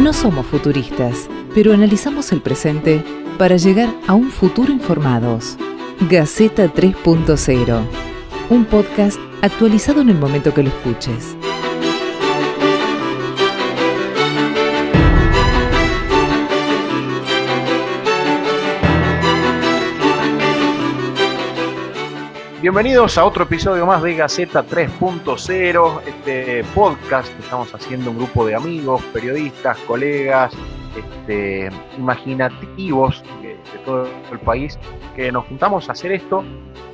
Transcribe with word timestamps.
No 0.00 0.14
somos 0.14 0.46
futuristas, 0.46 1.28
pero 1.54 1.74
analizamos 1.74 2.32
el 2.32 2.40
presente 2.40 3.04
para 3.36 3.58
llegar 3.58 3.94
a 4.06 4.14
un 4.14 4.30
futuro 4.30 4.72
informados. 4.72 5.58
Gaceta 6.08 6.72
3.0, 6.72 7.82
un 8.48 8.64
podcast 8.64 9.18
actualizado 9.42 10.00
en 10.00 10.08
el 10.08 10.16
momento 10.16 10.54
que 10.54 10.62
lo 10.62 10.70
escuches. 10.70 11.36
Bienvenidos 22.62 23.16
a 23.16 23.24
otro 23.24 23.44
episodio 23.44 23.86
más 23.86 24.02
de 24.02 24.16
Gaceta 24.16 24.62
3.0, 24.62 26.02
este 26.06 26.62
podcast 26.74 27.34
que 27.34 27.40
estamos 27.40 27.74
haciendo 27.74 28.10
un 28.10 28.18
grupo 28.18 28.44
de 28.44 28.54
amigos, 28.54 29.02
periodistas, 29.14 29.78
colegas, 29.86 30.52
este, 30.94 31.70
imaginativos 31.96 33.24
de, 33.40 33.56
todo 33.86 34.06
el 34.30 34.38
país, 34.40 34.78
que 35.16 35.32
nos 35.32 35.46
juntamos 35.46 35.88
a 35.88 35.92
hacer 35.92 36.12
esto, 36.12 36.44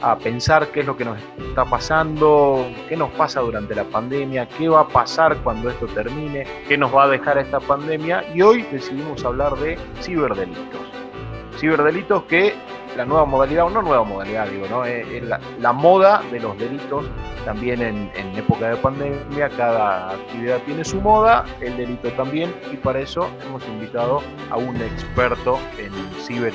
a 0.01 0.17
pensar 0.17 0.69
qué 0.69 0.81
es 0.81 0.87
lo 0.87 0.97
que 0.97 1.05
nos 1.05 1.19
está 1.37 1.65
pasando, 1.65 2.65
qué 2.89 2.97
nos 2.97 3.11
pasa 3.11 3.41
durante 3.41 3.75
la 3.75 3.83
pandemia, 3.83 4.49
qué 4.49 4.69
va 4.69 4.83
a 4.83 4.89
pasar 4.89 5.37
cuando 5.39 5.69
esto 5.69 5.87
termine, 5.87 6.47
qué 6.69 6.79
nos 6.79 6.95
va 6.95 7.05
a 7.05 7.09
dejar 7.09 7.39
esta 7.39 7.59
pandemia 7.59 8.23
y 8.33 8.41
hoy 8.41 8.63
decidimos 8.71 9.25
hablar 9.25 9.57
de 9.57 9.77
ciberdelitos. 10.01 10.81
Ciberdelitos 11.59 12.23
que 12.25 12.55
la 12.97 13.05
nueva 13.05 13.25
modalidad, 13.25 13.67
o 13.67 13.71
no 13.71 13.83
nueva 13.83 14.05
modalidad, 14.05 14.49
digo, 14.49 14.67
¿no? 14.69 14.85
Es, 14.85 15.23
la, 15.23 15.73
moda 15.73 16.23
de 16.31 16.41
los 16.41 16.59
delitos 16.59 17.05
también 17.45 17.83
en, 17.83 18.11
época 18.37 18.71
de 18.71 18.77
pandemia, 18.77 19.49
cada 19.51 20.11
actividad 20.11 20.61
tiene 20.63 20.85
su 20.85 21.01
moda, 21.01 21.45
el 21.61 21.77
delito 21.77 22.11
también, 22.13 22.55
y 22.73 22.77
para 22.77 23.01
eso 23.01 23.29
hemos 23.47 23.65
invitado 23.67 24.23
a 24.51 24.57
un 24.57 24.77
experto 24.77 25.59
en 25.79 25.93
ciber, 26.23 26.53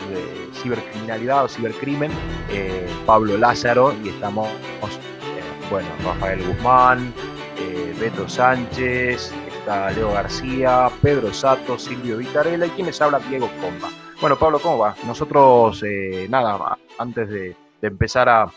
cibercriminalidad 0.53 1.45
o 1.45 1.47
cibercrimen, 1.47 2.11
eh, 2.49 2.87
Pablo 3.05 3.37
Lázaro, 3.37 3.93
y 4.03 4.09
estamos, 4.09 4.47
eh, 4.47 5.69
bueno, 5.69 5.87
Rafael 6.03 6.45
Guzmán, 6.45 7.13
eh, 7.57 7.95
Beto 7.99 8.27
Sánchez, 8.27 9.31
está 9.47 9.91
Leo 9.91 10.11
García, 10.11 10.89
Pedro 11.01 11.33
Sato, 11.33 11.77
Silvio 11.77 12.17
Vitarela 12.17 12.65
y 12.65 12.69
quienes 12.71 12.99
habla 13.01 13.19
Diego 13.19 13.49
Comba. 13.61 13.89
Bueno, 14.21 14.37
Pablo, 14.37 14.59
¿cómo 14.61 14.77
va? 14.77 14.93
Nosotros, 15.07 15.81
eh, 15.81 16.27
nada, 16.29 16.77
antes 16.99 17.27
de, 17.27 17.55
empezar 17.81 18.29
a, 18.29 18.51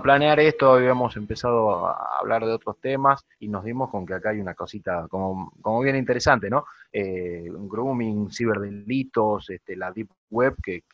planear 0.00 0.38
esto, 0.38 0.74
habíamos 0.74 1.16
empezado 1.16 1.84
a 1.84 2.18
hablar 2.20 2.46
de 2.46 2.52
otros 2.52 2.78
temas 2.80 3.26
y 3.40 3.48
nos 3.48 3.64
dimos 3.64 3.90
con 3.90 4.06
que 4.06 4.14
acá 4.14 4.30
hay 4.30 4.38
una 4.38 4.54
cosita 4.54 5.08
como, 5.08 5.50
bien 5.82 5.96
interesante, 5.96 6.48
¿no? 6.48 6.64
Eh, 6.92 7.44
grooming, 7.52 8.30
ciberdelitos, 8.30 9.50
este, 9.50 9.74
la 9.74 9.90
deep 9.90 10.10
web 10.30 10.54
que, 10.62 10.84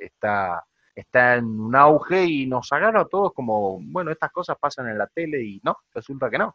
está, 0.00 0.64
está 0.94 1.34
en 1.34 1.46
un 1.58 1.74
auge 1.74 2.24
y 2.24 2.46
nos 2.46 2.72
agarra 2.72 3.00
a 3.00 3.08
todos 3.08 3.32
como, 3.32 3.80
bueno, 3.82 4.12
estas 4.12 4.30
cosas 4.30 4.56
pasan 4.60 4.88
en 4.90 4.98
la 4.98 5.08
tele 5.08 5.42
y 5.42 5.60
no, 5.64 5.76
resulta 5.92 6.30
que 6.30 6.38
no. 6.38 6.54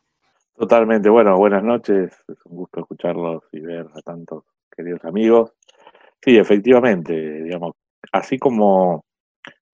Totalmente, 0.56 1.09
bueno, 1.09 1.36
buenas 1.36 1.62
noches, 1.62 2.14
es 2.30 2.38
un 2.45 2.56
gusto 2.56 2.80
escucharlos 2.80 3.44
y 3.52 3.59
ver 3.59 3.88
a 3.94 4.02
tantos 4.02 4.45
queridos 4.73 5.04
amigos. 5.04 5.52
Sí, 6.23 6.38
efectivamente, 6.38 7.14
digamos, 7.44 7.73
así 8.11 8.38
como 8.38 9.05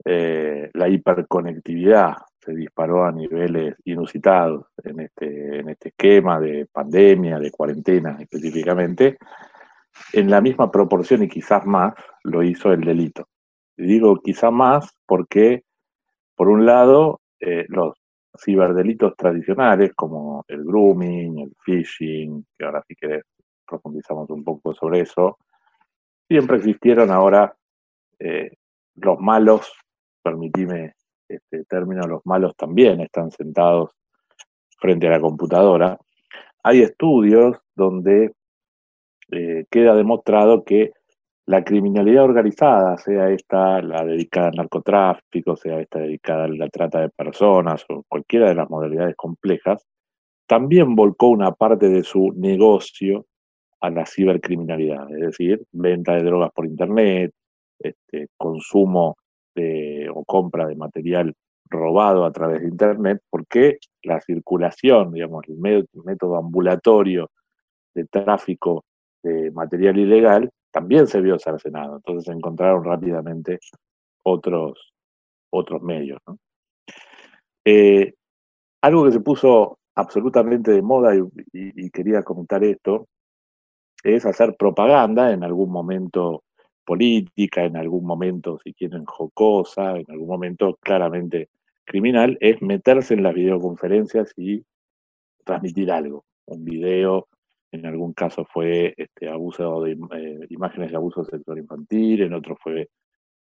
eh, 0.05 0.69
la 0.73 0.87
hiperconectividad 0.87 2.15
se 2.39 2.55
disparó 2.55 3.03
a 3.03 3.11
niveles 3.11 3.75
inusitados 3.83 4.67
en 4.81 5.01
este, 5.01 5.59
en 5.59 5.69
este 5.69 5.89
esquema 5.89 6.39
de 6.39 6.65
pandemia, 6.71 7.39
de 7.39 7.51
cuarentena 7.51 8.17
específicamente, 8.21 9.17
en 10.13 10.29
la 10.29 10.39
misma 10.39 10.71
proporción 10.71 11.23
y 11.23 11.27
quizás 11.27 11.65
más 11.65 11.93
lo 12.23 12.41
hizo 12.43 12.71
el 12.71 12.81
delito. 12.81 13.27
Y 13.75 13.85
digo 13.85 14.21
quizás 14.23 14.51
más 14.51 14.89
porque, 15.05 15.63
por 16.35 16.47
un 16.47 16.65
lado, 16.65 17.19
eh, 17.41 17.65
los 17.67 17.97
ciberdelitos 18.39 19.17
tradicionales 19.17 19.91
como 19.95 20.45
el 20.47 20.63
grooming, 20.63 21.39
el 21.39 21.53
phishing, 21.65 22.45
que 22.57 22.65
ahora 22.65 22.81
sí 22.87 22.95
que 22.95 23.23
profundizamos 23.67 24.29
un 24.29 24.45
poco 24.45 24.73
sobre 24.73 25.01
eso, 25.01 25.39
siempre 26.27 26.57
existieron, 26.57 27.11
ahora 27.11 27.55
eh, 28.19 28.51
los 28.95 29.19
malos, 29.19 29.71
permitime 30.21 30.95
este 31.27 31.63
término, 31.65 32.07
los 32.07 32.25
malos 32.25 32.55
también 32.55 33.01
están 33.01 33.31
sentados 33.31 33.91
frente 34.79 35.07
a 35.07 35.11
la 35.11 35.21
computadora. 35.21 35.97
Hay 36.63 36.81
estudios 36.81 37.57
donde 37.75 38.33
eh, 39.31 39.65
queda 39.69 39.95
demostrado 39.95 40.63
que 40.63 40.91
la 41.45 41.63
criminalidad 41.63 42.25
organizada, 42.25 42.97
sea 42.97 43.29
esta 43.29 43.81
la 43.81 44.03
dedicada 44.03 44.49
al 44.49 44.55
narcotráfico, 44.55 45.55
sea 45.55 45.79
esta 45.79 45.99
dedicada 45.99 46.43
a 46.43 46.49
la 46.49 46.67
trata 46.69 46.99
de 46.99 47.09
personas 47.09 47.85
o 47.89 48.03
cualquiera 48.07 48.49
de 48.49 48.55
las 48.55 48.69
modalidades 48.69 49.15
complejas, 49.15 49.85
también 50.45 50.95
volcó 50.95 51.29
una 51.29 51.51
parte 51.53 51.87
de 51.89 52.03
su 52.03 52.33
negocio 52.35 53.25
a 53.79 53.89
la 53.89 54.05
cibercriminalidad, 54.05 55.11
es 55.11 55.19
decir, 55.19 55.63
venta 55.71 56.13
de 56.15 56.23
drogas 56.23 56.51
por 56.51 56.65
Internet, 56.65 57.31
este, 57.79 58.27
consumo 58.37 59.17
de, 59.55 60.09
o 60.13 60.23
compra 60.25 60.67
de 60.67 60.75
material 60.75 61.33
robado 61.69 62.25
a 62.25 62.31
través 62.31 62.61
de 62.61 62.69
Internet, 62.69 63.21
porque 63.29 63.77
la 64.03 64.19
circulación, 64.21 65.11
digamos, 65.11 65.43
el 65.47 65.57
método 65.57 66.37
ambulatorio 66.37 67.29
de 67.93 68.05
tráfico 68.05 68.85
de 69.23 69.51
material 69.51 69.97
ilegal 69.97 70.49
también 70.71 71.07
se 71.07 71.21
vio 71.21 71.37
cercenado. 71.37 71.97
Entonces 71.97 72.33
encontraron 72.33 72.83
rápidamente 72.83 73.59
otros, 74.23 74.93
otros 75.51 75.81
medios. 75.81 76.19
Eh, 77.65 78.13
algo 78.81 79.05
que 79.05 79.11
se 79.11 79.19
puso 79.19 79.79
absolutamente 79.95 80.71
de 80.71 80.81
moda 80.81 81.13
y 81.51 81.89
quería 81.89 82.21
comentar 82.21 82.63
esto, 82.63 83.07
es 84.15 84.25
hacer 84.25 84.55
propaganda 84.57 85.31
en 85.31 85.43
algún 85.43 85.71
momento 85.71 86.43
política, 86.85 87.65
en 87.65 87.75
algún 87.75 88.05
momento, 88.05 88.59
si 88.63 88.73
quieren, 88.73 89.05
jocosa, 89.05 89.97
en 89.97 90.05
algún 90.09 90.27
momento 90.27 90.77
claramente 90.81 91.49
criminal, 91.83 92.37
es 92.39 92.61
meterse 92.61 93.13
en 93.13 93.23
las 93.23 93.33
videoconferencias 93.33 94.33
y 94.37 94.63
transmitir 95.43 95.91
algo. 95.91 96.25
Un 96.45 96.63
video, 96.63 97.27
en 97.71 97.85
algún 97.85 98.13
caso 98.13 98.45
fue 98.45 98.93
este, 98.97 99.27
abuso 99.29 99.83
de 99.83 99.91
eh, 99.93 100.47
imágenes 100.49 100.91
de 100.91 100.97
abuso 100.97 101.25
sexual 101.25 101.57
infantil, 101.57 102.21
en 102.21 102.33
otro 102.33 102.55
fue, 102.55 102.89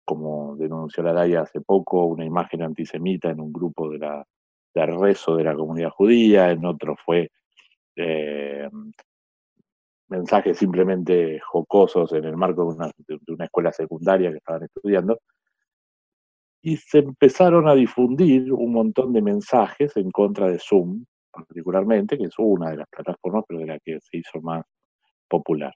como 0.04 0.56
denunció 0.56 1.02
la 1.02 1.12
DAIA 1.12 1.42
hace 1.42 1.60
poco, 1.60 2.06
una 2.06 2.24
imagen 2.24 2.62
antisemita 2.62 3.30
en 3.30 3.40
un 3.40 3.52
grupo 3.52 3.90
de, 3.90 3.98
la, 3.98 4.24
de 4.74 4.86
rezo 4.86 5.36
de 5.36 5.44
la 5.44 5.54
comunidad 5.54 5.90
judía, 5.90 6.50
en 6.50 6.64
otro 6.64 6.96
fue 6.96 7.30
eh, 7.96 8.68
mensajes 10.08 10.58
simplemente 10.58 11.40
jocosos 11.40 12.12
en 12.12 12.24
el 12.24 12.36
marco 12.36 12.64
de 12.72 13.34
una, 13.34 13.44
escuela 13.44 13.72
secundaria 13.72 14.30
que 14.30 14.38
estaban 14.38 14.64
estudiando, 14.64 15.18
y 16.62 16.76
se 16.76 16.98
empezaron 16.98 17.68
a 17.68 17.74
difundir 17.74 18.52
un 18.52 18.72
montón 18.72 19.12
de 19.12 19.22
mensajes 19.22 19.96
en 19.96 20.10
contra 20.10 20.48
de 20.48 20.58
Zoom, 20.58 21.04
particularmente, 21.30 22.18
que 22.18 22.24
es 22.24 22.34
una 22.38 22.70
de 22.70 22.78
las 22.78 22.88
plataformas, 22.88 23.44
pero 23.46 23.60
de 23.60 23.66
la 23.66 23.78
que 23.78 23.98
se 24.00 24.18
hizo 24.18 24.40
más 24.40 24.64
popular. 25.28 25.72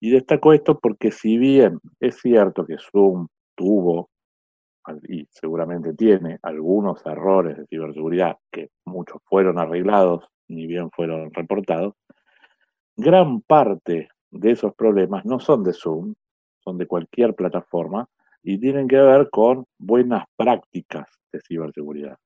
Y 0.00 0.10
destaco 0.10 0.52
esto 0.52 0.78
porque 0.78 1.10
si 1.10 1.38
bien 1.38 1.78
es 1.98 2.16
cierto 2.20 2.66
que 2.66 2.76
Zoom 2.78 3.26
tuvo, 3.54 4.10
y 5.08 5.26
seguramente 5.30 5.94
tiene, 5.94 6.38
algunos 6.42 7.04
errores 7.06 7.56
de 7.56 7.66
ciberseguridad, 7.66 8.36
que 8.52 8.68
muchos 8.84 9.22
fueron 9.24 9.58
arreglados, 9.58 10.28
ni 10.48 10.66
bien 10.66 10.90
fueron 10.90 11.32
reportados, 11.32 11.94
gran 12.96 13.40
parte 13.40 14.08
de 14.30 14.50
esos 14.50 14.74
problemas 14.74 15.24
no 15.24 15.40
son 15.40 15.62
de 15.62 15.72
Zoom, 15.72 16.14
son 16.60 16.78
de 16.78 16.86
cualquier 16.86 17.34
plataforma 17.34 18.08
y 18.42 18.58
tienen 18.58 18.88
que 18.88 18.96
ver 18.96 19.30
con 19.30 19.66
buenas 19.78 20.24
prácticas 20.36 21.08
de 21.32 21.40
ciberseguridad. 21.40 22.16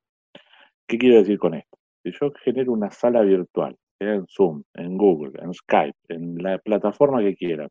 ¿Qué 0.86 0.98
quiero 0.98 1.18
decir 1.18 1.38
con 1.38 1.54
esto? 1.54 1.78
Si 2.02 2.12
yo 2.12 2.32
genero 2.42 2.72
una 2.72 2.90
sala 2.90 3.22
virtual, 3.22 3.76
en 4.00 4.26
Zoom, 4.28 4.62
en 4.74 4.96
Google, 4.96 5.32
en 5.42 5.52
Skype, 5.52 5.98
en 6.08 6.42
la 6.42 6.58
plataforma 6.58 7.20
que 7.20 7.34
quieran, 7.34 7.68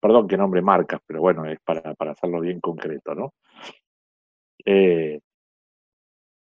perdón 0.00 0.26
que 0.26 0.36
nombre 0.36 0.62
marcas, 0.62 1.00
pero 1.06 1.20
bueno, 1.20 1.44
es 1.46 1.58
para, 1.60 1.94
hacerlo 2.10 2.40
bien 2.40 2.60
concreto, 2.60 3.14
¿no? 3.14 3.34
Eh, 4.64 5.20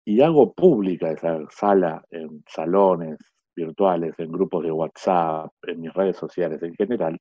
y 0.05 0.21
hago 0.21 0.53
pública 0.53 1.11
esa 1.11 1.39
sala 1.49 2.05
en 2.11 2.43
salones, 2.47 3.17
virtuales, 3.55 4.13
en 4.19 4.31
grupos 4.31 4.63
de 4.63 4.71
WhatsApp, 4.71 5.51
en 5.63 5.81
mis 5.81 5.93
redes 5.93 6.17
sociales 6.17 6.61
en 6.63 6.75
general, 6.75 7.17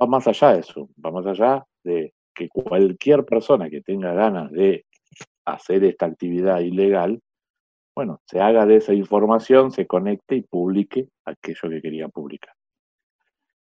va 0.00 0.06
más 0.06 0.26
allá 0.28 0.54
de 0.54 0.60
eso, 0.60 0.88
va 1.04 1.10
más 1.10 1.26
allá 1.26 1.64
de 1.84 2.14
que 2.34 2.48
cualquier 2.48 3.24
persona 3.24 3.68
que 3.68 3.80
tenga 3.80 4.12
ganas 4.12 4.50
de 4.52 4.84
hacer 5.44 5.84
esta 5.84 6.06
actividad 6.06 6.60
ilegal, 6.60 7.20
bueno, 7.94 8.20
se 8.26 8.40
haga 8.40 8.64
de 8.64 8.76
esa 8.76 8.94
información, 8.94 9.72
se 9.72 9.86
conecte 9.86 10.36
y 10.36 10.42
publique 10.42 11.08
aquello 11.24 11.68
que 11.68 11.82
quería 11.82 12.08
publicar. 12.08 12.54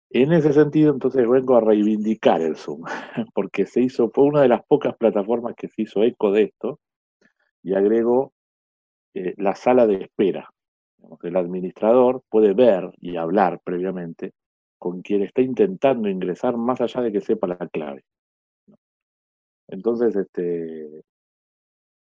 En 0.10 0.34
ese 0.34 0.54
sentido, 0.54 0.94
entonces 0.94 1.28
vengo 1.28 1.56
a 1.56 1.62
reivindicar 1.62 2.42
el 2.42 2.56
Zoom, 2.58 2.84
porque 3.34 3.66
se 3.66 3.82
hizo, 3.82 4.10
fue 4.10 4.26
una 4.26 4.42
de 4.42 4.50
las 4.50 4.64
pocas 4.66 4.96
plataformas 4.96 5.56
que 5.56 5.68
se 5.70 5.84
hizo 5.84 6.04
eco 6.04 6.32
de 6.32 6.44
esto 6.44 6.80
y 7.64 7.74
agregó 7.74 8.34
eh, 9.14 9.34
la 9.38 9.56
sala 9.56 9.88
de 9.88 10.04
espera. 10.04 10.50
El 11.24 11.36
administrador 11.36 12.24
puede 12.30 12.54
ver 12.54 12.92
y 13.00 13.18
hablar 13.18 13.60
previamente 13.64 14.34
con 14.78 15.02
quien 15.02 15.24
está 15.24 15.42
intentando 15.42 16.10
ingresar 16.10 16.58
más 16.58 16.82
allá 16.82 17.02
de 17.02 17.12
que 17.12 17.22
sepa 17.22 17.48
la 17.48 17.58
clave. 17.58 18.04
Entonces, 19.68 20.16
este, 20.16 21.04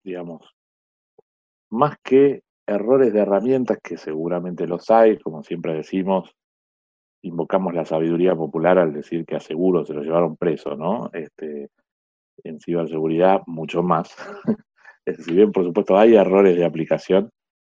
digamos, 0.04 0.56
más 1.70 1.98
que 2.04 2.44
errores 2.66 3.14
de 3.14 3.20
herramientas, 3.20 3.80
que 3.84 3.98
seguramente 3.98 4.68
los 4.68 4.90
hay, 4.90 5.18
como 5.18 5.44
siempre 5.44 5.74
decimos, 5.74 6.34
invocamos 7.24 7.74
la 7.74 7.86
sabiduría 7.86 8.36
popular 8.36 8.80
al 8.80 8.94
decir 8.94 9.26
que 9.26 9.36
a 9.36 9.40
seguro 9.40 9.86
se 9.86 9.94
lo 9.94 10.02
llevaron 10.02 10.38
preso, 10.38 10.76
¿no? 10.76 11.10
Este, 11.14 11.70
en 12.44 12.60
ciberseguridad, 12.60 13.42
mucho 13.48 13.84
más. 13.84 14.16
si 15.06 15.34
bien, 15.34 15.52
por 15.52 15.66
supuesto, 15.66 15.98
hay 15.98 16.16
errores 16.16 16.56
de 16.56 16.66
aplicación, 16.66 17.32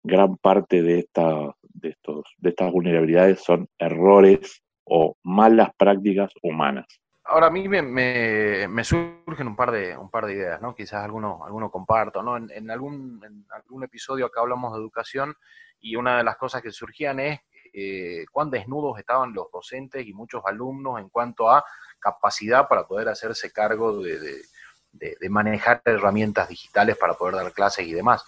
gran 0.06 0.38
parte 0.38 0.82
de, 0.82 1.00
esta, 1.00 1.56
de, 1.62 1.90
estos, 1.90 2.24
de 2.38 2.50
estas 2.50 2.72
vulnerabilidades 2.72 3.44
son 3.44 3.68
errores 3.80 4.62
o 4.86 5.18
malas 5.24 5.70
prácticas 5.78 6.32
humanas. 6.42 6.86
Ahora 7.28 7.48
a 7.48 7.50
mí 7.50 7.68
me, 7.68 7.82
me, 7.82 8.84
surgen 8.84 9.48
un 9.48 9.56
par 9.56 9.72
de 9.72 9.98
un 9.98 10.12
par 10.12 10.28
de 10.28 10.34
ideas, 10.34 10.62
¿no? 10.62 10.76
Quizás 10.76 11.04
alguno, 11.04 11.44
alguno 11.44 11.72
comparto, 11.72 12.22
¿no? 12.22 12.38
En, 12.38 12.70
algún, 12.70 13.20
en 13.26 13.46
algún 13.50 13.84
episodio 13.84 14.28
acá 14.28 14.42
hablamos 14.42 14.74
de 14.74 14.80
educación 14.80 15.34
y 15.80 15.96
una 15.96 16.18
de 16.18 16.24
las 16.24 16.38
cosas 16.38 16.62
que 16.62 16.72
surgían 16.72 17.20
es 17.20 17.40
eh, 17.74 18.26
cuán 18.32 18.50
desnudos 18.50 18.98
estaban 19.00 19.34
los 19.34 19.52
docentes 19.52 20.08
y 20.08 20.14
muchos 20.14 20.42
alumnos 20.46 20.98
en 21.00 21.10
cuanto 21.10 21.50
a 21.50 21.66
capacidad 22.00 22.68
para 22.70 22.88
poder 22.88 23.10
hacerse 23.10 23.52
cargo 23.52 24.02
de, 24.02 25.30
manejar 25.30 25.82
herramientas 25.84 26.48
digitales 26.48 26.96
para 26.96 27.16
poder 27.16 27.36
dar 27.36 27.52
clases 27.52 27.86
y 27.86 27.94
demás. 27.94 28.24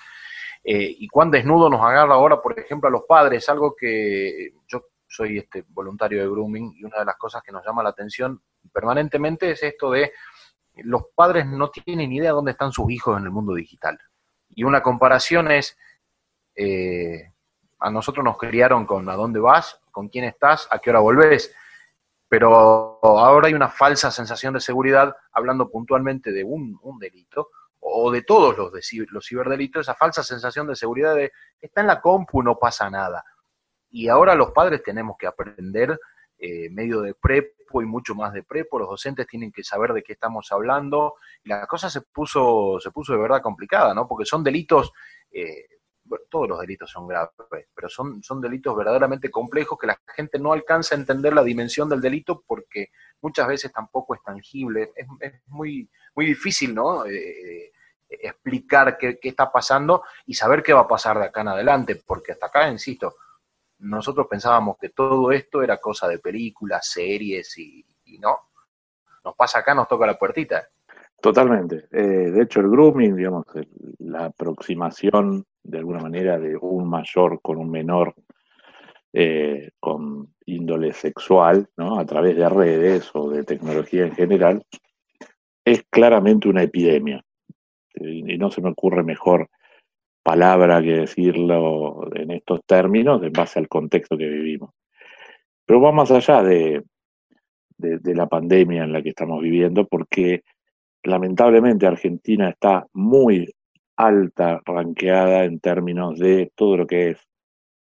Eh, 0.64 0.96
y 1.00 1.08
cuán 1.08 1.32
desnudo 1.32 1.70
nos 1.70 1.82
agarra 1.82 2.16
ahora, 2.16 2.42
por 2.42 2.60
ejemplo, 2.60 2.90
a 2.90 2.92
los 2.92 3.04
padres, 3.08 3.48
algo 3.50 3.76
que 3.76 4.54
yo 4.68 4.82
soy 5.08 5.38
este 5.38 5.64
voluntario 5.70 6.22
de 6.22 6.30
grooming 6.30 6.74
y 6.76 6.84
una 6.84 7.00
de 7.00 7.06
las 7.06 7.16
cosas 7.18 7.42
que 7.42 7.52
nos 7.52 7.66
llama 7.66 7.84
la 7.84 7.90
atención 7.90 8.42
permanentemente 8.74 9.52
es 9.52 9.64
esto 9.64 9.92
de 9.92 10.12
los 10.84 11.04
padres 11.16 11.46
no 11.46 11.70
tienen 11.70 12.12
idea 12.12 12.32
dónde 12.32 12.52
están 12.52 12.72
sus 12.72 12.92
hijos 12.92 13.18
en 13.18 13.24
el 13.24 13.32
mundo 13.32 13.54
digital. 13.54 13.98
Y 14.50 14.64
una 14.64 14.82
comparación 14.82 15.50
es, 15.52 15.78
eh, 16.56 17.32
a 17.80 17.90
nosotros 17.90 18.24
nos 18.24 18.38
criaron 18.38 18.86
con 18.86 19.08
a 19.10 19.16
dónde 19.16 19.40
vas, 19.40 19.82
con 19.92 20.10
quién 20.10 20.26
estás, 20.26 20.68
a 20.72 20.80
qué 20.80 20.90
hora 20.90 21.00
volvés, 21.00 21.54
pero 22.30 23.00
ahora 23.04 23.48
hay 23.48 23.54
una 23.54 23.70
falsa 23.70 24.12
sensación 24.12 24.54
de 24.54 24.60
seguridad 24.60 25.16
hablando 25.32 25.70
puntualmente 25.70 26.32
de 26.32 26.44
un, 26.44 26.80
delito 27.00 27.50
o 27.90 28.12
de 28.12 28.22
todos 28.22 28.58
los, 28.58 28.72
de, 28.72 28.82
los 29.10 29.26
ciberdelitos, 29.26 29.82
esa 29.82 29.96
falsa 29.96 30.24
sensación 30.24 30.68
de 30.68 30.76
seguridad 30.76 31.16
de 31.16 31.32
está 31.60 31.82
en 31.82 31.88
la 31.88 32.02
compu, 32.02 32.44
no 32.44 32.58
pasa 32.58 32.90
nada. 32.90 33.24
Y 33.90 34.10
ahora 34.10 34.36
los 34.36 34.52
padres 34.52 34.84
tenemos 34.84 35.16
que 35.18 35.28
aprender 35.28 35.98
eh, 36.38 36.70
medio 36.70 37.02
de 37.02 37.14
prepo 37.16 37.82
y 37.82 37.86
mucho 37.86 38.14
más 38.14 38.34
de 38.34 38.44
prepo, 38.44 38.80
los 38.80 38.90
docentes 38.90 39.26
tienen 39.28 39.52
que 39.52 39.64
saber 39.64 39.94
de 39.94 40.04
qué 40.04 40.14
estamos 40.14 40.52
hablando, 40.52 41.16
y 41.44 41.50
la 41.50 41.66
cosa 41.66 41.90
se 41.90 42.02
puso, 42.02 42.80
se 42.80 42.92
puso 42.92 43.14
de 43.14 43.20
verdad 43.20 43.42
complicada, 43.42 43.94
¿no? 43.94 44.08
Porque 44.08 44.26
son 44.26 44.44
delitos, 44.44 44.92
eh, 45.32 45.66
todos 46.30 46.48
los 46.48 46.60
delitos 46.60 46.90
son 46.92 47.08
graves, 47.08 47.34
pero 47.74 47.90
son, 47.90 48.22
son 48.24 48.40
delitos 48.40 48.76
verdaderamente 48.76 49.32
complejos 49.32 49.78
que 49.80 49.88
la 49.88 50.00
gente 50.16 50.40
no 50.40 50.54
alcanza 50.54 50.96
a 50.96 51.00
entender 51.00 51.34
la 51.34 51.44
dimensión 51.44 51.90
del 51.90 52.02
delito 52.02 52.44
porque 52.46 52.92
muchas 53.22 53.48
veces 53.48 53.74
tampoco 53.74 54.16
es 54.16 54.22
tangible, 54.24 54.92
es, 54.96 55.08
muy, 55.48 55.90
muy 56.16 56.26
difícil, 56.26 56.74
¿no? 56.76 57.06
Eh, 57.06 57.72
explicar 58.10 58.98
qué, 58.98 59.20
está 59.22 59.52
pasando 59.52 60.04
y 60.26 60.34
saber 60.34 60.64
qué 60.64 60.74
va 60.74 60.82
a 60.82 60.88
pasar 60.88 61.20
de 61.20 61.26
acá 61.26 61.42
en 61.42 61.50
adelante, 61.50 62.02
porque 62.06 62.32
hasta 62.32 62.48
acá, 62.48 62.70
insisto, 62.70 63.16
nosotros 63.80 64.28
pensábamos 64.28 64.78
que 64.78 64.90
todo 64.90 65.32
esto 65.32 65.62
era 65.62 65.78
cosa 65.78 66.08
de 66.08 66.20
películas, 66.20 66.88
series 66.88 67.58
y, 67.58 67.86
no. 68.20 68.38
Nos 69.24 69.36
pasa 69.36 69.60
acá, 69.60 69.76
nos 69.76 69.88
toca 69.88 70.08
la 70.08 70.18
puertita. 70.18 70.68
Totalmente. 71.22 71.88
Eh, 71.92 72.32
de 72.32 72.44
hecho, 72.44 72.62
el 72.62 72.70
grooming, 72.70 73.16
digamos, 73.16 73.46
la 74.00 74.26
aproximación 74.26 75.46
de 75.64 75.78
alguna 75.80 76.00
manera 76.00 76.40
de 76.40 76.56
un 76.56 76.90
mayor 76.90 77.42
con 77.42 77.58
un 77.58 77.70
menor 77.70 78.16
eh, 79.14 79.72
con 79.80 80.34
índole 80.46 80.94
sexual, 80.94 81.68
¿no? 81.76 82.00
A 82.00 82.06
través 82.06 82.36
de 82.36 82.48
redes 82.48 83.10
o 83.14 83.30
de 83.30 83.44
tecnología 83.44 84.06
en 84.06 84.14
general, 84.14 84.64
es 85.66 85.84
claramente 85.90 86.48
una 86.48 86.64
epidemia. 86.64 87.24
Y 88.00 88.38
no 88.38 88.52
se 88.52 88.62
me 88.62 88.70
ocurre 88.70 89.04
mejor 89.04 89.50
palabra 90.24 90.82
que 90.82 91.00
decirlo 91.00 92.10
en 92.14 92.32
estos 92.32 92.60
términos 92.66 93.24
en 93.24 93.32
base 93.32 93.60
al 93.60 93.68
contexto 93.68 94.18
que 94.18 94.28
vivimos. 94.28 94.72
Pero 95.66 95.82
va 95.82 95.92
más 95.92 96.12
allá 96.12 96.44
de, 96.44 96.84
de, 97.78 98.16
la 98.16 98.28
pandemia 98.28 98.84
en 98.84 98.94
la 98.94 99.02
que 99.02 99.10
estamos 99.10 99.42
viviendo, 99.42 99.88
porque 99.88 100.44
lamentablemente 101.04 101.88
Argentina 101.88 102.50
está 102.50 102.86
muy 102.94 103.50
alta, 103.96 104.62
ranqueada 104.66 105.46
en 105.46 105.60
términos 105.60 106.20
de 106.20 106.52
todo 106.56 106.78
lo 106.78 106.88
que 106.88 107.12
es 107.12 107.20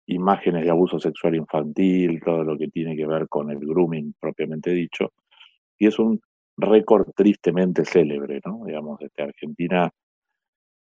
imágenes 0.06 0.64
de 0.64 0.70
abuso 0.70 0.98
sexual 0.98 1.34
infantil, 1.34 2.20
todo 2.24 2.44
lo 2.44 2.56
que 2.56 2.68
tiene 2.68 2.96
que 2.96 3.06
ver 3.06 3.28
con 3.28 3.50
el 3.50 3.58
grooming 3.58 4.14
propiamente 4.20 4.70
dicho, 4.70 5.12
y 5.78 5.88
es 5.88 5.98
un 5.98 6.20
récord 6.56 7.08
tristemente 7.14 7.84
célebre, 7.84 8.40
¿no? 8.44 8.64
Digamos, 8.64 9.00
este, 9.02 9.24
Argentina 9.24 9.90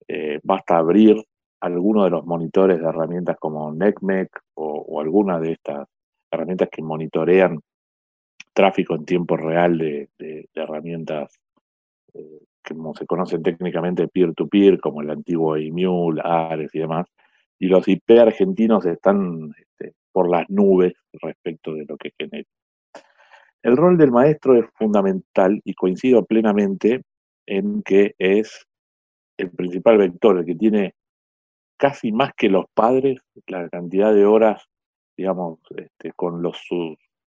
eh, 0.09 0.41
basta 0.43 0.79
abrir 0.79 1.23
alguno 1.61 2.05
de 2.05 2.11
los 2.11 2.25
monitores 2.25 2.81
de 2.81 2.87
herramientas 2.87 3.37
como 3.39 3.73
NECMEC 3.73 4.31
o, 4.55 5.01
alguna 5.01 5.39
de 5.39 5.53
estas 5.53 5.87
herramientas 6.31 6.69
que 6.71 6.83
monitorean 6.83 7.61
tráfico 8.53 8.95
en 8.95 9.05
tiempo 9.05 9.37
real 9.37 9.79
de, 9.79 10.09
herramientas 10.55 11.39
eh, 12.15 12.41
que 12.63 12.75
se 12.95 13.07
conocen 13.07 13.43
técnicamente 13.43 14.09
peer-to-peer, 14.09 14.81
como 14.81 15.01
el 15.03 15.11
antiguo 15.11 15.57
Emule, 15.57 16.21
Ares 16.25 16.75
y 16.75 16.81
demás, 16.81 17.07
y 17.59 17.67
los 17.67 17.87
IP 17.87 18.11
argentinos 18.19 18.85
están 18.87 19.53
este, 19.59 19.95
por 20.13 20.29
las 20.31 20.49
nubes 20.51 20.95
respecto 21.13 21.75
de 21.75 21.85
lo 21.87 21.97
que 21.97 22.13
genera. 22.19 22.49
El 23.63 23.77
rol 23.77 23.99
del 23.99 24.11
maestro 24.11 24.57
es 24.57 24.67
fundamental 24.75 25.61
y 25.65 25.75
coincido 25.75 26.25
plenamente 26.25 27.03
en 27.47 27.83
que 27.83 28.15
es 28.19 28.68
el 29.39 29.51
principal 29.51 29.97
vector, 29.97 30.39
el 30.39 30.45
que 30.45 30.55
tiene 30.55 30.95
casi 31.79 32.13
más 32.13 32.33
que 32.37 32.51
los 32.51 32.67
padres, 32.75 33.21
la 33.47 33.69
cantidad 33.69 34.13
de 34.13 34.27
horas, 34.27 34.69
digamos, 35.17 35.61
este, 35.77 36.13
con, 36.13 36.43
los, 36.43 36.61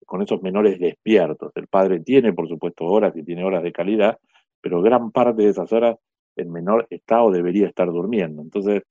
con 0.07 0.23
esos 0.23 0.43
menores 0.43 0.81
despiertos. 0.81 1.53
El 1.55 1.69
padre 1.69 2.01
tiene, 2.01 2.33
por 2.33 2.49
supuesto, 2.49 2.87
horas 2.87 3.15
y 3.17 3.23
tiene 3.23 3.45
horas 3.45 3.63
de 3.63 3.73
calidad, 3.73 4.19
pero 4.61 4.83
gran 4.83 5.11
parte 5.11 5.43
de 5.43 5.51
esas 5.51 5.73
horas 5.73 5.97
el 6.37 6.49
menor 6.49 6.87
está 6.91 7.23
o 7.23 7.31
debería 7.31 7.69
estar 7.69 7.87
durmiendo. 7.89 8.43
Entonces, 8.43 8.83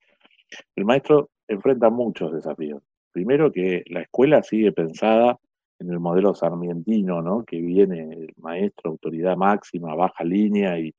el 0.76 0.84
maestro 0.84 1.30
enfrenta 1.48 1.90
muchos 1.90 2.32
desafíos. 2.32 2.82
Primero 3.12 3.50
que 3.50 3.82
la 3.88 4.02
escuela 4.02 4.42
sigue 4.42 4.72
pensada 4.72 5.36
en 5.80 5.90
el 5.90 5.98
modelo 5.98 6.34
sarmientino, 6.34 7.22
¿no? 7.22 7.44
Que 7.44 7.60
viene 7.60 8.02
el 8.12 8.32
maestro, 8.36 8.92
autoridad 8.92 9.36
máxima, 9.36 9.94
baja 9.94 10.22
línea, 10.22 10.78
y, 10.78 10.94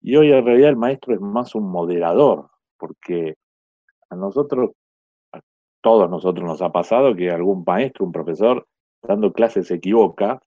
y 0.00 0.16
hoy 0.16 0.32
en 0.32 0.44
realidad 0.44 0.70
el 0.70 0.76
maestro 0.76 1.14
es 1.14 1.20
más 1.20 1.54
un 1.54 1.70
moderador, 1.70 2.48
porque 2.78 3.36
a 4.10 4.16
nosotros, 4.16 4.70
a 5.32 5.40
todos 5.80 6.10
nosotros 6.10 6.46
nos 6.46 6.62
ha 6.62 6.72
pasado 6.72 7.14
que 7.14 7.30
algún 7.30 7.64
maestro, 7.66 8.06
un 8.06 8.12
profesor, 8.12 8.66
dando 9.02 9.32
clases 9.32 9.68
se 9.68 9.74
equivoca 9.74 10.40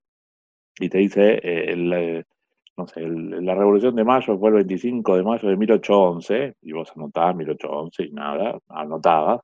y 0.80 0.90
te 0.90 1.00
dice, 1.00 1.34
eh, 1.44 1.74
eh, 1.76 2.24
no 2.78 2.88
sé, 2.88 3.02
la 3.02 3.56
Revolución 3.56 3.96
de 3.96 4.04
Mayo 4.04 4.38
fue 4.38 4.50
el 4.50 4.56
25 4.56 5.18
de 5.18 5.24
mayo 5.24 5.50
de 5.50 5.58
1811, 5.58 6.56
y 6.62 6.72
vos 6.72 6.92
anotás 6.96 7.36
1811 7.36 8.04
y 8.04 8.12
nada, 8.12 8.58
anotabas. 8.70 9.42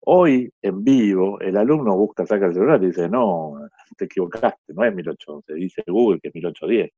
Hoy, 0.00 0.50
en 0.62 0.82
vivo, 0.84 1.40
el 1.40 1.56
alumno 1.56 1.96
busca, 1.96 2.26
saca 2.26 2.46
el 2.46 2.54
celular 2.54 2.82
y 2.82 2.86
dice, 2.86 3.08
no, 3.08 3.54
te 3.96 4.06
equivocaste, 4.06 4.74
no 4.74 4.84
es 4.84 4.94
1811, 4.94 5.54
dice 5.54 5.82
Google 5.86 6.20
que 6.20 6.28
es 6.28 6.34
1810. 6.34 6.90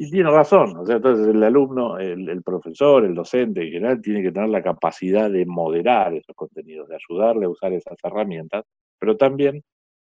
Y 0.00 0.08
tiene 0.12 0.30
razón, 0.30 0.76
o 0.76 0.86
sea, 0.86 0.96
entonces 0.96 1.26
el 1.26 1.42
alumno, 1.42 1.98
el, 1.98 2.40
profesor, 2.44 3.04
el 3.04 3.16
docente 3.16 3.62
en 3.64 3.72
general 3.72 4.00
tiene 4.00 4.22
que 4.22 4.30
tener 4.30 4.48
la 4.48 4.62
capacidad 4.62 5.28
de 5.28 5.44
moderar 5.44 6.14
esos 6.14 6.36
contenidos, 6.36 6.88
de 6.88 6.94
ayudarle 6.96 7.46
a 7.46 7.48
usar 7.48 7.72
esas 7.72 7.98
herramientas, 8.04 8.64
pero 8.96 9.16
también 9.16 9.64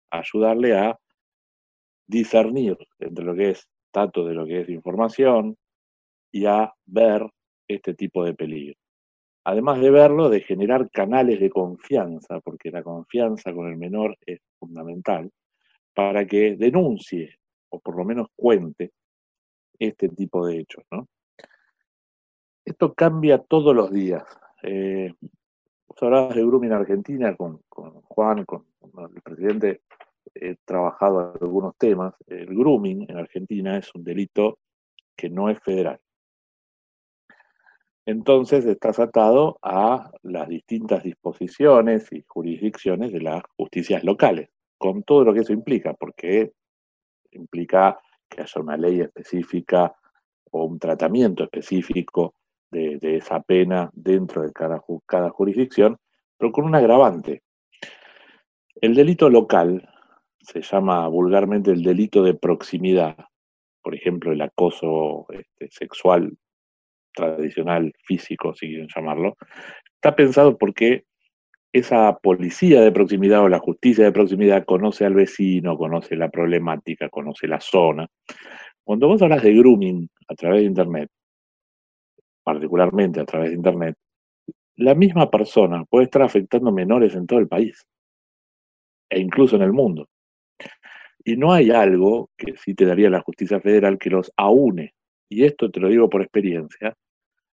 ayudarle 0.09 0.77
a 0.77 0.97
discernir 2.07 2.77
entre 2.99 3.25
lo 3.25 3.35
que 3.35 3.49
es 3.49 3.67
datos 3.93 4.25
de 4.25 4.33
lo 4.33 4.45
que 4.45 4.61
es 4.61 4.69
información 4.69 5.57
y 6.31 6.45
a 6.45 6.73
ver 6.85 7.29
este 7.67 7.93
tipo 7.93 8.23
de 8.23 8.33
peligro. 8.33 8.79
Además 9.43 9.81
de 9.81 9.91
verlo, 9.91 10.29
de 10.29 10.39
generar 10.39 10.89
canales 10.91 11.41
de 11.41 11.49
confianza, 11.49 12.39
porque 12.39 12.71
la 12.71 12.83
confianza 12.83 13.53
con 13.53 13.67
el 13.67 13.75
menor 13.75 14.15
es 14.25 14.39
fundamental, 14.57 15.29
para 15.93 16.25
que 16.25 16.55
denuncie 16.55 17.35
o 17.69 17.81
por 17.81 17.97
lo 17.97 18.05
menos 18.05 18.27
cuente 18.33 18.91
este 19.79 20.09
tipo 20.09 20.45
de 20.45 20.59
hechos. 20.59 20.83
¿no? 20.91 21.07
Esto 22.65 22.93
cambia 22.93 23.39
todos 23.39 23.75
los 23.75 23.91
días. 23.91 24.23
Eh, 24.63 25.13
vos 25.87 26.35
de 26.35 26.45
grooming 26.45 26.71
en 26.71 26.77
Argentina 26.77 27.35
con, 27.35 27.61
Juan, 27.69 28.45
con, 28.45 28.65
el 29.13 29.21
presidente, 29.21 29.81
he 30.33 30.55
trabajado 30.65 31.33
algunos 31.39 31.75
temas. 31.77 32.13
El 32.27 32.47
grooming 32.47 33.05
en 33.09 33.17
Argentina 33.17 33.77
es 33.77 33.93
un 33.93 34.03
delito 34.03 34.59
que 35.15 35.29
no 35.29 35.49
es 35.49 35.59
federal. 35.59 35.99
Entonces 38.05 38.65
estás 38.65 38.99
atado 38.99 39.59
a 39.61 40.11
las 40.23 40.49
distintas 40.49 41.03
disposiciones 41.03 42.11
y 42.11 42.23
jurisdicciones 42.27 43.13
de 43.13 43.21
las 43.21 43.43
justicias 43.55 44.03
locales, 44.03 44.49
con 44.77 45.03
todo 45.03 45.23
lo 45.23 45.33
que 45.33 45.41
eso 45.41 45.53
implica, 45.53 45.93
porque 45.93 46.51
implica 47.31 47.97
que 48.29 48.41
haya 48.41 48.61
una 48.61 48.77
ley 48.77 49.01
específica 49.01 49.93
o 50.51 50.65
un 50.65 50.79
tratamiento 50.79 51.43
específico 51.43 52.35
de, 52.71 53.17
esa 53.17 53.41
pena 53.41 53.89
dentro 53.93 54.41
de 54.41 54.51
cada, 54.51 55.29
jurisdicción, 55.29 55.97
pero 56.37 56.51
con 56.51 56.65
un 56.65 56.75
agravante. 56.75 57.43
El 58.75 58.95
delito 58.95 59.29
local 59.29 59.87
se 60.39 60.61
llama 60.61 61.07
vulgarmente 61.07 61.71
el 61.71 61.83
delito 61.83 62.23
de 62.23 62.33
proximidad, 62.33 63.15
por 63.81 63.95
ejemplo, 63.95 64.31
el 64.31 64.41
acoso 64.41 65.25
este, 65.29 65.69
sexual 65.69 66.37
tradicional, 67.13 67.93
físico, 68.05 68.53
si 68.55 68.67
quieren 68.67 68.87
llamarlo, 68.93 69.37
está 69.95 70.15
pensado 70.15 70.57
porque 70.57 71.05
esa 71.73 72.15
policía 72.19 72.81
de 72.81 72.91
proximidad 72.91 73.41
o 73.41 73.49
la 73.49 73.57
justicia 73.57 74.05
de 74.05 74.11
proximidad 74.11 74.63
conoce 74.63 75.05
al 75.05 75.15
vecino, 75.15 75.75
conoce 75.75 76.15
la 76.15 76.29
problemática, 76.29 77.09
conoce 77.09 77.47
la 77.47 77.59
zona. 77.59 78.07
Cuando 78.83 79.07
vos 79.07 79.21
hablas 79.23 79.41
de 79.41 79.55
grooming 79.55 80.07
a 80.27 80.35
través 80.35 80.61
de 80.61 80.67
Internet, 80.67 81.09
particularmente 82.43 83.19
a 83.19 83.25
través 83.25 83.49
de 83.49 83.55
Internet, 83.55 83.95
la 84.75 84.93
misma 84.93 85.31
persona 85.31 85.83
puede 85.85 86.05
estar 86.05 86.21
afectando 86.21 86.71
menores 86.71 87.15
en 87.15 87.25
todo 87.25 87.39
el 87.39 87.47
país 87.47 87.83
e 89.09 89.19
incluso 89.19 89.55
en 89.55 89.63
el 89.63 89.73
mundo. 89.73 90.07
Y 91.23 91.37
no 91.37 91.53
hay 91.53 91.71
algo 91.71 92.29
que 92.37 92.55
sí 92.57 92.75
te 92.75 92.85
daría 92.85 93.09
la 93.09 93.21
justicia 93.21 93.59
federal 93.59 93.97
que 93.97 94.11
los 94.11 94.31
aúne. 94.37 94.93
Y 95.27 95.45
esto 95.45 95.71
te 95.71 95.79
lo 95.79 95.87
digo 95.87 96.09
por 96.09 96.21
experiencia. 96.21 96.95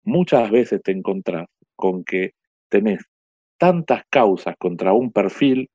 Muchas 0.04 0.50
veces 0.50 0.83
te 0.83 0.92
encontrás 0.92 1.49
con 1.75 2.04
que 2.04 2.35
tenés 2.68 3.00
tantas 3.58 4.02
causas 4.11 4.56
contra 4.58 4.92
un 4.92 5.12
perfil, 5.12 5.70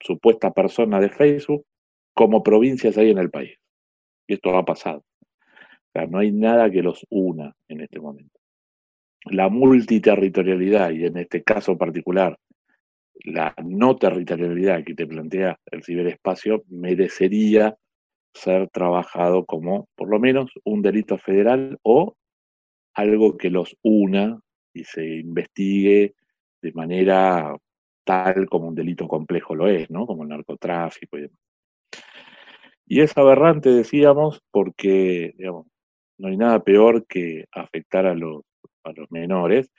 supuesta 0.00 0.52
persona 0.52 1.00
de 1.00 1.08
Facebook, 1.08 1.64
como 2.14 2.42
provincias 2.42 2.96
hay 2.98 3.10
en 3.10 3.18
el 3.18 3.30
país. 3.30 3.58
Y 4.26 4.34
esto 4.34 4.56
ha 4.56 4.64
pasado. 4.64 4.98
O 4.98 5.90
sea, 5.92 6.06
no 6.06 6.18
hay 6.18 6.32
nada 6.32 6.70
que 6.70 6.82
los 6.82 7.06
una 7.10 7.54
en 7.68 7.80
este 7.80 8.00
momento. 8.00 8.40
La 9.26 9.48
multiterritorialidad, 9.48 10.90
y 10.90 11.06
en 11.06 11.16
este 11.18 11.42
caso 11.42 11.78
particular, 11.78 12.38
la 13.24 13.54
no 13.64 13.96
territorialidad 13.96 14.84
que 14.84 14.94
te 14.94 15.06
plantea 15.06 15.58
el 15.70 15.82
ciberespacio, 15.82 16.64
merecería 16.68 17.76
ser 18.34 18.68
trabajado 18.68 19.46
como 19.46 19.88
por 19.94 20.10
lo 20.10 20.18
menos 20.18 20.50
un 20.64 20.82
delito 20.82 21.16
federal 21.18 21.78
o 21.82 22.16
algo 22.94 23.36
que 23.36 23.50
los 23.50 23.76
una 23.82 24.40
y 24.72 24.84
se 24.84 25.06
investigue 25.06 26.14
de 26.64 26.72
manera 26.72 27.54
tal 28.04 28.46
como 28.48 28.68
un 28.68 28.74
delito 28.74 29.06
complejo 29.06 29.54
lo 29.54 29.68
es, 29.68 29.90
¿no? 29.90 30.06
Como 30.06 30.22
el 30.22 30.30
narcotráfico 30.30 31.18
y 31.18 31.22
demás. 31.22 31.38
Y 32.86 33.00
es 33.00 33.16
aberrante, 33.16 33.70
decíamos, 33.70 34.40
porque 34.50 35.34
no 35.38 36.28
hay 36.28 36.36
nada 36.36 36.62
peor 36.64 37.06
que 37.06 37.44
afectar 37.52 38.06
a 38.06 38.14
los, 38.14 38.42
a 38.82 38.92
los 38.92 39.10
menores 39.10 39.70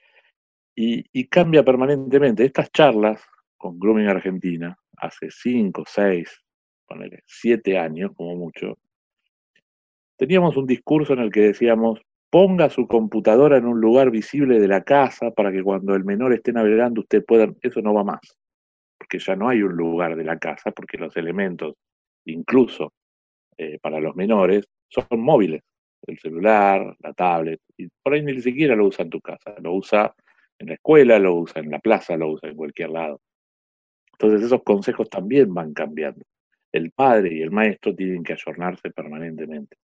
y, 0.75 1.27
cambia 1.27 1.63
permanentemente. 1.63 2.45
Estas 2.45 2.71
charlas 2.71 3.21
con 3.57 3.79
Grooming 3.79 4.07
Argentina, 4.07 4.77
hace 4.97 5.29
cinco, 5.31 5.83
seis, 5.87 6.29
ponele, 6.87 7.23
siete 7.25 7.79
años 7.79 8.11
como 8.15 8.35
mucho, 8.35 8.77
teníamos 10.17 10.55
un 10.55 10.67
discurso 10.67 11.13
en 11.13 11.19
el 11.19 11.31
que 11.31 11.41
decíamos, 11.41 11.99
ponga 12.35 12.69
su 12.69 12.85
computadora 12.85 13.55
en 13.55 13.65
un 13.65 13.79
lugar 13.79 14.11
visible 14.11 14.59
de 14.59 14.67
la 14.67 14.83
casa 14.83 15.31
para 15.31 15.53
que 15.53 15.63
cuando 15.63 15.95
el 15.95 16.03
menor 16.03 16.33
esté 16.33 16.51
navegando 16.51 16.99
usted 16.99 17.23
pueda, 17.23 17.47
eso 17.61 17.81
no 17.81 17.93
va 17.93 18.03
más, 18.03 18.37
porque 18.97 19.19
ya 19.19 19.37
no 19.37 19.47
hay 19.47 19.61
un 19.61 19.77
lugar 19.77 20.17
de 20.17 20.25
la 20.25 20.37
casa, 20.37 20.71
porque 20.71 20.97
los 20.97 21.15
elementos, 21.15 21.75
incluso 22.25 22.91
eh, 23.55 23.79
para 23.81 24.01
los 24.01 24.17
menores, 24.17 24.65
son 24.89 25.05
móviles, 25.11 25.61
el 26.05 26.19
celular, 26.19 26.97
la 26.99 27.13
tablet, 27.13 27.61
y 27.77 27.87
por 28.03 28.13
ahí 28.13 28.21
ni 28.21 28.41
siquiera 28.41 28.75
lo 28.75 28.87
usa 28.87 29.03
en 29.05 29.11
tu 29.11 29.21
casa, 29.21 29.55
lo 29.61 29.71
usa 29.71 30.13
en 30.59 30.67
la 30.67 30.73
escuela, 30.73 31.17
lo 31.17 31.35
usa 31.35 31.61
en 31.61 31.71
la 31.71 31.79
plaza, 31.79 32.17
lo 32.17 32.31
usa 32.31 32.49
en 32.49 32.57
cualquier 32.57 32.89
lado. 32.89 33.21
Entonces 34.11 34.43
esos 34.43 34.61
consejos 34.61 35.09
también 35.09 35.53
van 35.53 35.73
cambiando. 35.73 36.25
El 36.73 36.91
padre 36.91 37.33
y 37.33 37.41
el 37.41 37.51
maestro 37.51 37.95
tienen 37.95 38.25
que 38.25 38.33
ayornarse 38.33 38.91
permanentemente. 38.91 39.77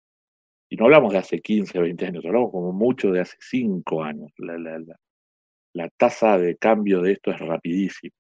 Y 0.70 0.76
no 0.76 0.86
hablamos 0.86 1.12
de 1.12 1.20
hace 1.20 1.42
15, 1.42 1.80
20 1.80 2.06
años, 2.06 2.26
hablamos 2.26 2.52
como 2.52 2.72
mucho 2.72 3.12
de 3.12 3.22
hace 3.22 3.38
5 3.40 4.04
años. 4.04 4.32
La, 4.38 5.90
tasa 5.98 6.38
de 6.38 6.58
cambio 6.58 7.02
de 7.02 7.14
esto 7.14 7.32
es 7.32 7.40
rapidísima. 7.40 8.14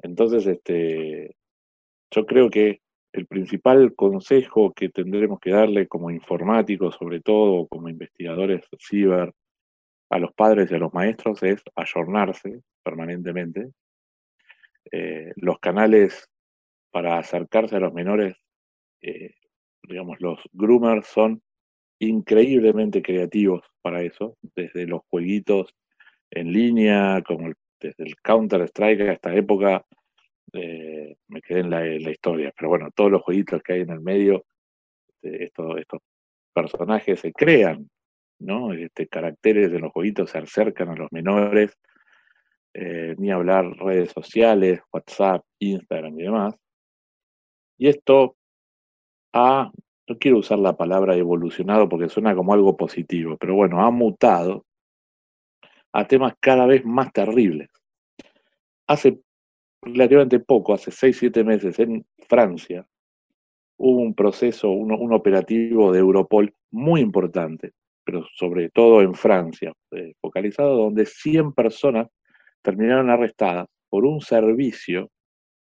Entonces, 0.00 0.46
este, 0.46 1.34
yo 2.10 2.26
creo 2.26 2.48
que 2.50 2.80
el 3.12 3.26
principal 3.26 3.94
consejo 3.94 4.72
que 4.72 4.88
tendremos 4.88 5.40
que 5.40 5.50
darle 5.50 5.86
como 5.88 6.10
informáticos, 6.10 6.96
sobre 6.96 7.20
todo 7.20 7.66
como 7.68 7.88
investigadores 7.88 8.64
ciber, 8.78 9.32
a 10.10 10.18
los 10.18 10.32
padres 10.34 10.70
y 10.70 10.74
a 10.74 10.78
los 10.78 10.92
maestros 10.92 11.42
es 11.42 11.62
ayornarse 11.74 12.60
permanentemente. 12.82 13.72
Eh, 14.90 15.32
los 15.36 15.58
canales 15.58 16.28
para 16.90 17.18
acercarse 17.18 17.76
a 17.76 17.80
los 17.80 17.94
menores 17.94 18.36
eh, 19.00 19.34
digamos, 19.88 20.20
los 20.20 20.38
groomers 20.52 21.06
son 21.06 21.42
increíblemente 21.98 23.02
creativos 23.02 23.62
para 23.80 24.02
eso, 24.02 24.36
desde 24.56 24.86
los 24.86 25.02
jueguitos 25.08 25.74
en 26.30 26.52
línea, 26.52 27.22
como 27.26 27.52
desde 27.80 28.04
el 28.04 28.16
Counter-Strike 28.16 29.00
a 29.02 29.12
esta 29.12 29.34
época, 29.34 29.84
eh, 30.52 31.16
me 31.28 31.40
quedé 31.40 31.60
en 31.60 31.70
la, 31.70 32.10
historia, 32.10 32.52
pero 32.56 32.70
bueno, 32.70 32.90
todos 32.94 33.10
los 33.10 33.22
jueguitos 33.22 33.62
que 33.62 33.74
hay 33.74 33.80
en 33.82 33.90
el 33.90 34.00
medio, 34.00 34.44
este, 35.08 35.44
estos, 35.44 35.78
estos 35.78 36.00
personajes 36.52 37.20
se 37.20 37.32
crean, 37.32 37.88
¿no? 38.38 38.72
Este, 38.72 39.08
caracteres 39.08 39.70
de 39.70 39.78
los 39.78 39.92
jueguitos 39.92 40.30
se 40.30 40.38
acercan 40.38 40.90
a 40.90 40.96
los 40.96 41.10
menores, 41.12 41.76
eh, 42.74 43.14
ni 43.18 43.30
hablar 43.30 43.66
redes 43.78 44.10
sociales, 44.10 44.80
WhatsApp, 44.92 45.44
Instagram 45.58 46.18
y 46.18 46.22
demás. 46.22 46.54
Y 47.78 47.88
esto 47.88 48.36
ha, 49.32 49.70
no 50.08 50.18
quiero 50.18 50.38
usar 50.38 50.58
la 50.58 50.76
palabra 50.76 51.16
evolucionado 51.16 51.88
porque 51.88 52.08
suena 52.08 52.34
como 52.34 52.52
algo 52.52 52.76
positivo, 52.76 53.36
pero 53.38 53.54
bueno, 53.54 53.80
ha 53.84 53.90
mutado 53.90 54.64
a 55.92 56.06
temas 56.06 56.34
cada 56.40 56.66
vez 56.66 56.84
más 56.84 57.12
terribles. 57.12 57.68
Hace 58.86 59.20
relativamente 59.82 60.40
poco, 60.40 60.74
hace 60.74 60.90
6, 60.90 61.16
7 61.18 61.44
meses 61.44 61.78
en 61.78 62.04
Francia, 62.28 62.86
hubo 63.78 64.00
un 64.00 64.14
proceso, 64.14 64.70
un, 64.70 65.12
operativo 65.12 65.92
de 65.92 65.98
Europol 65.98 66.54
muy 66.70 67.00
importante, 67.00 67.72
pero 68.04 68.24
sobre 68.34 68.70
todo 68.70 69.02
en 69.02 69.14
Francia, 69.14 69.72
eh, 69.90 70.14
focalizado 70.20 70.76
donde 70.76 71.06
100 71.06 71.52
personas 71.52 72.08
terminaron 72.62 73.10
arrestadas 73.10 73.66
por 73.88 74.04
un 74.04 74.20
servicio 74.20 75.10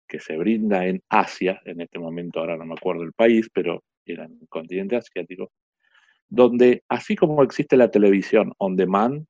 que 0.09 0.19
se 0.19 0.35
brinda 0.35 0.85
en 0.85 1.01
Asia, 1.07 1.61
en 1.65 1.79
este 1.81 1.99
momento 1.99 2.39
ahora 2.39 2.57
no 2.57 2.65
me 2.65 2.73
acuerdo 2.73 3.03
el 3.03 3.13
país, 3.13 3.49
pero 3.53 3.83
era 4.05 4.25
en 4.25 4.39
el 4.41 4.47
continente 4.49 4.95
asiático, 4.97 5.51
donde 6.27 6.83
así 6.89 7.15
como 7.15 7.43
existe 7.43 7.77
la 7.77 7.91
televisión 7.91 8.51
on 8.57 8.75
demand, 8.75 9.25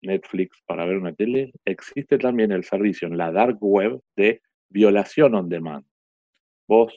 Netflix 0.00 0.62
para 0.64 0.86
ver 0.86 0.98
una 0.98 1.12
tele, 1.12 1.52
existe 1.64 2.16
también 2.18 2.52
el 2.52 2.64
servicio 2.64 3.08
en 3.08 3.18
la 3.18 3.32
dark 3.32 3.58
web 3.60 4.00
de 4.16 4.40
violación 4.68 5.34
on 5.34 5.48
demand. 5.48 5.84
Vos, 6.68 6.96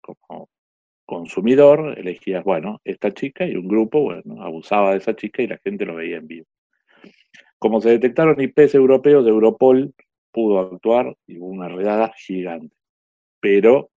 como 0.00 0.50
consumidor, 1.06 1.98
elegías, 1.98 2.44
bueno, 2.44 2.80
esta 2.84 3.12
chica 3.12 3.46
y 3.46 3.56
un 3.56 3.68
grupo, 3.68 4.02
bueno, 4.02 4.42
abusaba 4.42 4.92
de 4.92 4.98
esa 4.98 5.16
chica 5.16 5.42
y 5.42 5.46
la 5.46 5.58
gente 5.64 5.86
lo 5.86 5.94
veía 5.94 6.18
en 6.18 6.26
vivo. 6.26 6.46
Como 7.58 7.80
se 7.80 7.90
detectaron 7.90 8.40
IPs 8.40 8.74
europeos, 8.74 9.24
de 9.24 9.30
Europol 9.30 9.94
pudo 10.34 10.58
actuar 10.58 11.16
y 11.26 11.38
hubo 11.38 11.46
una 11.46 11.68
redada 11.68 12.12
gigante. 12.16 12.74
Pero 13.40 13.90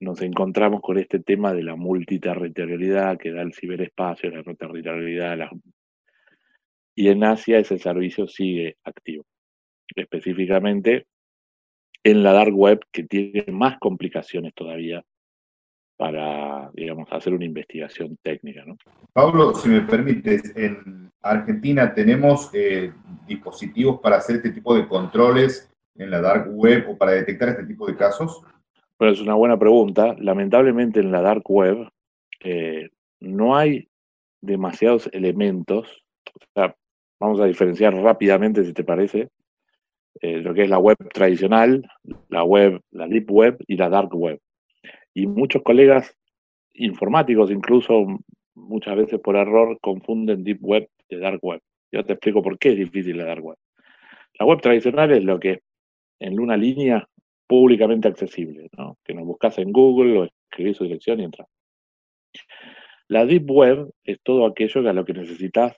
nos 0.00 0.20
encontramos 0.20 0.80
con 0.80 0.98
este 0.98 1.20
tema 1.20 1.54
de 1.54 1.62
la 1.62 1.76
multiterritorialidad 1.76 3.16
que 3.16 3.30
da 3.30 3.42
el 3.42 3.54
ciberespacio, 3.54 4.30
la 4.30 4.42
no 4.42 4.56
territorialidad. 4.56 5.50
Y 6.96 7.08
en 7.08 7.22
Asia 7.22 7.60
ese 7.60 7.78
servicio 7.78 8.26
sigue 8.26 8.76
activo. 8.82 9.24
Específicamente 9.94 11.06
en 12.02 12.24
la 12.24 12.32
dark 12.32 12.54
web, 12.54 12.80
que 12.90 13.04
tiene 13.04 13.44
más 13.52 13.78
complicaciones 13.78 14.52
todavía 14.54 15.04
para, 16.02 16.68
digamos, 16.74 17.06
hacer 17.12 17.32
una 17.32 17.44
investigación 17.44 18.18
técnica. 18.24 18.64
¿no? 18.66 18.76
Pablo, 19.12 19.54
si 19.54 19.68
me 19.68 19.82
permites, 19.82 20.52
en 20.56 21.12
Argentina 21.22 21.94
tenemos 21.94 22.50
eh, 22.54 22.92
dispositivos 23.24 24.00
para 24.00 24.16
hacer 24.16 24.34
este 24.36 24.50
tipo 24.50 24.74
de 24.74 24.88
controles 24.88 25.72
en 25.94 26.10
la 26.10 26.20
dark 26.20 26.48
web 26.50 26.86
o 26.90 26.98
para 26.98 27.12
detectar 27.12 27.50
este 27.50 27.66
tipo 27.66 27.86
de 27.86 27.94
casos. 27.94 28.42
Bueno, 28.98 29.14
es 29.14 29.20
una 29.20 29.34
buena 29.34 29.56
pregunta. 29.56 30.16
Lamentablemente 30.18 30.98
en 30.98 31.12
la 31.12 31.22
dark 31.22 31.48
web 31.48 31.88
eh, 32.40 32.88
no 33.20 33.54
hay 33.54 33.88
demasiados 34.40 35.08
elementos. 35.12 36.02
vamos 37.20 37.38
a 37.38 37.44
diferenciar 37.44 37.94
rápidamente, 37.94 38.64
si 38.64 38.72
te 38.72 38.82
parece, 38.82 39.28
eh, 40.20 40.38
lo 40.38 40.52
que 40.52 40.64
es 40.64 40.68
la 40.68 40.80
web 40.80 40.96
tradicional, 41.14 41.88
la 42.28 42.42
web, 42.42 42.80
la 42.90 43.06
deep 43.06 43.30
web 43.30 43.56
y 43.68 43.76
la 43.76 43.88
dark 43.88 44.12
web. 44.12 44.40
Y 45.14 45.26
muchos 45.26 45.62
colegas 45.62 46.16
informáticos, 46.74 47.50
incluso 47.50 48.06
muchas 48.54 48.96
veces 48.96 49.20
por 49.20 49.36
error, 49.36 49.78
confunden 49.80 50.44
deep 50.44 50.58
web 50.60 50.88
de 51.08 51.18
dark 51.18 51.40
web. 51.42 51.60
Yo 51.90 52.04
te 52.04 52.14
explico 52.14 52.42
por 52.42 52.58
qué 52.58 52.70
es 52.70 52.76
difícil 52.76 53.18
la 53.18 53.24
dark 53.24 53.44
web. 53.44 53.58
La 54.38 54.46
web 54.46 54.60
tradicional 54.60 55.12
es 55.12 55.24
lo 55.24 55.38
que 55.38 55.60
en 56.18 56.40
una 56.40 56.56
línea 56.56 57.06
públicamente 57.46 58.08
accesible, 58.08 58.70
¿no? 58.78 58.96
que 59.04 59.12
nos 59.12 59.26
buscas 59.26 59.58
en 59.58 59.72
Google 59.72 60.18
o 60.18 60.28
escribís 60.50 60.76
su 60.76 60.84
dirección 60.84 61.20
y 61.20 61.24
entras. 61.24 61.48
La 63.08 63.26
Deep 63.26 63.50
Web 63.50 63.90
es 64.04 64.18
todo 64.22 64.46
aquello 64.46 64.88
a 64.88 64.92
lo 64.94 65.04
que 65.04 65.12
necesitas 65.12 65.76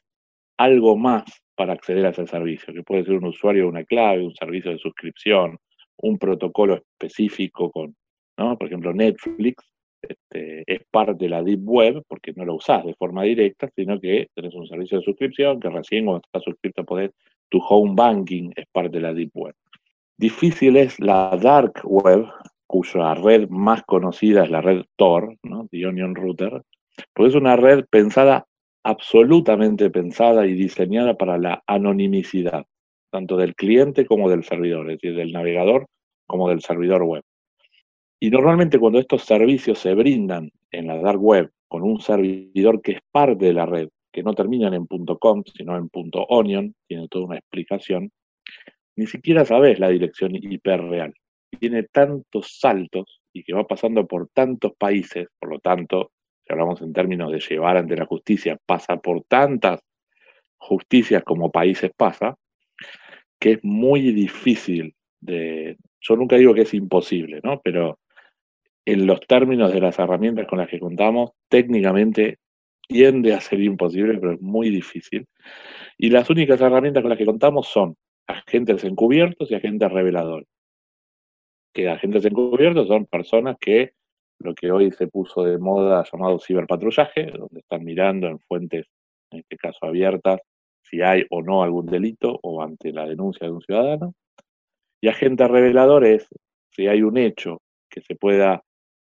algo 0.56 0.96
más 0.96 1.24
para 1.56 1.72
acceder 1.72 2.06
a 2.06 2.10
ese 2.10 2.26
servicio, 2.26 2.72
que 2.72 2.82
puede 2.82 3.04
ser 3.04 3.14
un 3.14 3.26
usuario, 3.26 3.68
una 3.68 3.84
clave, 3.84 4.22
un 4.22 4.34
servicio 4.34 4.70
de 4.70 4.78
suscripción, 4.78 5.58
un 5.96 6.18
protocolo 6.18 6.76
específico 6.76 7.72
con, 7.72 7.96
Por 8.36 8.66
ejemplo, 8.66 8.92
Netflix 8.92 9.64
este, 10.08 10.64
es 10.66 10.82
parte 10.90 11.24
de 11.24 11.28
la 11.30 11.42
Deep 11.42 11.62
Web 11.64 12.02
porque 12.08 12.32
no 12.36 12.44
lo 12.44 12.56
usás 12.56 12.84
de 12.84 12.94
forma 12.94 13.22
directa, 13.22 13.70
sino 13.74 14.00
que 14.00 14.28
tenés 14.34 14.54
un 14.54 14.66
servicio 14.66 14.98
de 14.98 15.04
suscripción 15.04 15.60
que 15.60 15.70
recién 15.70 16.04
cuando 16.04 16.22
estás 16.24 16.42
suscrito 16.42 16.84
podés, 16.84 17.10
tu 17.48 17.58
home 17.58 17.94
banking 17.94 18.50
es 18.56 18.66
parte 18.72 18.96
de 18.96 19.00
la 19.00 19.14
Deep 19.14 19.30
Web. 19.34 19.54
Difícil 20.16 20.76
es 20.76 20.98
la 21.00 21.36
Dark 21.40 21.80
Web, 21.84 22.26
cuya 22.66 23.14
red 23.14 23.48
más 23.48 23.82
conocida 23.84 24.44
es 24.44 24.50
la 24.50 24.60
red 24.60 24.82
Tor, 24.96 25.36
¿no? 25.42 25.68
The 25.70 25.86
Onion 25.86 26.14
Router, 26.14 26.62
porque 27.12 27.30
es 27.30 27.34
una 27.34 27.56
red 27.56 27.84
pensada, 27.90 28.46
absolutamente 28.84 29.90
pensada 29.90 30.46
y 30.46 30.54
diseñada 30.54 31.16
para 31.16 31.38
la 31.38 31.62
anonimicidad, 31.66 32.64
tanto 33.10 33.36
del 33.36 33.54
cliente 33.54 34.06
como 34.06 34.28
del 34.28 34.44
servidor, 34.44 34.90
es 34.90 34.98
decir, 34.98 35.16
del 35.16 35.32
navegador 35.32 35.86
como 36.26 36.48
del 36.48 36.60
servidor 36.60 37.02
web. 37.02 37.22
Y 38.24 38.30
normalmente 38.30 38.78
cuando 38.78 38.98
estos 38.98 39.22
servicios 39.24 39.78
se 39.80 39.94
brindan 39.94 40.50
en 40.70 40.86
la 40.86 40.96
dark 40.96 41.20
web 41.22 41.50
con 41.68 41.82
un 41.82 42.00
servidor 42.00 42.80
que 42.80 42.92
es 42.92 43.00
parte 43.12 43.44
de 43.44 43.52
la 43.52 43.66
red, 43.66 43.90
que 44.10 44.22
no 44.22 44.32
terminan 44.32 44.72
en 44.72 44.86
.com, 44.86 45.42
sino 45.54 45.76
en 45.76 45.90
.onion, 46.30 46.74
tiene 46.88 47.06
toda 47.08 47.26
una 47.26 47.36
explicación, 47.36 48.10
ni 48.96 49.06
siquiera 49.06 49.44
sabes 49.44 49.78
la 49.78 49.90
dirección 49.90 50.34
IP 50.36 50.64
real. 50.64 51.12
Tiene 51.60 51.82
tantos 51.82 52.58
saltos 52.58 53.20
y 53.34 53.44
que 53.44 53.52
va 53.52 53.66
pasando 53.66 54.06
por 54.06 54.30
tantos 54.32 54.72
países, 54.78 55.28
por 55.38 55.50
lo 55.50 55.58
tanto, 55.58 56.12
si 56.46 56.50
hablamos 56.50 56.80
en 56.80 56.94
términos 56.94 57.30
de 57.30 57.40
llevar 57.40 57.76
ante 57.76 57.94
la 57.94 58.06
justicia, 58.06 58.56
pasa 58.64 58.96
por 58.96 59.24
tantas 59.24 59.80
justicias 60.56 61.22
como 61.24 61.52
países 61.52 61.90
pasa, 61.94 62.34
que 63.38 63.50
es 63.50 63.58
muy 63.64 64.12
difícil 64.12 64.94
de... 65.20 65.76
Yo 66.00 66.16
nunca 66.16 66.36
digo 66.36 66.54
que 66.54 66.62
es 66.62 66.72
imposible, 66.72 67.40
¿no? 67.42 67.60
Pero 67.62 67.98
en 68.86 69.06
los 69.06 69.20
términos 69.20 69.72
de 69.72 69.80
las 69.80 69.98
herramientas 69.98 70.46
con 70.46 70.58
las 70.58 70.68
que 70.68 70.78
contamos, 70.78 71.30
técnicamente 71.48 72.38
tiende 72.86 73.32
a 73.32 73.40
ser 73.40 73.60
imposible, 73.60 74.18
pero 74.18 74.34
es 74.34 74.40
muy 74.40 74.70
difícil. 74.70 75.26
Y 75.96 76.10
las 76.10 76.28
únicas 76.28 76.60
herramientas 76.60 77.02
con 77.02 77.10
las 77.10 77.18
que 77.18 77.26
contamos 77.26 77.68
son 77.68 77.96
agentes 78.26 78.84
encubiertos 78.84 79.50
y 79.50 79.54
agentes 79.54 79.90
reveladores. 79.90 80.48
Que 81.72 81.88
agentes 81.88 82.24
encubiertos 82.24 82.88
son 82.88 83.06
personas 83.06 83.56
que 83.58 83.92
lo 84.38 84.54
que 84.54 84.70
hoy 84.70 84.90
se 84.90 85.06
puso 85.06 85.44
de 85.44 85.58
moda 85.58 86.04
llamado 86.10 86.38
ciberpatrullaje, 86.38 87.30
donde 87.30 87.60
están 87.60 87.84
mirando 87.84 88.26
en 88.26 88.38
fuentes, 88.40 88.86
en 89.30 89.40
este 89.40 89.56
caso 89.56 89.78
abiertas, 89.86 90.40
si 90.82 91.00
hay 91.00 91.24
o 91.30 91.42
no 91.42 91.62
algún 91.62 91.86
delito 91.86 92.38
o 92.42 92.62
ante 92.62 92.92
la 92.92 93.06
denuncia 93.06 93.46
de 93.46 93.52
un 93.52 93.62
ciudadano. 93.62 94.14
Y 95.00 95.08
agente 95.08 95.48
revelador 95.48 96.04
es 96.04 96.28
si 96.70 96.86
hay 96.86 97.02
un 97.02 97.16
hecho 97.16 97.62
que 97.88 98.00
se 98.00 98.16
pueda 98.16 98.62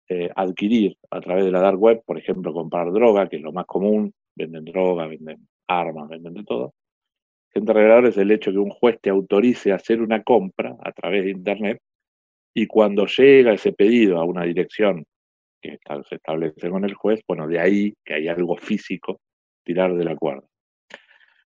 eh, 0.09 0.31
adquirir 0.35 0.97
a 1.11 1.21
través 1.21 1.45
de 1.45 1.51
la 1.51 1.61
dark 1.61 1.79
web, 1.79 2.03
por 2.05 2.19
ejemplo, 2.19 2.53
comprar 2.53 2.93
droga, 2.93 3.29
que 3.29 3.37
es 3.37 3.43
lo 3.43 3.53
más 3.53 3.67
común, 3.67 4.13
venden 4.35 4.65
droga, 4.65 5.07
venden 5.07 5.49
armas, 5.67 6.09
venden 6.09 6.35
de 6.35 6.45
todo. 6.45 6.75
Agente 7.51 7.73
revelador 7.73 8.07
es 8.07 8.17
el 8.19 8.31
hecho 8.31 8.51
que 8.51 8.59
un 8.59 8.71
juez 8.71 8.99
te 9.01 9.11
autorice 9.11 9.73
a 9.73 9.77
hacer 9.77 10.03
una 10.03 10.23
compra 10.23 10.77
a 10.83 10.93
través 10.93 11.25
de 11.25 11.31
Internet 11.31 11.81
y 12.53 12.67
cuando 12.67 13.07
llega 13.07 13.53
ese 13.53 13.73
pedido 13.73 14.19
a 14.19 14.25
una 14.25 14.45
dirección 14.45 15.05
que 15.61 15.79
se 16.09 16.17
establece 16.17 16.69
con 16.69 16.85
el 16.85 16.95
juez, 16.95 17.21
bueno, 17.27 17.49
de 17.49 17.59
ahí 17.59 17.95
que 18.05 18.15
hay 18.15 18.29
algo 18.29 18.57
físico, 18.57 19.21
tirar 19.65 19.95
de 19.95 20.05
la 20.05 20.15
cuerda. 20.15 20.47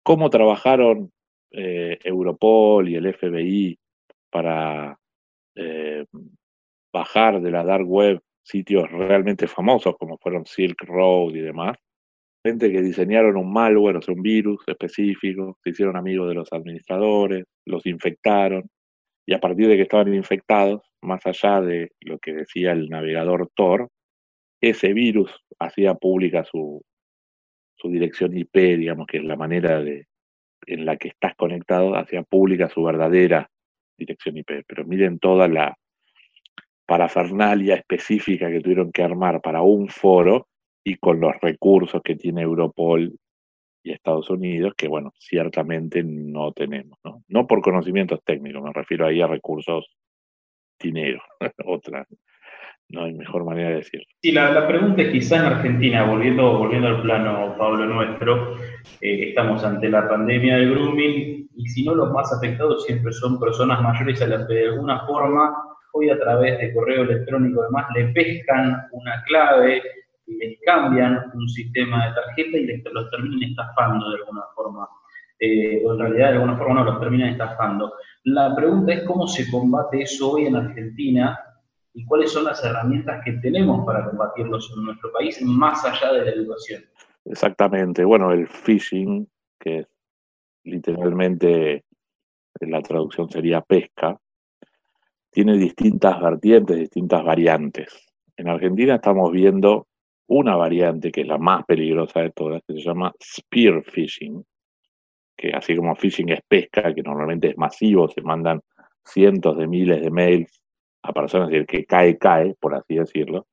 ¿Cómo 0.02 0.28
trabajaron 0.28 1.10
eh, 1.52 1.98
Europol 2.04 2.88
y 2.88 2.96
el 2.96 3.12
FBI 3.14 3.78
para 4.30 4.98
eh, 5.54 6.04
bajar 6.92 7.40
de 7.40 7.50
la 7.50 7.64
dark 7.64 7.86
web 7.86 8.20
sitios 8.42 8.90
realmente 8.90 9.46
famosos 9.46 9.96
como 9.98 10.18
fueron 10.18 10.46
Silk 10.46 10.82
Road 10.82 11.34
y 11.34 11.40
demás? 11.40 11.76
Gente 12.44 12.72
que 12.72 12.82
diseñaron 12.82 13.36
un 13.36 13.52
malware, 13.52 13.96
o 13.96 14.02
sea, 14.02 14.14
un 14.14 14.22
virus 14.22 14.62
específico, 14.66 15.58
se 15.62 15.70
hicieron 15.70 15.96
amigos 15.96 16.28
de 16.28 16.34
los 16.34 16.52
administradores, 16.52 17.44
los 17.64 17.86
infectaron, 17.86 18.68
y 19.26 19.34
a 19.34 19.40
partir 19.40 19.68
de 19.68 19.76
que 19.76 19.82
estaban 19.82 20.12
infectados, 20.12 20.82
más 21.02 21.24
allá 21.26 21.60
de 21.60 21.92
lo 22.00 22.18
que 22.18 22.32
decía 22.32 22.72
el 22.72 22.88
navegador 22.88 23.48
Tor, 23.54 23.88
ese 24.60 24.92
virus 24.92 25.30
hacía 25.58 25.94
pública 25.94 26.44
su, 26.44 26.82
su 27.76 27.88
dirección 27.88 28.36
IP, 28.36 28.54
digamos 28.78 29.06
que 29.06 29.18
es 29.18 29.24
la 29.24 29.36
manera 29.36 29.80
de, 29.82 30.06
en 30.66 30.84
la 30.84 30.96
que 30.96 31.08
estás 31.08 31.34
conectado, 31.36 31.96
hacía 31.96 32.22
pública 32.22 32.68
su 32.68 32.82
verdadera 32.82 33.48
dirección 33.98 34.36
IP. 34.36 34.64
Pero 34.66 34.84
miren 34.84 35.18
toda 35.18 35.48
la 35.48 35.76
parafernalia 36.92 37.76
específica 37.76 38.50
que 38.50 38.60
tuvieron 38.60 38.92
que 38.92 39.02
armar 39.02 39.40
para 39.40 39.62
un 39.62 39.88
foro 39.88 40.48
y 40.84 40.96
con 40.96 41.20
los 41.20 41.32
recursos 41.40 42.02
que 42.04 42.16
tiene 42.16 42.42
Europol 42.42 43.14
y 43.82 43.92
Estados 43.92 44.28
Unidos, 44.28 44.74
que 44.76 44.88
bueno, 44.88 45.14
ciertamente 45.18 46.02
no 46.04 46.52
tenemos, 46.52 46.98
¿no? 47.02 47.24
No 47.28 47.46
por 47.46 47.62
conocimientos 47.62 48.20
técnicos, 48.22 48.62
me 48.62 48.74
refiero 48.74 49.06
ahí 49.06 49.22
a 49.22 49.26
recursos 49.26 49.86
dinero, 50.78 51.22
otra, 51.64 52.06
no 52.90 53.04
hay 53.04 53.14
mejor 53.14 53.46
manera 53.46 53.70
de 53.70 53.76
decirlo. 53.76 54.06
Sí, 54.20 54.30
la, 54.30 54.68
pregunta 54.68 55.00
es 55.00 55.12
quizá 55.12 55.38
en 55.38 55.46
Argentina, 55.46 56.04
volviendo, 56.04 56.58
volviendo 56.58 56.88
al 56.88 57.00
plano, 57.00 57.54
Pablo, 57.56 57.86
nuestro, 57.86 58.58
eh, 59.00 59.30
estamos 59.30 59.64
ante 59.64 59.88
la 59.88 60.06
pandemia 60.06 60.56
del 60.56 60.72
grooming 60.72 61.48
y 61.56 61.68
si 61.70 61.86
no 61.86 61.94
los 61.94 62.12
más 62.12 62.30
afectados 62.34 62.84
siempre 62.84 63.14
son 63.14 63.40
personas 63.40 63.80
mayores 63.80 64.20
a 64.20 64.26
las 64.26 64.46
que 64.46 64.52
de 64.52 64.68
alguna 64.68 65.06
forma 65.06 65.71
hoy 65.92 66.10
a 66.10 66.18
través 66.18 66.58
de 66.58 66.72
correo 66.72 67.02
electrónico 67.02 67.62
además 67.62 67.86
le 67.94 68.08
pescan 68.12 68.88
una 68.92 69.22
clave 69.24 69.82
les 70.38 70.58
cambian 70.64 71.30
un 71.34 71.48
sistema 71.48 72.06
de 72.06 72.14
tarjeta 72.14 72.58
y 72.58 72.82
los 72.92 73.10
terminan 73.10 73.50
estafando 73.50 74.10
de 74.10 74.18
alguna 74.18 74.42
forma. 74.54 74.88
Eh, 75.38 75.82
o 75.84 75.92
en 75.92 75.98
realidad 75.98 76.28
de 76.28 76.34
alguna 76.34 76.56
forma 76.56 76.74
no 76.74 76.84
los 76.84 77.00
terminan 77.00 77.30
estafando. 77.30 77.94
La 78.24 78.54
pregunta 78.54 78.92
es 78.92 79.02
cómo 79.04 79.26
se 79.26 79.50
combate 79.50 80.02
eso 80.02 80.32
hoy 80.32 80.46
en 80.46 80.56
Argentina 80.56 81.38
y 81.94 82.04
cuáles 82.06 82.32
son 82.32 82.44
las 82.44 82.64
herramientas 82.64 83.22
que 83.24 83.32
tenemos 83.32 83.84
para 83.84 84.04
combatirlos 84.08 84.72
en 84.76 84.84
nuestro 84.84 85.12
país 85.12 85.42
más 85.42 85.84
allá 85.84 86.12
de 86.12 86.24
la 86.24 86.30
educación. 86.30 86.82
Exactamente. 87.24 88.04
Bueno, 88.04 88.32
el 88.32 88.46
phishing, 88.46 89.28
que 89.58 89.86
literalmente 90.64 91.84
la 92.60 92.80
traducción 92.80 93.28
sería 93.28 93.60
pesca, 93.60 94.16
tiene 95.32 95.56
distintas 95.56 96.20
vertientes, 96.20 96.78
distintas 96.78 97.24
variantes. 97.24 98.06
En 98.36 98.48
Argentina 98.48 98.96
estamos 98.96 99.32
viendo 99.32 99.88
una 100.26 100.56
variante 100.56 101.10
que 101.10 101.22
es 101.22 101.26
la 101.26 101.38
más 101.38 101.64
peligrosa 101.64 102.20
de 102.20 102.30
todas, 102.30 102.62
que 102.66 102.74
se 102.74 102.80
llama 102.80 103.12
spear 103.20 103.82
phishing, 103.82 104.44
que 105.36 105.50
así 105.52 105.74
como 105.74 105.96
phishing 105.96 106.28
es 106.28 106.40
pesca, 106.46 106.94
que 106.94 107.02
normalmente 107.02 107.48
es 107.48 107.56
masivo, 107.56 108.08
se 108.08 108.20
mandan 108.20 108.60
cientos 109.04 109.56
de 109.56 109.66
miles 109.66 110.02
de 110.02 110.10
mails 110.10 110.62
a 111.02 111.12
personas, 111.12 111.48
decir, 111.48 111.66
que 111.66 111.84
cae, 111.86 112.18
cae, 112.18 112.54
por 112.60 112.74
así 112.74 112.96
decirlo. 112.96 113.46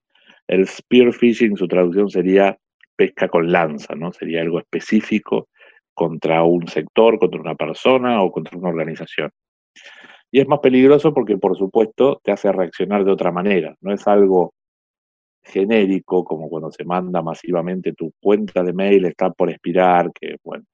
El 0.48 0.68
spear 0.68 1.14
phishing, 1.14 1.56
su 1.56 1.68
traducción 1.68 2.10
sería 2.10 2.58
pesca 2.96 3.30
con 3.30 3.52
lanza, 3.52 3.96
¿no? 3.96 4.12
Sería 4.12 4.42
algo 4.42 4.60
específico 4.60 5.48
contra 5.94 6.44
un 6.44 6.68
sector, 6.68 7.18
contra 7.18 7.40
una 7.40 7.56
persona 7.56 8.22
o 8.22 8.32
contra 8.32 8.58
una 8.58 8.70
organización. 8.70 9.32
Y 10.32 10.40
es 10.40 10.48
más 10.48 10.60
peligroso 10.60 11.14
porque, 11.14 11.38
por 11.38 11.58
supuesto, 11.58 12.22
te 12.24 12.32
hace 12.32 12.52
reaccionar 12.52 13.04
de 13.04 13.12
otra 13.12 13.32
manera. 13.32 13.76
No 13.82 13.94
es 13.94 14.08
algo 14.08 14.54
genérico, 15.42 16.24
como 16.24 16.50
cuando 16.50 16.72
se 16.72 16.86
manda 16.86 17.22
masivamente 17.22 17.94
tu 17.94 18.14
cuenta 18.20 18.64
de 18.64 18.74
mail 18.74 19.06
está 19.06 19.32
por 19.32 19.50
expirar, 19.50 20.12
que 20.14 20.36
bueno, 20.44 20.66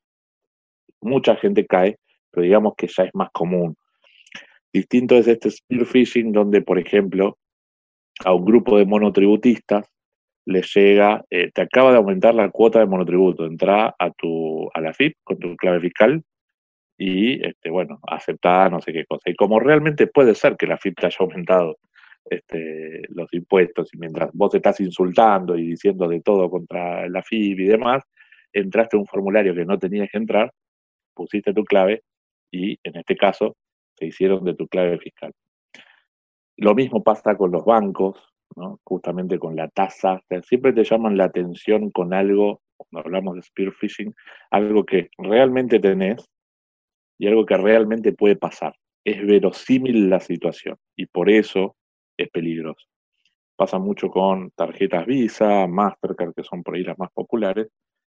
mucha 1.01 1.35
gente 1.35 1.65
cae, 1.65 1.97
pero 2.31 2.43
digamos 2.43 2.73
que 2.75 2.87
ya 2.87 3.03
es 3.03 3.11
más 3.13 3.29
común. 3.31 3.75
Distinto 4.73 5.15
es 5.15 5.27
este 5.27 5.51
spear 5.51 5.85
phishing 5.85 6.33
donde, 6.33 6.61
por 6.61 6.77
ejemplo, 6.77 7.37
a 8.25 8.33
un 8.33 8.43
grupo 8.43 8.77
de 8.77 8.85
monotributistas 8.85 9.87
les 10.45 10.71
llega, 10.75 11.23
eh, 11.29 11.49
te 11.53 11.61
acaba 11.61 11.91
de 11.91 11.97
aumentar 11.97 12.35
la 12.35 12.49
cuota 12.49 12.79
de 12.79 12.85
monotributo, 12.85 13.45
entra 13.45 13.95
a 13.97 14.11
tu 14.11 14.69
a 14.73 14.81
la 14.81 14.93
FIP 14.93 15.15
con 15.23 15.39
tu 15.39 15.55
clave 15.55 15.79
fiscal 15.79 16.23
y 16.97 17.45
este, 17.45 17.69
bueno, 17.69 17.99
aceptar 18.07 18.71
no 18.71 18.81
sé 18.81 18.93
qué 18.93 19.05
cosa. 19.05 19.29
Y 19.29 19.35
como 19.35 19.59
realmente 19.59 20.07
puede 20.07 20.35
ser 20.35 20.55
que 20.57 20.67
la 20.67 20.77
FIP 20.77 20.99
te 20.99 21.07
haya 21.07 21.17
aumentado 21.19 21.77
este, 22.29 23.01
los 23.09 23.31
impuestos 23.33 23.93
y 23.93 23.97
mientras 23.97 24.31
vos 24.33 24.53
estás 24.55 24.79
insultando 24.79 25.57
y 25.57 25.67
diciendo 25.67 26.07
de 26.07 26.21
todo 26.21 26.49
contra 26.49 27.07
la 27.09 27.21
FIP 27.21 27.59
y 27.59 27.65
demás, 27.65 28.03
entraste 28.53 28.97
a 28.97 28.99
un 28.99 29.07
formulario 29.07 29.53
que 29.53 29.65
no 29.65 29.77
tenías 29.77 30.09
que 30.11 30.17
entrar, 30.17 30.51
pusiste 31.13 31.53
tu 31.53 31.63
clave 31.63 32.03
y 32.51 32.77
en 32.83 32.97
este 32.97 33.15
caso 33.15 33.55
se 33.95 34.07
hicieron 34.07 34.43
de 34.43 34.55
tu 34.55 34.67
clave 34.67 34.97
fiscal. 34.97 35.33
Lo 36.57 36.73
mismo 36.73 37.03
pasa 37.03 37.35
con 37.35 37.51
los 37.51 37.65
bancos, 37.65 38.17
¿no? 38.55 38.79
justamente 38.83 39.37
con 39.37 39.55
la 39.55 39.67
tasa. 39.67 40.21
Siempre 40.43 40.71
te 40.73 40.83
llaman 40.83 41.17
la 41.17 41.25
atención 41.25 41.91
con 41.91 42.13
algo, 42.13 42.61
cuando 42.77 43.05
hablamos 43.05 43.35
de 43.35 43.41
spear 43.41 43.73
phishing, 43.73 44.13
algo 44.51 44.85
que 44.85 45.09
realmente 45.17 45.79
tenés 45.79 46.29
y 47.17 47.27
algo 47.27 47.45
que 47.45 47.57
realmente 47.57 48.13
puede 48.13 48.35
pasar. 48.35 48.75
Es 49.03 49.25
verosímil 49.25 50.09
la 50.09 50.19
situación 50.19 50.77
y 50.95 51.05
por 51.05 51.29
eso 51.29 51.75
es 52.17 52.29
peligroso. 52.29 52.87
Pasa 53.55 53.79
mucho 53.79 54.09
con 54.09 54.51
tarjetas 54.51 55.05
Visa, 55.05 55.67
Mastercard, 55.67 56.33
que 56.33 56.43
son 56.43 56.63
por 56.63 56.75
ahí 56.75 56.83
las 56.83 56.97
más 56.99 57.11
populares, 57.11 57.67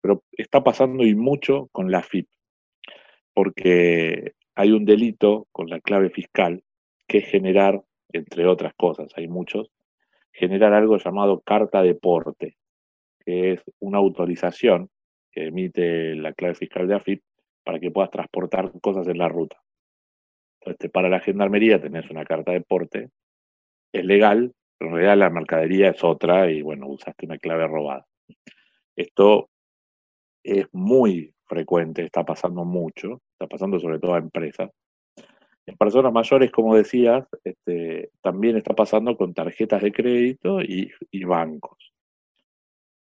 pero 0.00 0.22
está 0.32 0.62
pasando 0.62 1.04
y 1.04 1.14
mucho 1.14 1.68
con 1.72 1.90
la 1.90 2.02
FIP, 2.02 2.28
porque 3.34 4.32
hay 4.54 4.72
un 4.72 4.84
delito 4.84 5.46
con 5.52 5.68
la 5.68 5.80
clave 5.80 6.10
fiscal 6.10 6.62
que 7.06 7.18
es 7.18 7.28
generar, 7.28 7.82
entre 8.12 8.46
otras 8.46 8.72
cosas, 8.74 9.12
hay 9.16 9.28
muchos, 9.28 9.70
generar 10.32 10.72
algo 10.72 10.96
llamado 10.96 11.40
carta 11.40 11.82
de 11.82 11.94
porte, 11.94 12.56
que 13.24 13.52
es 13.52 13.60
una 13.80 13.98
autorización 13.98 14.90
que 15.30 15.46
emite 15.48 16.14
la 16.14 16.32
clave 16.32 16.54
fiscal 16.54 16.88
de 16.88 16.94
AFIP 16.94 17.22
para 17.66 17.80
que 17.80 17.90
puedas 17.90 18.12
transportar 18.12 18.70
cosas 18.80 19.08
en 19.08 19.18
la 19.18 19.28
ruta. 19.28 19.60
Entonces, 20.60 20.88
para 20.88 21.08
la 21.08 21.18
gendarmería 21.18 21.80
tenés 21.80 22.08
una 22.10 22.24
carta 22.24 22.52
de 22.52 22.60
porte, 22.60 23.10
es 23.92 24.04
legal, 24.04 24.52
pero 24.78 24.90
en 24.90 24.94
realidad 24.94 25.16
la 25.18 25.30
mercadería 25.30 25.90
es 25.90 26.04
otra 26.04 26.48
y 26.48 26.62
bueno, 26.62 26.86
usaste 26.86 27.26
una 27.26 27.38
clave 27.38 27.66
robada. 27.66 28.06
Esto 28.94 29.50
es 30.44 30.68
muy 30.72 31.34
frecuente, 31.44 32.04
está 32.04 32.24
pasando 32.24 32.64
mucho, 32.64 33.20
está 33.32 33.48
pasando 33.48 33.80
sobre 33.80 33.98
todo 33.98 34.14
a 34.14 34.18
empresas. 34.18 34.70
En 35.66 35.76
personas 35.76 36.12
mayores, 36.12 36.52
como 36.52 36.76
decías, 36.76 37.26
este, 37.42 38.10
también 38.22 38.56
está 38.56 38.74
pasando 38.76 39.16
con 39.16 39.34
tarjetas 39.34 39.82
de 39.82 39.90
crédito 39.90 40.60
y, 40.60 40.92
y 41.10 41.24
bancos. 41.24 41.92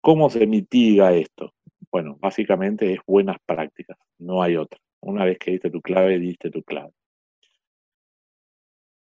¿Cómo 0.01 0.31
se 0.31 0.47
mitiga 0.47 1.13
esto? 1.13 1.53
Bueno, 1.91 2.17
básicamente 2.21 2.93
es 2.93 3.01
buenas 3.07 3.39
prácticas, 3.47 3.97
no 4.19 4.43
hay 4.43 4.57
otra. 4.57 4.79
Una 5.01 5.25
vez 5.25 5.39
que 5.39 5.53
diste 5.53 5.71
tu 5.71 5.81
clave, 5.81 6.19
diste 6.19 6.51
tu 6.51 6.63
clave. 6.63 6.93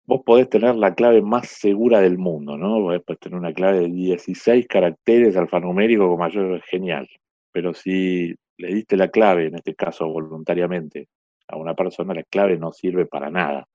Vos 0.05 0.21
podés 0.25 0.49
tener 0.49 0.75
la 0.75 0.93
clave 0.93 1.21
más 1.21 1.47
segura 1.47 2.01
del 2.01 2.17
mundo, 2.17 2.57
¿no? 2.57 2.79
Podés 2.79 3.03
tener 3.19 3.39
una 3.39 3.53
clave 3.53 3.81
de 3.81 3.89
16 3.89 4.67
caracteres 4.67 5.37
alfanumérico 5.37 6.09
con 6.09 6.19
mayor 6.19 6.61
genial. 6.63 7.07
Pero 7.53 7.73
si 7.73 8.35
le 8.57 8.73
diste 8.73 8.97
la 8.97 9.07
clave, 9.07 9.47
en 9.47 9.55
este 9.55 9.75
caso 9.75 10.07
voluntariamente, 10.09 11.07
a 11.47 11.55
una 11.57 11.73
persona, 11.73 12.13
la 12.13 12.23
clave 12.23 12.57
no 12.57 12.73
sirve 12.73 13.05
para 13.05 13.29
nada. 13.29 13.65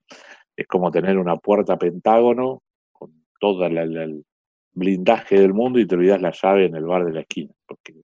Es 0.54 0.66
como 0.66 0.90
tener 0.90 1.16
una 1.16 1.36
puerta 1.36 1.78
pentágono 1.78 2.62
con 2.92 3.24
todo 3.40 3.64
el 3.64 4.24
blindaje 4.72 5.40
del 5.40 5.54
mundo 5.54 5.78
y 5.78 5.86
te 5.86 5.94
olvidas 5.94 6.20
la 6.20 6.32
llave 6.32 6.66
en 6.66 6.76
el 6.76 6.84
bar 6.84 7.04
de 7.06 7.12
la 7.12 7.20
esquina, 7.20 7.54
porque 7.66 7.94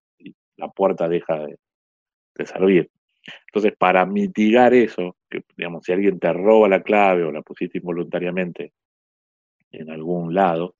la 0.56 0.68
puerta 0.68 1.08
deja 1.08 1.46
de, 1.46 1.56
servir. 2.46 2.90
Entonces, 3.46 3.74
para 3.78 4.04
mitigar 4.04 4.74
eso, 4.74 5.16
que 5.30 5.42
digamos, 5.56 5.84
si 5.84 5.92
alguien 5.92 6.18
te 6.18 6.32
roba 6.32 6.68
la 6.68 6.82
clave 6.82 7.24
o 7.24 7.32
la 7.32 7.42
pusiste 7.42 7.78
involuntariamente 7.78 8.72
en 9.70 9.90
algún 9.90 10.34
lado, 10.34 10.74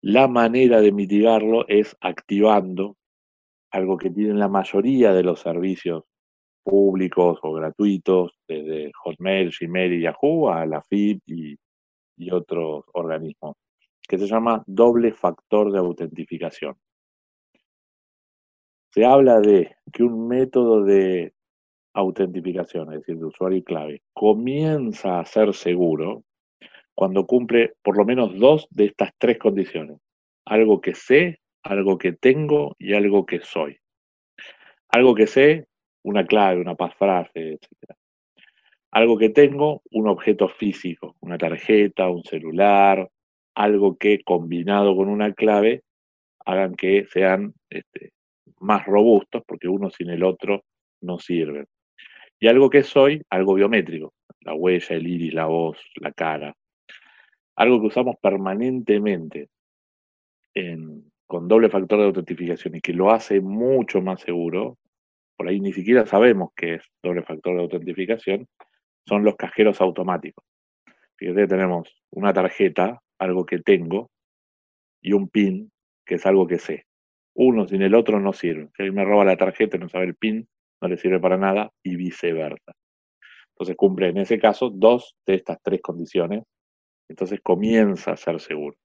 la 0.00 0.26
manera 0.26 0.80
de 0.80 0.90
mitigarlo 0.90 1.66
es 1.68 1.96
activando 2.00 2.96
algo 3.70 3.96
que 3.96 4.10
tienen 4.10 4.38
la 4.38 4.48
mayoría 4.48 5.12
de 5.12 5.22
los 5.22 5.40
servicios 5.40 6.04
públicos 6.64 7.38
o 7.42 7.52
gratuitos, 7.52 8.32
desde 8.48 8.90
Hotmail, 9.02 9.52
Gmail 9.58 9.92
y 9.94 10.02
Yahoo 10.02 10.50
a 10.50 10.66
la 10.66 10.82
FIP 10.82 11.22
y 11.26 12.30
otros 12.30 12.84
organismos, 12.92 13.56
que 14.08 14.18
se 14.18 14.26
llama 14.26 14.62
doble 14.66 15.12
factor 15.12 15.72
de 15.72 15.78
autentificación. 15.78 16.76
Se 18.94 19.06
habla 19.06 19.40
de 19.40 19.74
que 19.90 20.02
un 20.02 20.28
método 20.28 20.84
de 20.84 21.32
autentificación, 21.94 22.92
es 22.92 23.00
decir, 23.00 23.16
de 23.16 23.24
usuario 23.24 23.58
y 23.58 23.62
clave, 23.62 24.02
comienza 24.12 25.18
a 25.18 25.24
ser 25.24 25.54
seguro 25.54 26.24
cuando 26.94 27.26
cumple 27.26 27.72
por 27.82 27.96
lo 27.96 28.04
menos 28.04 28.38
dos 28.38 28.68
de 28.70 28.86
estas 28.86 29.12
tres 29.16 29.38
condiciones. 29.38 29.96
Algo 30.44 30.82
que 30.82 30.94
sé, 30.94 31.40
algo 31.62 31.96
que 31.96 32.12
tengo 32.12 32.76
y 32.78 32.92
algo 32.92 33.24
que 33.24 33.40
soy. 33.40 33.78
Algo 34.90 35.14
que 35.14 35.26
sé, 35.26 35.68
una 36.02 36.26
clave, 36.26 36.60
una 36.60 36.74
pasfrase, 36.74 37.54
etc. 37.54 37.96
Algo 38.90 39.16
que 39.16 39.30
tengo, 39.30 39.80
un 39.90 40.06
objeto 40.06 40.48
físico, 40.48 41.16
una 41.20 41.38
tarjeta, 41.38 42.10
un 42.10 42.24
celular, 42.24 43.08
algo 43.54 43.96
que 43.96 44.22
combinado 44.22 44.94
con 44.94 45.08
una 45.08 45.32
clave 45.32 45.82
hagan 46.44 46.74
que 46.74 47.06
sean 47.06 47.54
este, 47.70 48.12
más 48.62 48.84
robustos, 48.86 49.42
porque 49.46 49.68
uno 49.68 49.90
sin 49.90 50.10
el 50.10 50.22
otro 50.22 50.64
no 51.02 51.18
sirve. 51.18 51.66
Y 52.40 52.48
algo 52.48 52.70
que 52.70 52.82
soy, 52.82 53.22
algo 53.30 53.54
biométrico, 53.54 54.14
la 54.40 54.54
huella, 54.54 54.96
el 54.96 55.06
iris, 55.06 55.34
la 55.34 55.46
voz, 55.46 55.78
la 55.96 56.12
cara. 56.12 56.54
Algo 57.56 57.80
que 57.80 57.86
usamos 57.88 58.16
permanentemente 58.20 59.48
con 61.26 61.48
doble 61.48 61.70
factor 61.70 61.98
de 61.98 62.06
autentificación 62.06 62.76
y 62.76 62.80
que 62.80 62.92
lo 62.92 63.10
hace 63.10 63.40
mucho 63.40 64.02
más 64.02 64.20
seguro, 64.20 64.76
por 65.36 65.48
ahí 65.48 65.60
ni 65.60 65.72
siquiera 65.72 66.06
sabemos 66.06 66.50
qué 66.54 66.74
es 66.74 66.84
doble 67.02 67.22
factor 67.22 67.56
de 67.56 67.62
autentificación, 67.62 68.46
son 69.06 69.24
los 69.24 69.36
cajeros 69.36 69.80
automáticos. 69.80 70.44
Fíjate, 71.16 71.46
tenemos 71.46 71.88
una 72.10 72.32
tarjeta, 72.32 73.00
algo 73.18 73.46
que 73.46 73.58
tengo, 73.58 74.10
y 75.00 75.12
un 75.14 75.28
PIN, 75.28 75.72
que 76.04 76.16
es 76.16 76.26
algo 76.26 76.46
que 76.46 76.58
sé. 76.58 76.84
Uno 77.34 77.66
sin 77.66 77.82
el 77.82 77.94
otro 77.94 78.20
no 78.20 78.32
sirve. 78.32 78.68
Si 78.76 78.82
alguien 78.82 78.94
me 78.94 79.04
roba 79.04 79.24
la 79.24 79.36
tarjeta 79.36 79.76
y 79.76 79.80
no 79.80 79.88
sabe 79.88 80.06
el 80.06 80.14
PIN, 80.14 80.46
no 80.80 80.88
le 80.88 80.96
sirve 80.98 81.20
para 81.20 81.36
nada, 81.36 81.70
y 81.82 81.96
viceversa. 81.96 82.72
Entonces 83.52 83.76
cumple 83.76 84.08
en 84.08 84.18
ese 84.18 84.38
caso 84.38 84.70
dos 84.70 85.16
de 85.26 85.34
estas 85.34 85.58
tres 85.62 85.80
condiciones, 85.80 86.44
entonces 87.08 87.40
comienza 87.42 88.12
a 88.12 88.16
ser 88.16 88.40
seguro. 88.40 88.76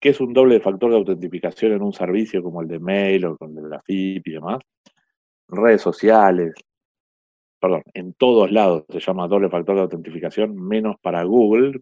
¿Qué 0.00 0.08
es 0.08 0.20
un 0.20 0.32
doble 0.32 0.60
factor 0.60 0.90
de 0.90 0.96
autentificación 0.96 1.72
en 1.72 1.82
un 1.82 1.92
servicio 1.92 2.42
como 2.42 2.62
el 2.62 2.68
de 2.68 2.80
mail 2.80 3.26
o 3.26 3.36
el 3.40 3.54
de 3.54 3.68
la 3.68 3.80
FIP 3.80 4.28
y 4.28 4.32
demás? 4.32 4.58
Redes 5.48 5.82
sociales, 5.82 6.54
perdón, 7.60 7.82
en 7.92 8.14
todos 8.14 8.50
lados 8.50 8.84
se 8.88 9.00
llama 9.00 9.28
doble 9.28 9.50
factor 9.50 9.76
de 9.76 9.82
autentificación, 9.82 10.56
menos 10.56 10.96
para 11.02 11.22
Google, 11.24 11.80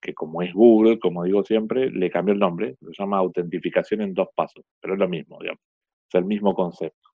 que 0.00 0.14
como 0.14 0.42
es 0.42 0.52
Google, 0.52 0.98
como 0.98 1.24
digo 1.24 1.44
siempre, 1.44 1.90
le 1.90 2.10
cambió 2.10 2.32
el 2.32 2.40
nombre, 2.40 2.76
se 2.80 2.92
llama 2.98 3.18
autentificación 3.18 4.00
en 4.00 4.14
dos 4.14 4.28
pasos, 4.34 4.64
pero 4.80 4.94
es 4.94 5.00
lo 5.00 5.08
mismo, 5.08 5.38
digamos, 5.40 5.62
es 6.08 6.14
el 6.14 6.24
mismo 6.24 6.54
concepto. 6.54 7.10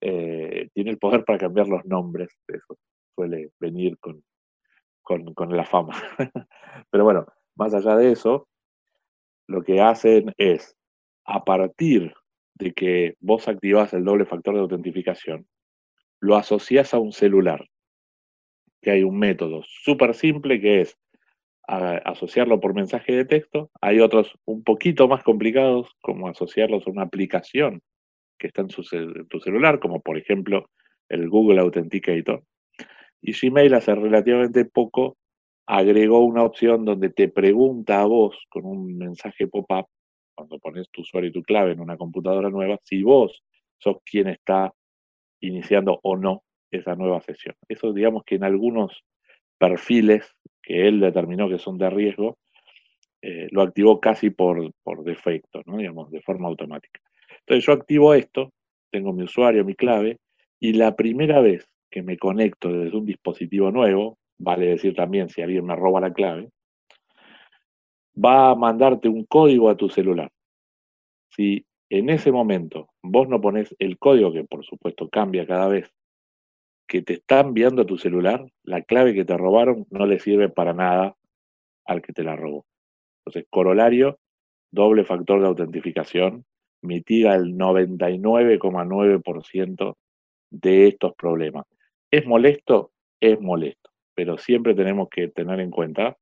Eh, 0.00 0.68
tiene 0.72 0.90
el 0.90 0.98
poder 0.98 1.24
para 1.24 1.38
cambiar 1.38 1.68
los 1.68 1.84
nombres, 1.84 2.28
eso 2.48 2.76
suele 3.14 3.50
venir 3.60 3.98
con, 3.98 4.22
con 5.02 5.56
la 5.56 5.64
fama. 5.64 5.94
pero 6.90 7.04
bueno, 7.04 7.26
más 7.56 7.74
allá 7.74 7.96
de 7.96 8.12
eso, 8.12 8.48
lo 9.46 9.62
que 9.62 9.80
hacen 9.80 10.32
es, 10.36 10.76
a 11.24 11.44
partir 11.44 12.14
de 12.54 12.72
que 12.72 13.16
vos 13.20 13.48
activás 13.48 13.92
el 13.92 14.04
doble 14.04 14.24
factor 14.24 14.54
de 14.54 14.60
autentificación, 14.60 15.46
lo 16.20 16.36
asociás 16.36 16.94
a 16.94 16.98
un 16.98 17.12
celular, 17.12 17.68
que 18.80 18.90
hay 18.90 19.02
un 19.02 19.18
método 19.18 19.62
súper 19.64 20.14
simple 20.14 20.60
que 20.60 20.82
es 20.82 20.98
asociarlo 21.66 22.60
por 22.60 22.74
mensaje 22.74 23.12
de 23.14 23.24
texto. 23.24 23.70
Hay 23.80 24.00
otros 24.00 24.38
un 24.44 24.62
poquito 24.62 25.08
más 25.08 25.22
complicados, 25.22 25.88
como 26.02 26.28
asociarlos 26.28 26.86
a 26.86 26.90
una 26.90 27.02
aplicación 27.02 27.82
que 28.38 28.48
está 28.48 28.62
en, 28.62 28.68
en 28.92 29.28
tu 29.28 29.40
celular, 29.40 29.80
como 29.80 30.00
por 30.00 30.18
ejemplo 30.18 30.70
el 31.08 31.28
Google 31.28 31.60
Authenticator. 31.60 32.42
Y 33.20 33.32
Gmail 33.32 33.72
hace 33.74 33.94
relativamente 33.94 34.64
poco 34.64 35.16
agregó 35.66 36.20
una 36.20 36.42
opción 36.42 36.84
donde 36.84 37.08
te 37.08 37.28
pregunta 37.28 38.02
a 38.02 38.04
vos 38.04 38.36
con 38.50 38.66
un 38.66 38.98
mensaje 38.98 39.46
pop-up 39.46 39.86
cuando 40.34 40.58
pones 40.58 40.90
tu 40.90 41.02
usuario 41.02 41.30
y 41.30 41.32
tu 41.32 41.42
clave 41.42 41.72
en 41.72 41.80
una 41.80 41.96
computadora 41.96 42.50
nueva, 42.50 42.78
si 42.82 43.02
vos 43.02 43.42
sos 43.78 43.98
quien 44.04 44.28
está 44.28 44.72
iniciando 45.40 46.00
o 46.02 46.16
no 46.16 46.42
esa 46.70 46.96
nueva 46.96 47.20
sesión. 47.20 47.54
Eso 47.68 47.92
digamos 47.92 48.24
que 48.24 48.34
en 48.34 48.44
algunos 48.44 49.04
perfiles 49.58 50.34
que 50.64 50.88
él 50.88 51.00
determinó 51.00 51.48
que 51.48 51.58
son 51.58 51.78
de 51.78 51.90
riesgo, 51.90 52.38
eh, 53.22 53.48
lo 53.50 53.62
activó 53.62 54.00
casi 54.00 54.30
por, 54.30 54.72
por 54.82 55.04
defecto, 55.04 55.62
¿no? 55.66 55.78
digamos, 55.78 56.10
de 56.10 56.20
forma 56.20 56.48
automática. 56.48 57.00
Entonces 57.40 57.64
yo 57.64 57.72
activo 57.72 58.14
esto, 58.14 58.52
tengo 58.90 59.12
mi 59.12 59.24
usuario, 59.24 59.64
mi 59.64 59.74
clave, 59.74 60.18
y 60.60 60.72
la 60.72 60.94
primera 60.94 61.40
vez 61.40 61.66
que 61.90 62.02
me 62.02 62.16
conecto 62.16 62.72
desde 62.72 62.96
un 62.96 63.06
dispositivo 63.06 63.70
nuevo, 63.70 64.18
vale 64.38 64.66
decir 64.66 64.94
también 64.94 65.28
si 65.28 65.42
alguien 65.42 65.64
me 65.64 65.76
roba 65.76 66.00
la 66.00 66.12
clave, 66.12 66.48
va 68.22 68.50
a 68.50 68.54
mandarte 68.54 69.08
un 69.08 69.24
código 69.24 69.68
a 69.68 69.76
tu 69.76 69.88
celular. 69.88 70.30
Si 71.30 71.64
en 71.90 72.10
ese 72.10 72.32
momento 72.32 72.88
vos 73.02 73.28
no 73.28 73.40
pones 73.40 73.74
el 73.78 73.98
código, 73.98 74.32
que 74.32 74.44
por 74.44 74.64
supuesto 74.64 75.08
cambia 75.08 75.46
cada 75.46 75.68
vez, 75.68 75.92
que 76.94 77.02
te 77.02 77.14
está 77.14 77.40
enviando 77.40 77.82
a 77.82 77.86
tu 77.86 77.98
celular, 77.98 78.46
la 78.62 78.82
clave 78.82 79.14
que 79.14 79.24
te 79.24 79.36
robaron 79.36 79.84
no 79.90 80.06
le 80.06 80.20
sirve 80.20 80.48
para 80.48 80.74
nada 80.74 81.16
al 81.86 82.00
que 82.00 82.12
te 82.12 82.22
la 82.22 82.36
robó. 82.36 82.66
Entonces, 83.18 83.48
corolario, 83.50 84.20
doble 84.70 85.04
factor 85.04 85.40
de 85.40 85.48
autentificación, 85.48 86.44
mitiga 86.82 87.34
el 87.34 87.56
99,9% 87.56 89.96
de 90.52 90.86
estos 90.86 91.16
problemas. 91.16 91.66
¿Es 92.12 92.24
molesto? 92.26 92.92
Es 93.20 93.40
molesto, 93.40 93.90
pero 94.14 94.38
siempre 94.38 94.76
tenemos 94.76 95.08
que 95.08 95.26
tener 95.26 95.58
en 95.58 95.72
cuenta 95.72 96.16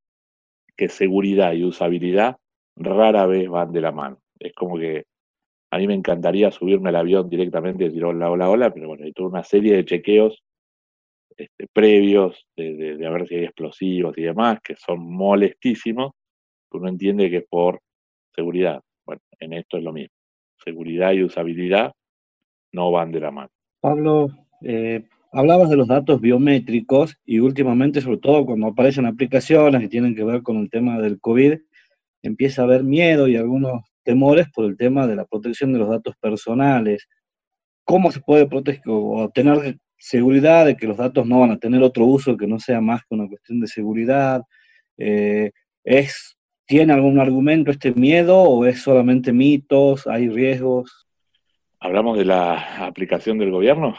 que 0.75 0.89
seguridad 0.89 1.53
y 1.53 1.65
usabilidad 1.65 2.39
rara 2.77 3.27
vez 3.27 3.47
van 3.47 3.73
de 3.73 3.83
la 3.83 3.93
mano. 3.93 4.23
Es 4.39 4.55
como 4.55 4.79
que 4.79 5.05
a 5.71 5.77
mí 5.77 5.87
me 5.87 5.93
encantaría 5.93 6.51
subirme 6.51 6.89
al 6.89 6.97
avión 6.97 7.29
directamente 7.29 7.85
y 7.85 7.89
decir 7.89 8.07
hola, 8.07 8.31
hola, 8.31 8.49
hola, 8.49 8.73
pero 8.73 8.89
bueno, 8.89 9.05
hay 9.05 9.13
toda 9.13 9.29
una 9.29 9.45
serie 9.45 9.77
de 9.77 9.85
chequeos 9.85 10.43
este, 11.37 11.67
previos 11.73 12.47
de, 12.57 12.97
de, 12.97 13.07
a 13.07 13.11
ver 13.11 13.29
si 13.29 13.37
hay 13.37 13.45
explosivos 13.45 14.17
y 14.17 14.23
demás, 14.23 14.59
que 14.63 14.77
son 14.77 15.01
molestísimos, 15.01 16.13
uno 16.73 16.89
entiende 16.89 17.31
que 17.31 17.39
es 17.39 17.47
por 17.49 17.81
seguridad. 18.35 18.81
Bueno, 19.05 19.21
en 19.41 19.53
esto 19.55 19.77
es 19.77 19.85
lo 19.85 19.93
mismo. 19.93 20.15
Seguridad 20.65 21.13
y 21.13 21.23
usabilidad 21.23 21.93
no 22.73 22.91
van 22.91 23.13
de 23.13 23.21
la 23.21 23.31
mano. 23.31 23.51
Pablo, 23.81 24.29
eh, 24.63 25.07
hablabas 25.33 25.71
de 25.71 25.77
los 25.77 25.89
datos 25.89 26.21
biométricos 26.21 27.17
y 27.25 27.41
últimamente, 27.41 28.01
sobre 28.01 28.19
todo 28.19 28.47
cuando 28.47 28.69
aparecen 28.69 29.07
aplicaciones 29.07 29.81
que 29.81 29.89
tienen 29.89 30.15
que 30.15 30.25
ver 30.25 30.43
con 30.43 30.59
el 30.59 30.71
tema 30.71 31.01
del 31.01 31.21
COVID, 31.21 31.59
empieza 32.23 32.63
a 32.63 32.65
haber 32.65 32.85
miedo 32.85 33.29
y 33.29 33.37
algunos 33.37 33.83
temores 34.05 34.47
por 34.55 34.65
el 34.65 34.77
tema 34.77 35.07
de 35.07 35.17
la 35.17 35.25
protección 35.25 35.73
de 35.73 35.81
los 35.81 35.89
datos 35.89 36.15
personales. 36.21 37.09
¿Cómo 37.85 38.13
se 38.13 38.21
puede 38.21 38.47
proteger 38.47 38.83
o 38.87 39.31
tener 39.35 39.79
seguridad 40.03 40.67
de 40.67 40.77
que 40.77 40.89
los 40.89 40.97
datos 40.97 41.27
no 41.27 41.41
van 41.41 41.53
a 41.53 41.59
tener 41.59 41.81
otro 41.83 42.05
uso 42.05 42.37
que 42.37 42.49
no 42.49 42.59
sea 42.59 42.81
más 42.81 43.03
que 43.03 43.15
una 43.15 43.29
cuestión 43.29 43.61
de 43.61 43.69
seguridad? 43.69 44.43
Eh, 44.99 45.53
¿es, 45.85 46.37
¿Tiene 46.67 46.93
algún 46.93 47.21
argumento 47.21 47.71
este 47.71 47.93
miedo 47.93 48.43
o 48.43 48.67
es 48.67 48.83
solamente 48.83 49.33
mitos? 49.33 50.09
¿Hay 50.09 50.29
riesgos? 50.29 51.07
¿Hablamos 51.79 52.19
de 52.19 52.25
la 52.25 52.85
aplicación 52.85 53.39
del 53.39 53.53
gobierno 53.53 53.95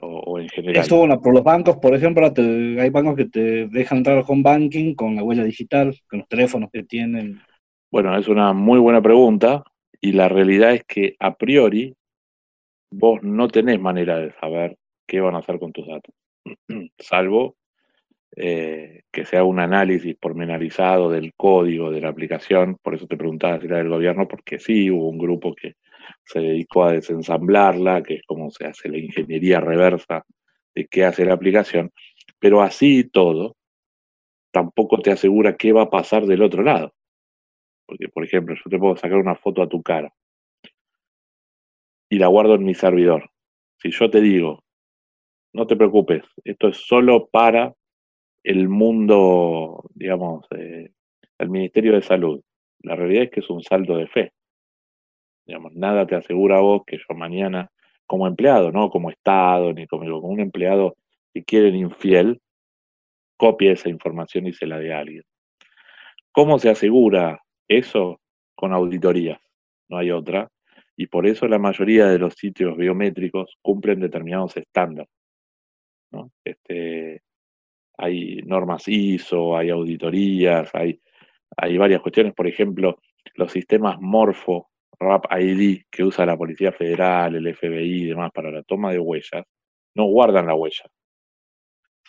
o, 0.00 0.38
en 0.38 0.48
general? 0.48 0.84
Eso, 0.84 0.98
bueno, 0.98 1.20
por 1.20 1.34
los 1.34 1.42
bancos, 1.42 1.76
por 1.78 1.94
ejemplo, 1.94 2.32
hay 2.36 2.90
bancos 2.90 3.16
que 3.16 3.24
te 3.24 3.66
dejan 3.66 3.98
entrar 3.98 4.18
al 4.18 4.24
home 4.26 4.42
banking 4.42 4.94
con 4.94 5.16
la 5.16 5.24
huella 5.24 5.42
digital, 5.42 5.96
con 6.08 6.20
los 6.20 6.28
teléfonos 6.28 6.70
que 6.72 6.84
tienen. 6.84 7.40
Bueno, 7.90 8.16
es 8.16 8.28
una 8.28 8.52
muy 8.52 8.78
buena 8.78 9.02
pregunta 9.02 9.64
y 10.00 10.12
la 10.12 10.28
realidad 10.28 10.74
es 10.74 10.84
que 10.84 11.16
a 11.18 11.34
priori 11.36 11.94
vos 12.92 13.20
no 13.22 13.48
tenés 13.48 13.80
manera 13.80 14.18
de 14.18 14.32
saber 14.40 14.76
qué 15.08 15.20
van 15.20 15.34
a 15.34 15.38
hacer 15.38 15.58
con 15.58 15.72
tus 15.72 15.88
datos, 15.88 16.14
salvo 16.98 17.56
eh, 18.36 19.02
que 19.10 19.24
sea 19.24 19.42
un 19.42 19.58
análisis 19.58 20.14
pormenorizado 20.14 21.10
del 21.10 21.32
código 21.34 21.90
de 21.90 22.02
la 22.02 22.10
aplicación, 22.10 22.76
por 22.82 22.94
eso 22.94 23.06
te 23.06 23.16
preguntaba 23.16 23.58
si 23.58 23.66
era 23.66 23.78
del 23.78 23.88
gobierno, 23.88 24.28
porque 24.28 24.60
sí, 24.60 24.90
hubo 24.90 25.08
un 25.08 25.18
grupo 25.18 25.54
que 25.54 25.74
se 26.24 26.40
dedicó 26.40 26.84
a 26.84 26.92
desensamblarla, 26.92 28.02
que 28.02 28.16
es 28.16 28.22
como 28.26 28.50
se 28.50 28.66
hace 28.66 28.88
la 28.88 28.98
ingeniería 28.98 29.60
reversa 29.60 30.24
de 30.74 30.86
qué 30.86 31.04
hace 31.04 31.24
la 31.24 31.34
aplicación, 31.34 31.90
pero 32.38 32.62
así 32.62 33.04
todo, 33.04 33.56
tampoco 34.52 35.00
te 35.00 35.10
asegura 35.10 35.56
qué 35.56 35.72
va 35.72 35.82
a 35.82 35.90
pasar 35.90 36.26
del 36.26 36.42
otro 36.42 36.62
lado. 36.62 36.92
Porque, 37.86 38.08
por 38.08 38.24
ejemplo, 38.24 38.54
yo 38.54 38.70
te 38.70 38.78
puedo 38.78 38.96
sacar 38.96 39.18
una 39.18 39.34
foto 39.34 39.62
a 39.62 39.68
tu 39.68 39.82
cara 39.82 40.12
y 42.10 42.18
la 42.18 42.26
guardo 42.26 42.54
en 42.54 42.64
mi 42.64 42.74
servidor. 42.74 43.30
Si 43.78 43.90
yo 43.90 44.10
te 44.10 44.20
digo, 44.20 44.62
no 45.52 45.66
te 45.66 45.76
preocupes, 45.76 46.22
esto 46.44 46.68
es 46.68 46.76
solo 46.76 47.28
para 47.28 47.74
el 48.44 48.68
mundo, 48.68 49.84
digamos, 49.94 50.46
eh, 50.56 50.90
el 51.38 51.50
Ministerio 51.50 51.94
de 51.94 52.02
Salud. 52.02 52.40
La 52.80 52.94
realidad 52.94 53.24
es 53.24 53.30
que 53.30 53.40
es 53.40 53.50
un 53.50 53.62
saldo 53.62 53.96
de 53.96 54.06
fe. 54.06 54.32
Digamos, 55.46 55.74
nada 55.74 56.06
te 56.06 56.14
asegura 56.14 56.58
a 56.58 56.60
vos 56.60 56.82
que 56.86 56.98
yo 56.98 57.14
mañana, 57.14 57.70
como 58.06 58.26
empleado, 58.26 58.70
no 58.70 58.90
como 58.90 59.10
Estado, 59.10 59.72
ni 59.72 59.86
como, 59.86 60.04
como 60.04 60.28
un 60.28 60.40
empleado 60.40 60.96
que 61.32 61.44
quieren 61.44 61.74
infiel, 61.74 62.40
copie 63.36 63.72
esa 63.72 63.88
información 63.88 64.46
y 64.46 64.52
se 64.52 64.66
la 64.66 64.78
dé 64.78 64.92
a 64.92 65.00
alguien. 65.00 65.24
¿Cómo 66.32 66.58
se 66.58 66.70
asegura 66.70 67.42
eso? 67.66 68.20
Con 68.54 68.72
auditorías, 68.72 69.40
no 69.88 69.98
hay 69.98 70.10
otra. 70.10 70.48
Y 70.96 71.06
por 71.06 71.26
eso 71.26 71.46
la 71.46 71.58
mayoría 71.58 72.06
de 72.06 72.18
los 72.18 72.34
sitios 72.34 72.76
biométricos 72.76 73.56
cumplen 73.62 74.00
determinados 74.00 74.56
estándares. 74.56 75.17
Este, 76.44 77.22
hay 77.96 78.36
normas 78.44 78.86
ISO, 78.86 79.56
hay 79.56 79.70
auditorías, 79.70 80.70
hay, 80.74 81.00
hay 81.56 81.76
varias 81.76 82.00
cuestiones, 82.00 82.34
por 82.34 82.46
ejemplo, 82.46 82.98
los 83.34 83.52
sistemas 83.52 84.00
Morfo, 84.00 84.70
RAP 85.00 85.26
ID 85.38 85.82
que 85.90 86.04
usa 86.04 86.26
la 86.26 86.36
Policía 86.36 86.72
Federal, 86.72 87.34
el 87.34 87.54
FBI 87.54 88.02
y 88.02 88.06
demás 88.06 88.30
para 88.32 88.50
la 88.50 88.62
toma 88.62 88.92
de 88.92 88.98
huellas, 88.98 89.44
no 89.94 90.04
guardan 90.04 90.46
la 90.46 90.54
huella, 90.54 90.86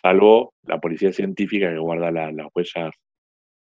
salvo 0.00 0.54
la 0.62 0.80
Policía 0.80 1.12
Científica 1.12 1.70
que 1.70 1.78
guarda 1.78 2.10
las 2.10 2.48
huellas 2.54 2.94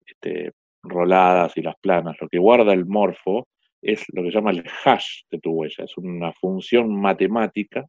este, 0.05 0.51
roladas 0.83 1.55
y 1.57 1.61
las 1.61 1.75
planas. 1.79 2.15
Lo 2.19 2.27
que 2.27 2.39
guarda 2.39 2.73
el 2.73 2.85
Morfo 2.85 3.47
es 3.81 4.05
lo 4.13 4.23
que 4.23 4.29
se 4.29 4.35
llama 4.35 4.51
el 4.51 4.63
hash 4.85 5.21
de 5.31 5.39
tu 5.39 5.51
huella, 5.51 5.83
es 5.83 5.97
una 5.97 6.31
función 6.33 6.99
matemática 6.99 7.85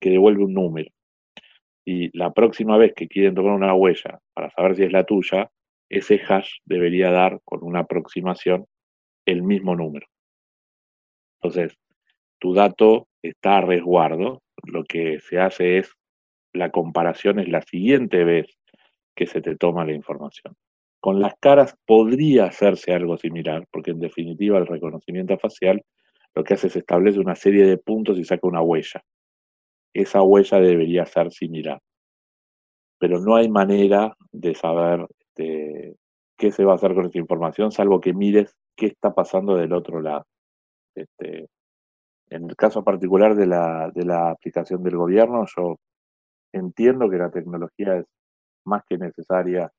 que 0.00 0.10
devuelve 0.10 0.44
un 0.44 0.54
número 0.54 0.90
y 1.84 2.16
la 2.16 2.32
próxima 2.32 2.76
vez 2.76 2.94
que 2.94 3.08
quieren 3.08 3.34
tomar 3.34 3.54
una 3.54 3.74
huella 3.74 4.20
para 4.32 4.50
saber 4.50 4.76
si 4.76 4.84
es 4.84 4.92
la 4.92 5.04
tuya, 5.04 5.50
ese 5.88 6.20
hash 6.26 6.58
debería 6.64 7.10
dar 7.10 7.40
con 7.44 7.62
una 7.62 7.80
aproximación 7.80 8.66
el 9.26 9.42
mismo 9.42 9.76
número. 9.76 10.06
Entonces, 11.40 11.76
tu 12.38 12.54
dato 12.54 13.08
está 13.22 13.58
a 13.58 13.60
resguardo, 13.60 14.42
lo 14.64 14.84
que 14.84 15.20
se 15.20 15.38
hace 15.38 15.78
es, 15.78 15.92
la 16.52 16.70
comparación 16.70 17.38
es 17.38 17.48
la 17.48 17.62
siguiente 17.62 18.24
vez 18.24 18.46
que 19.14 19.26
se 19.26 19.40
te 19.40 19.56
toma 19.56 19.84
la 19.84 19.92
información. 19.92 20.54
Con 21.00 21.20
las 21.20 21.34
caras 21.38 21.76
podría 21.84 22.46
hacerse 22.46 22.92
algo 22.92 23.18
similar, 23.18 23.66
porque 23.70 23.90
en 23.90 24.00
definitiva 24.00 24.58
el 24.58 24.66
reconocimiento 24.66 25.36
facial 25.38 25.82
lo 26.34 26.44
que 26.44 26.54
hace 26.54 26.68
es 26.68 26.76
establece 26.76 27.20
una 27.20 27.34
serie 27.34 27.66
de 27.66 27.76
puntos 27.76 28.18
y 28.18 28.24
saca 28.24 28.46
una 28.46 28.62
huella 28.62 29.02
esa 29.94 30.22
huella 30.22 30.58
debería 30.58 31.06
ser 31.06 31.32
similar. 31.32 31.80
Pero 32.98 33.20
no 33.20 33.36
hay 33.36 33.48
manera 33.48 34.14
de 34.32 34.54
saber 34.54 35.06
este, 35.20 35.96
qué 36.36 36.52
se 36.52 36.64
va 36.64 36.72
a 36.72 36.76
hacer 36.76 36.94
con 36.94 37.06
esta 37.06 37.18
información, 37.18 37.72
salvo 37.72 38.00
que 38.00 38.12
mires 38.12 38.54
qué 38.76 38.86
está 38.86 39.14
pasando 39.14 39.56
del 39.56 39.72
otro 39.72 40.00
lado. 40.00 40.26
Este, 40.94 41.48
en 42.30 42.50
el 42.50 42.56
caso 42.56 42.82
particular 42.82 43.36
de 43.36 43.46
la, 43.46 44.30
aplicación 44.30 44.82
del 44.82 44.96
gobierno, 44.96 45.44
yo 45.56 45.76
entiendo 46.52 47.08
que 47.08 47.18
la 47.18 47.30
tecnología 47.30 47.98
es 47.98 48.06
más 48.64 48.82
que 48.88 48.98
necesaria 48.98 49.70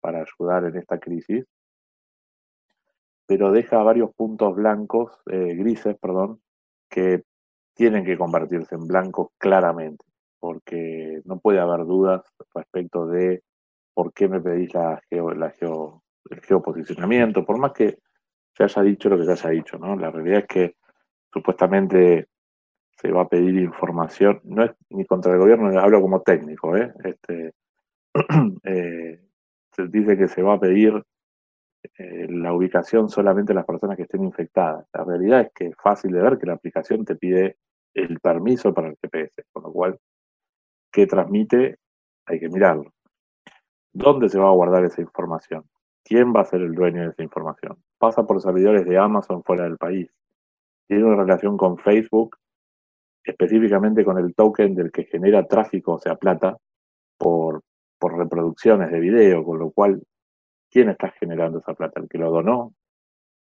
para 0.00 0.24
ayudar 0.24 0.64
en 0.64 0.76
esta 0.76 0.98
crisis, 0.98 1.44
pero 3.26 3.52
deja 3.52 3.82
varios 3.82 4.14
puntos 4.14 4.54
blancos, 4.54 5.12
eh, 5.30 5.54
grises, 5.54 5.96
perdón, 6.00 6.40
que 6.88 7.24
tienen 7.78 8.04
que 8.04 8.18
convertirse 8.18 8.74
en 8.74 8.88
blancos 8.88 9.28
claramente, 9.38 10.04
porque 10.40 11.22
no 11.24 11.38
puede 11.38 11.60
haber 11.60 11.86
dudas 11.86 12.22
respecto 12.52 13.06
de 13.06 13.44
por 13.94 14.12
qué 14.12 14.28
me 14.28 14.40
pedís 14.40 14.74
la 14.74 15.00
la 15.10 15.54
el 16.30 16.40
geoposicionamiento, 16.40 17.46
por 17.46 17.56
más 17.58 17.72
que 17.72 17.98
se 18.52 18.64
haya 18.64 18.82
dicho 18.82 19.08
lo 19.08 19.16
que 19.16 19.24
se 19.24 19.30
haya 19.30 19.50
dicho, 19.50 19.78
¿no? 19.78 19.94
La 19.94 20.10
realidad 20.10 20.40
es 20.40 20.46
que 20.46 20.74
supuestamente 21.32 22.26
se 23.00 23.12
va 23.12 23.22
a 23.22 23.28
pedir 23.28 23.54
información, 23.54 24.40
no 24.42 24.64
es 24.64 24.72
ni 24.90 25.06
contra 25.06 25.32
el 25.32 25.38
gobierno, 25.38 25.78
hablo 25.78 26.00
como 26.00 26.20
técnico, 26.22 26.76
¿eh? 26.76 26.92
Este, 27.04 27.52
eh, 28.64 29.20
se 29.70 29.86
dice 29.86 30.18
que 30.18 30.26
se 30.26 30.42
va 30.42 30.54
a 30.54 30.60
pedir 30.60 31.00
eh, 31.96 32.26
la 32.28 32.52
ubicación 32.52 33.08
solamente 33.08 33.52
de 33.52 33.54
las 33.58 33.66
personas 33.66 33.96
que 33.96 34.02
estén 34.02 34.24
infectadas. 34.24 34.84
La 34.92 35.04
realidad 35.04 35.42
es 35.42 35.52
que 35.54 35.66
es 35.66 35.76
fácil 35.80 36.10
de 36.10 36.22
ver 36.22 36.38
que 36.38 36.46
la 36.46 36.54
aplicación 36.54 37.04
te 37.04 37.14
pide 37.14 37.56
el 37.94 38.20
permiso 38.20 38.72
para 38.72 38.88
el 38.88 38.96
GPS, 39.00 39.44
con 39.52 39.64
lo 39.64 39.72
cual, 39.72 39.98
¿qué 40.92 41.06
transmite? 41.06 41.78
Hay 42.26 42.40
que 42.40 42.48
mirarlo. 42.48 42.92
¿Dónde 43.92 44.28
se 44.28 44.38
va 44.38 44.48
a 44.48 44.52
guardar 44.52 44.84
esa 44.84 45.00
información? 45.00 45.64
¿Quién 46.04 46.32
va 46.34 46.40
a 46.40 46.44
ser 46.44 46.62
el 46.62 46.74
dueño 46.74 47.02
de 47.02 47.08
esa 47.08 47.22
información? 47.22 47.82
¿Pasa 47.98 48.26
por 48.26 48.40
servidores 48.40 48.86
de 48.86 48.98
Amazon 48.98 49.42
fuera 49.42 49.64
del 49.64 49.76
país? 49.76 50.08
¿Tiene 50.86 51.04
una 51.04 51.16
relación 51.16 51.56
con 51.56 51.78
Facebook, 51.78 52.36
específicamente 53.24 54.04
con 54.04 54.18
el 54.18 54.34
token 54.34 54.74
del 54.74 54.90
que 54.90 55.04
genera 55.04 55.46
tráfico, 55.46 55.94
o 55.94 55.98
sea, 55.98 56.16
plata, 56.16 56.56
por, 57.18 57.62
por 57.98 58.16
reproducciones 58.16 58.90
de 58.90 59.00
video, 59.00 59.44
con 59.44 59.58
lo 59.58 59.70
cual 59.70 60.02
¿Quién 60.70 60.90
está 60.90 61.10
generando 61.10 61.58
esa 61.58 61.74
plata? 61.74 62.00
¿El 62.00 62.08
que 62.08 62.18
lo 62.18 62.30
donó? 62.30 62.74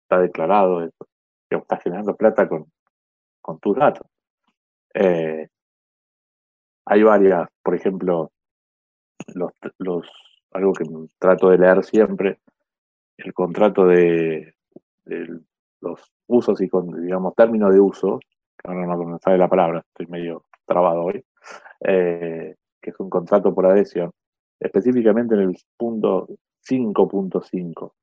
¿Está 0.04 0.20
declarado 0.22 0.84
eso? 0.84 1.08
Que 1.50 1.62
generando 1.84 2.16
plata 2.16 2.48
con, 2.48 2.72
con 3.42 3.60
tus 3.60 3.76
datos. 3.76 4.08
Eh, 4.94 5.48
hay 6.86 7.04
varias, 7.04 7.48
por 7.62 7.76
ejemplo, 7.76 8.32
algo 10.52 10.74
que 10.74 10.86
trato 11.20 11.50
de 11.50 11.58
leer 11.58 11.84
siempre, 11.84 12.40
el 13.18 13.34
contrato 13.34 13.86
de, 13.86 14.56
los 15.82 16.12
usos 16.28 16.62
y, 16.62 16.70
con, 16.70 17.02
digamos, 17.02 17.36
términos 17.36 17.74
de 17.74 17.80
uso, 17.80 18.20
que 18.58 18.70
ahora 18.70 18.86
no 18.86 19.06
me 19.06 19.20
sale 19.20 19.38
la 19.38 19.48
palabra, 19.48 19.86
estoy 19.88 20.08
medio 20.08 20.46
trabado 20.66 21.04
hoy, 21.04 21.24
eh, 21.82 22.56
que 22.82 22.90
es 22.90 23.00
un 23.00 23.10
contrato 23.10 23.54
por 23.54 23.66
adhesión, 23.66 24.12
específicamente 24.60 25.36
en 25.36 25.42
el 25.42 25.58
punto 25.78 26.28
5.5. 26.68 27.94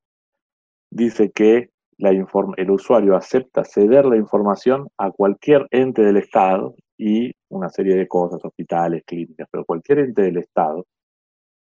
Dice 0.89 1.31
que 1.31 1.71
la 1.97 2.11
el 2.11 2.71
usuario 2.71 3.15
acepta 3.15 3.63
ceder 3.63 4.05
la 4.05 4.17
información 4.17 4.87
a 4.97 5.11
cualquier 5.11 5.67
ente 5.71 6.03
del 6.03 6.17
Estado 6.17 6.75
y 6.97 7.33
una 7.49 7.69
serie 7.69 7.95
de 7.95 8.07
cosas, 8.07 8.43
hospitales, 8.43 9.03
clínicas, 9.05 9.47
pero 9.51 9.65
cualquier 9.65 9.99
ente 9.99 10.21
del 10.21 10.37
Estado 10.37 10.85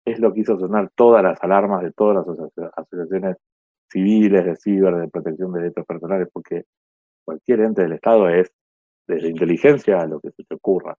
es 0.05 0.19
lo 0.19 0.33
que 0.33 0.41
hizo 0.41 0.59
sonar 0.59 0.91
todas 0.95 1.23
las 1.23 1.43
alarmas 1.43 1.83
de 1.83 1.93
todas 1.93 2.27
las 2.27 2.71
asociaciones 2.77 3.37
civiles, 3.91 4.45
de 4.45 4.57
ciber, 4.57 4.97
de 4.97 5.09
protección 5.09 5.53
de 5.53 5.61
derechos 5.61 5.87
personales, 5.87 6.29
porque 6.33 6.65
cualquier 7.25 7.61
ente 7.61 7.83
del 7.83 7.93
Estado 7.93 8.29
es 8.29 8.53
desde 9.07 9.29
inteligencia 9.29 10.01
a 10.01 10.07
lo 10.07 10.21
que 10.21 10.31
se 10.33 10.45
te 10.45 10.55
ocurra. 10.55 10.97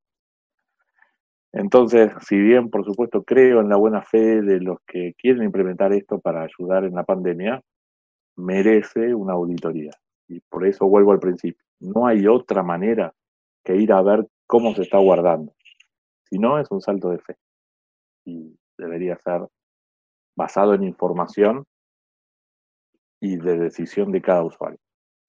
Entonces, 1.54 2.12
si 2.28 2.38
bien 2.40 2.70
por 2.70 2.86
supuesto 2.86 3.24
creo 3.24 3.62
en 3.62 3.70
la 3.70 3.76
buena 3.76 4.02
fe 4.02 4.42
de 4.42 4.62
los 4.62 4.80
que 4.88 5.14
quieren 5.18 5.44
implementar 5.44 5.94
esto 5.94 6.20
para 6.20 6.44
ayudar 6.44 6.86
en 6.86 6.96
la 6.96 7.04
pandemia, 7.04 7.62
merece 8.36 9.14
una 9.14 9.34
auditoría. 9.34 9.92
Y 10.28 10.40
por 10.42 10.66
eso 10.66 10.88
vuelvo 10.88 11.12
al 11.12 11.20
principio. 11.20 11.64
No 11.80 12.08
hay 12.08 12.28
otra 12.28 12.64
manera 12.64 13.14
que 13.64 13.76
ir 13.76 13.92
a 13.92 14.02
ver 14.02 14.28
cómo 14.48 14.74
se 14.74 14.84
está 14.84 14.98
guardando. 14.98 15.54
Si 16.30 16.40
no, 16.40 16.60
es 16.60 16.70
un 16.72 16.82
salto 16.82 17.10
de 17.10 17.20
fe. 17.20 17.38
Y 18.26 18.58
debería 18.78 19.18
ser 19.18 19.48
basado 20.36 20.74
en 20.74 20.84
información 20.84 21.66
y 23.20 23.38
de 23.38 23.60
decisión 23.60 24.12
de 24.12 24.22
cada 24.22 24.44
usuario. 24.44 24.80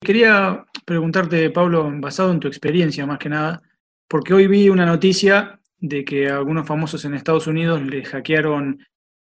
Quería 0.01 0.65
preguntarte, 0.85 1.49
Pablo, 1.49 1.89
basado 1.95 2.31
en 2.31 2.39
tu 2.39 2.47
experiencia 2.47 3.05
más 3.05 3.19
que 3.19 3.29
nada, 3.29 3.61
porque 4.07 4.33
hoy 4.33 4.47
vi 4.47 4.69
una 4.69 4.85
noticia 4.85 5.59
de 5.77 6.03
que 6.03 6.29
algunos 6.29 6.67
famosos 6.67 7.03
en 7.05 7.13
Estados 7.13 7.47
Unidos 7.47 7.81
le 7.81 8.03
hackearon 8.03 8.79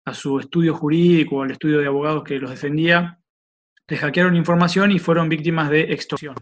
a 0.06 0.14
su 0.14 0.40
estudio 0.40 0.76
jurídico 0.76 1.42
al 1.42 1.52
estudio 1.52 1.80
de 1.80 1.88
abogados 1.88 2.24
que 2.24 2.40
los 2.40 2.50
defendía, 2.50 3.21
le 3.92 3.98
hackearon 3.98 4.38
información 4.38 4.90
y 4.92 5.00
fueron 5.00 5.28
víctimas 5.28 5.70
de 5.70 5.82
extorsión. 5.92 6.36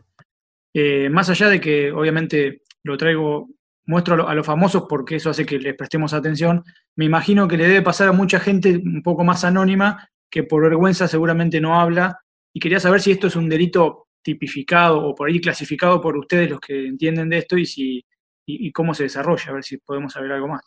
Eh, 0.71 1.09
más 1.09 1.31
allá 1.31 1.49
de 1.49 1.59
que 1.59 1.91
obviamente 1.91 2.61
lo 2.83 2.95
traigo, 2.95 3.49
muestro 3.87 4.27
a, 4.27 4.35
los 4.35 4.45
famosos 4.45 4.85
porque 4.87 5.15
eso 5.15 5.31
hace 5.31 5.47
que 5.47 5.57
les 5.57 5.75
prestemos 5.75 6.13
atención, 6.13 6.63
me 6.95 7.05
imagino 7.05 7.47
que 7.47 7.57
le 7.57 7.67
debe 7.67 7.81
pasar 7.81 8.07
a 8.07 8.11
mucha 8.11 8.39
gente 8.39 8.77
un 8.77 9.01
poco 9.01 9.23
más 9.23 9.43
anónima 9.43 10.07
que 10.29 10.43
por 10.43 10.61
vergüenza 10.61 11.07
seguramente 11.07 11.59
no 11.59 11.81
habla 11.81 12.19
y 12.53 12.59
quería 12.59 12.79
saber 12.79 13.01
si 13.01 13.09
esto 13.09 13.25
es 13.25 13.35
un 13.35 13.49
delito 13.49 14.09
tipificado 14.23 15.03
o 15.03 15.15
por 15.15 15.27
ahí 15.27 15.41
clasificado 15.41 15.99
por 15.99 16.15
ustedes 16.17 16.51
los 16.51 16.59
que 16.59 16.85
entienden 16.85 17.29
de 17.29 17.39
esto 17.39 17.57
y 17.57 17.65
si 17.65 18.05
y, 18.45 18.71
cómo 18.71 18.93
se 18.93 19.03
desarrolla, 19.03 19.49
a 19.49 19.53
ver 19.53 19.63
si 19.63 19.77
podemos 19.77 20.13
saber 20.13 20.31
algo 20.31 20.47
más. 20.47 20.61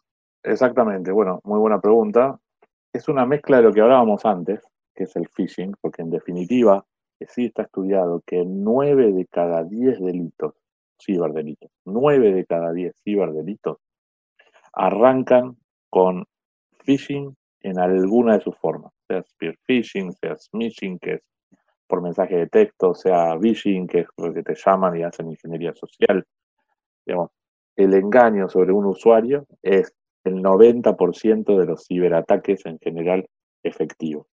Exactamente, 0.45 1.11
bueno, 1.11 1.40
muy 1.45 1.59
buena 1.59 1.81
pregunta. 1.81 2.38
Es 2.92 3.09
una 3.09 3.27
mezcla 3.27 3.57
de 3.57 3.64
lo 3.64 3.73
que 3.73 3.81
hablábamos 3.81 4.25
antes, 4.25 4.61
que 4.94 5.05
es 5.05 5.16
el 5.16 5.28
phishing, 5.28 5.74
porque 5.81 6.02
en 6.02 6.11
definitiva 6.11 6.85
sí 7.28 7.46
está 7.46 7.62
estudiado 7.62 8.22
que 8.26 8.44
nueve 8.44 9.12
de 9.12 9.26
cada 9.26 9.64
diez 9.64 10.00
delitos, 10.00 10.55
ciberdelitos, 11.00 11.70
nueve 11.85 12.33
de 12.33 12.44
cada 12.44 12.72
diez 12.72 12.94
ciberdelitos 13.05 13.78
arrancan 14.72 15.57
con 15.90 16.24
phishing 16.85 17.37
en 17.61 17.78
alguna 17.78 18.38
de 18.38 18.40
sus 18.40 18.57
formas, 18.57 18.92
sea 19.07 19.22
spear 19.22 19.57
phishing, 19.66 20.12
sea 20.14 20.37
smishing, 20.37 20.98
que 20.98 21.14
es 21.14 21.22
por 21.87 22.02
mensaje 22.02 22.37
de 22.37 22.46
texto, 22.46 22.94
sea 22.94 23.38
phishing, 23.38 23.87
que 23.87 24.00
es 24.00 24.07
lo 24.16 24.33
que 24.33 24.42
te 24.42 24.55
llaman 24.55 24.98
y 24.98 25.02
hacen 25.02 25.31
ingeniería 25.31 25.74
social. 25.74 26.24
Digamos, 27.05 27.31
el 27.76 27.94
engaño 27.94 28.48
sobre 28.48 28.72
un 28.72 28.87
usuario 28.87 29.46
es 29.62 29.92
el 30.24 30.42
90% 30.42 31.59
de 31.59 31.66
los 31.66 31.87
ciberataques 31.87 32.64
en 32.66 32.78
general 32.78 33.26
efectivos. 33.62 34.26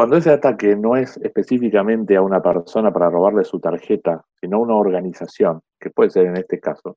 Cuando 0.00 0.16
ese 0.16 0.30
ataque 0.30 0.76
no 0.76 0.96
es 0.96 1.18
específicamente 1.18 2.16
a 2.16 2.22
una 2.22 2.40
persona 2.40 2.90
para 2.90 3.10
robarle 3.10 3.44
su 3.44 3.60
tarjeta, 3.60 4.24
sino 4.40 4.56
a 4.56 4.60
una 4.60 4.74
organización, 4.74 5.60
que 5.78 5.90
puede 5.90 6.08
ser 6.08 6.24
en 6.24 6.38
este 6.38 6.58
caso, 6.58 6.96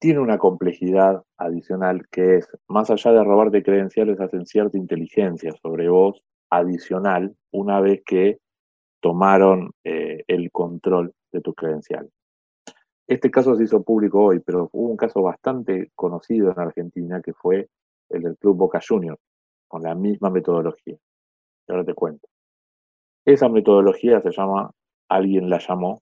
tiene 0.00 0.18
una 0.18 0.36
complejidad 0.36 1.22
adicional 1.38 2.08
que 2.10 2.38
es, 2.38 2.48
más 2.66 2.90
allá 2.90 3.12
de 3.12 3.22
robarte 3.22 3.62
credenciales, 3.62 4.18
hacen 4.18 4.46
cierta 4.46 4.76
inteligencia 4.76 5.52
sobre 5.62 5.88
vos 5.88 6.20
adicional 6.50 7.36
una 7.52 7.80
vez 7.80 8.02
que 8.04 8.40
tomaron 9.00 9.70
eh, 9.84 10.24
el 10.26 10.50
control 10.50 11.12
de 11.30 11.40
tus 11.40 11.54
credenciales. 11.54 12.10
Este 13.06 13.30
caso 13.30 13.54
se 13.54 13.62
hizo 13.62 13.84
público 13.84 14.24
hoy, 14.24 14.40
pero 14.40 14.70
hubo 14.72 14.90
un 14.90 14.96
caso 14.96 15.22
bastante 15.22 15.92
conocido 15.94 16.50
en 16.50 16.58
Argentina 16.58 17.22
que 17.22 17.32
fue 17.32 17.68
el 18.08 18.22
del 18.22 18.36
Club 18.38 18.56
Boca 18.56 18.80
Juniors, 18.84 19.20
con 19.68 19.82
la 19.82 19.94
misma 19.94 20.30
metodología. 20.30 20.96
Y 21.66 21.72
ahora 21.72 21.84
te 21.84 21.94
cuento. 21.94 22.28
Esa 23.24 23.48
metodología 23.48 24.20
se 24.20 24.30
llama, 24.30 24.70
alguien 25.08 25.50
la 25.50 25.58
llamó, 25.58 26.00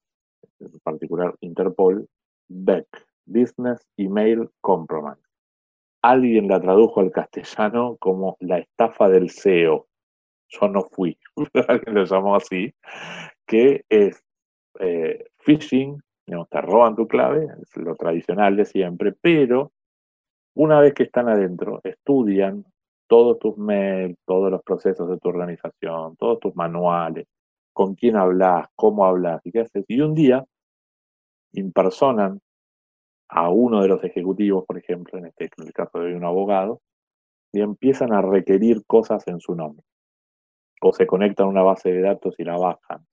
en 0.61 0.79
particular 0.81 1.35
Interpol, 1.41 2.07
BEC, 2.49 2.87
Business 3.25 3.87
Email 3.97 4.51
Compromise. 4.61 5.23
Alguien 6.03 6.49
la 6.49 6.61
tradujo 6.61 7.01
al 7.01 7.11
castellano 7.11 7.97
como 7.99 8.37
la 8.41 8.59
estafa 8.59 9.09
del 9.09 9.31
CEO. 9.31 9.87
Yo 10.49 10.69
no 10.69 10.83
fui, 10.83 11.17
alguien 11.69 11.95
lo 11.95 12.05
llamó 12.05 12.37
así, 12.37 12.75
que 13.47 13.85
es 13.89 14.23
eh, 14.81 15.25
phishing 15.39 15.99
te 16.51 16.61
roban 16.61 16.97
tu 16.97 17.07
clave, 17.07 17.47
es 17.61 17.77
lo 17.77 17.95
tradicional 17.95 18.57
de 18.57 18.65
siempre, 18.65 19.13
pero 19.21 19.73
una 20.55 20.81
vez 20.81 20.95
que 20.95 21.05
están 21.05 21.29
adentro, 21.29 21.81
estudian 21.85 22.65
todos 23.07 23.39
tus 23.39 23.57
mails, 23.59 24.17
todos 24.25 24.51
los 24.51 24.63
procesos 24.63 25.09
de 25.09 25.19
tu 25.19 25.29
organización, 25.29 26.17
todos 26.17 26.41
tus 26.41 26.55
manuales, 26.57 27.27
con 27.73 27.95
quién 27.95 28.17
hablas, 28.17 28.67
cómo 28.77 29.05
hablas 29.05 29.41
y 29.45 29.53
qué 29.53 29.61
haces. 29.61 29.85
Y 29.89 30.01
un 30.01 30.15
día 30.15 30.45
impersonan 31.53 32.41
a 33.29 33.51
uno 33.51 33.83
de 33.83 33.89
los 33.89 34.03
ejecutivos, 34.05 34.65
por 34.67 34.79
ejemplo, 34.79 35.19
en 35.19 35.27
este 35.27 35.51
el 35.59 35.73
caso 35.73 35.99
de 36.01 36.15
un 36.15 36.25
abogado, 36.25 36.81
y 37.53 37.61
empiezan 37.61 38.13
a 38.13 38.23
requerir 38.23 38.85
cosas 38.87 39.27
en 39.29 39.41
su 39.41 39.55
nombre. 39.55 39.85
O 40.83 40.93
se 40.93 41.07
conectan 41.07 41.47
a 41.47 41.51
una 41.51 41.63
base 41.63 41.91
de 41.91 42.01
datos 42.01 42.35
y 42.39 42.45
la 42.45 42.57
bajan, 42.57 43.07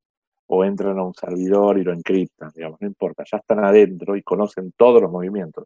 o 0.48 0.66
entran 0.66 1.00
a 1.00 1.04
un 1.04 1.14
servidor 1.14 1.78
y 1.78 1.84
lo 1.84 1.94
encriptan, 1.94 2.52
digamos, 2.56 2.82
no 2.82 2.88
importa, 2.88 3.24
ya 3.30 3.38
están 3.38 3.64
adentro 3.64 4.16
y 4.16 4.24
conocen 4.24 4.74
todos 4.76 5.02
los 5.02 5.12
movimientos. 5.12 5.66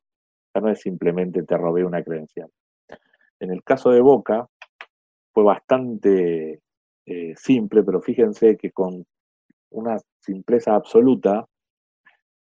Ya 0.54 0.62
no 0.62 0.70
es 0.70 0.80
simplemente 0.82 1.44
te 1.44 1.58
robé 1.58 1.84
una 1.84 2.04
credencial. 2.04 2.50
En 3.46 3.52
el 3.52 3.64
caso 3.64 3.92
de 3.92 4.02
Boca 4.02 4.48
fue 5.32 5.44
bastante 5.44 6.62
eh, 7.06 7.34
simple, 7.36 7.84
pero 7.84 8.02
fíjense 8.02 8.58
que 8.58 8.72
con 8.72 9.06
una 9.70 10.00
simpleza 10.20 10.74
absoluta, 10.74 11.46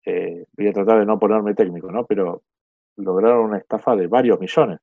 eh, 0.06 0.46
voy 0.54 0.68
a 0.68 0.74
tratar 0.74 1.00
de 1.00 1.06
no 1.06 1.20
ponerme 1.20 1.54
técnico, 1.54 1.92
¿no? 1.92 2.06
Pero 2.06 2.44
lograron 2.96 3.46
una 3.46 3.58
estafa 3.58 3.98
de 3.98 4.08
varios 4.08 4.40
millones. 4.40 4.80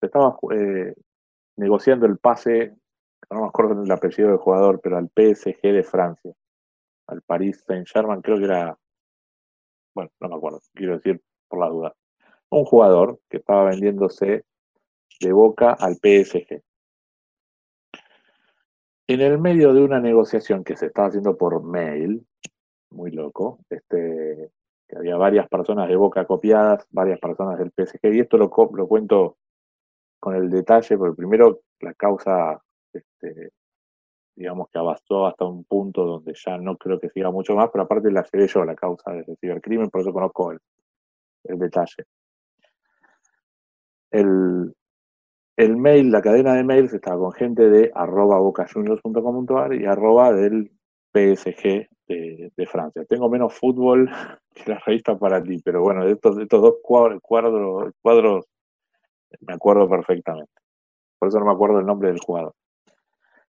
Estaba 0.00 0.38
eh, 0.54 0.94
negociando 1.56 2.06
el 2.06 2.18
pase, 2.18 2.76
no 3.28 3.40
me 3.40 3.46
acuerdo 3.48 3.82
el 3.82 3.90
apellido 3.90 4.28
del 4.28 4.38
jugador, 4.38 4.80
pero 4.80 4.96
al 4.96 5.08
PSG 5.08 5.60
de 5.62 5.82
Francia 5.82 6.32
al 7.08 7.22
Paris 7.22 7.64
Saint-Germain, 7.66 8.22
creo 8.22 8.38
que 8.38 8.44
era, 8.44 8.78
bueno, 9.92 10.10
no 10.20 10.28
me 10.28 10.36
acuerdo, 10.36 10.60
quiero 10.72 10.94
decir 10.94 11.20
por 11.48 11.58
la 11.58 11.68
duda, 11.68 11.96
un 12.50 12.64
jugador 12.64 13.18
que 13.28 13.38
estaba 13.38 13.64
vendiéndose 13.64 14.44
de 15.20 15.32
boca 15.32 15.72
al 15.72 15.96
PSG. 15.96 16.62
En 19.08 19.20
el 19.20 19.38
medio 19.38 19.74
de 19.74 19.82
una 19.82 20.00
negociación 20.00 20.64
que 20.64 20.76
se 20.76 20.86
estaba 20.86 21.08
haciendo 21.08 21.36
por 21.36 21.62
mail, 21.62 22.26
muy 22.90 23.10
loco, 23.10 23.60
este, 23.68 24.50
que 24.88 24.96
había 24.96 25.16
varias 25.16 25.48
personas 25.48 25.88
de 25.88 25.96
Boca 25.96 26.26
copiadas, 26.26 26.86
varias 26.90 27.18
personas 27.18 27.58
del 27.58 27.72
PSG, 27.72 28.14
y 28.14 28.20
esto 28.20 28.36
lo, 28.36 28.50
lo 28.74 28.88
cuento 28.88 29.38
con 30.20 30.36
el 30.36 30.50
detalle, 30.50 30.96
porque 30.96 31.16
primero 31.16 31.62
la 31.80 31.94
causa, 31.94 32.62
este, 32.92 33.50
digamos 34.36 34.68
que 34.70 34.78
avanzó 34.78 35.26
hasta 35.26 35.44
un 35.44 35.64
punto 35.64 36.04
donde 36.04 36.34
ya 36.34 36.56
no 36.58 36.76
creo 36.76 37.00
que 37.00 37.10
siga 37.10 37.30
mucho 37.30 37.54
más, 37.56 37.70
pero 37.70 37.84
aparte 37.84 38.10
la 38.10 38.24
llevé 38.30 38.46
yo 38.46 38.64
la 38.64 38.76
causa 38.76 39.12
del 39.12 39.36
cibercrimen, 39.40 39.90
por 39.90 40.02
eso 40.02 40.12
conozco 40.12 40.52
el, 40.52 40.60
el 41.44 41.58
detalle. 41.58 42.04
El, 44.10 44.74
el 45.56 45.76
mail, 45.76 46.10
la 46.10 46.22
cadena 46.22 46.54
de 46.54 46.64
mails 46.64 46.92
estaba 46.92 47.18
con 47.18 47.32
gente 47.32 47.68
de 47.68 47.90
arroba 47.94 48.38
bocajuniors.com.ar 48.38 49.74
y 49.74 49.84
arroba 49.84 50.32
del 50.32 50.70
PSG 51.12 51.88
de, 52.08 52.66
Francia. 52.66 53.04
Tengo 53.06 53.28
menos 53.28 53.54
fútbol 53.54 54.10
que 54.54 54.70
la 54.70 54.78
revista 54.78 55.18
para 55.18 55.42
ti, 55.42 55.60
pero 55.64 55.82
bueno, 55.82 56.04
de 56.04 56.12
estos, 56.12 56.38
estos 56.38 56.62
dos 56.62 56.74
cuadros, 56.82 57.20
cuadros, 57.22 58.46
me 59.40 59.54
acuerdo 59.54 59.88
perfectamente. 59.88 60.52
Por 61.18 61.28
eso 61.28 61.38
no 61.38 61.46
me 61.46 61.52
acuerdo 61.52 61.78
el 61.78 61.86
nombre 61.86 62.08
del 62.08 62.20
jugador. 62.20 62.54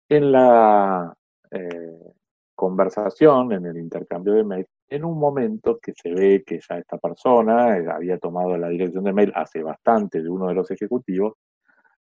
En 0.09 0.32
la 0.32 1.12
eh, 1.51 2.12
conversación, 2.55 3.53
en 3.53 3.66
el 3.66 3.76
intercambio 3.76 4.34
de 4.34 4.44
mails, 4.44 4.68
en 4.88 5.05
un 5.05 5.18
momento 5.18 5.78
que 5.80 5.92
se 5.92 6.14
ve 6.14 6.44
que 6.47 6.61
ya 6.61 6.78
esta 6.78 6.97
persona 6.99 7.76
eh, 7.76 7.86
había 7.90 8.18
tomado 8.18 8.57
la 8.57 8.68
dirección 8.68 9.03
de 9.05 9.12
mail 9.12 9.32
hace 9.34 9.62
bastante 9.62 10.22
de 10.22 10.28
uno 10.28 10.47
de 10.47 10.55
los 10.55 10.70
ejecutivos, 10.70 11.34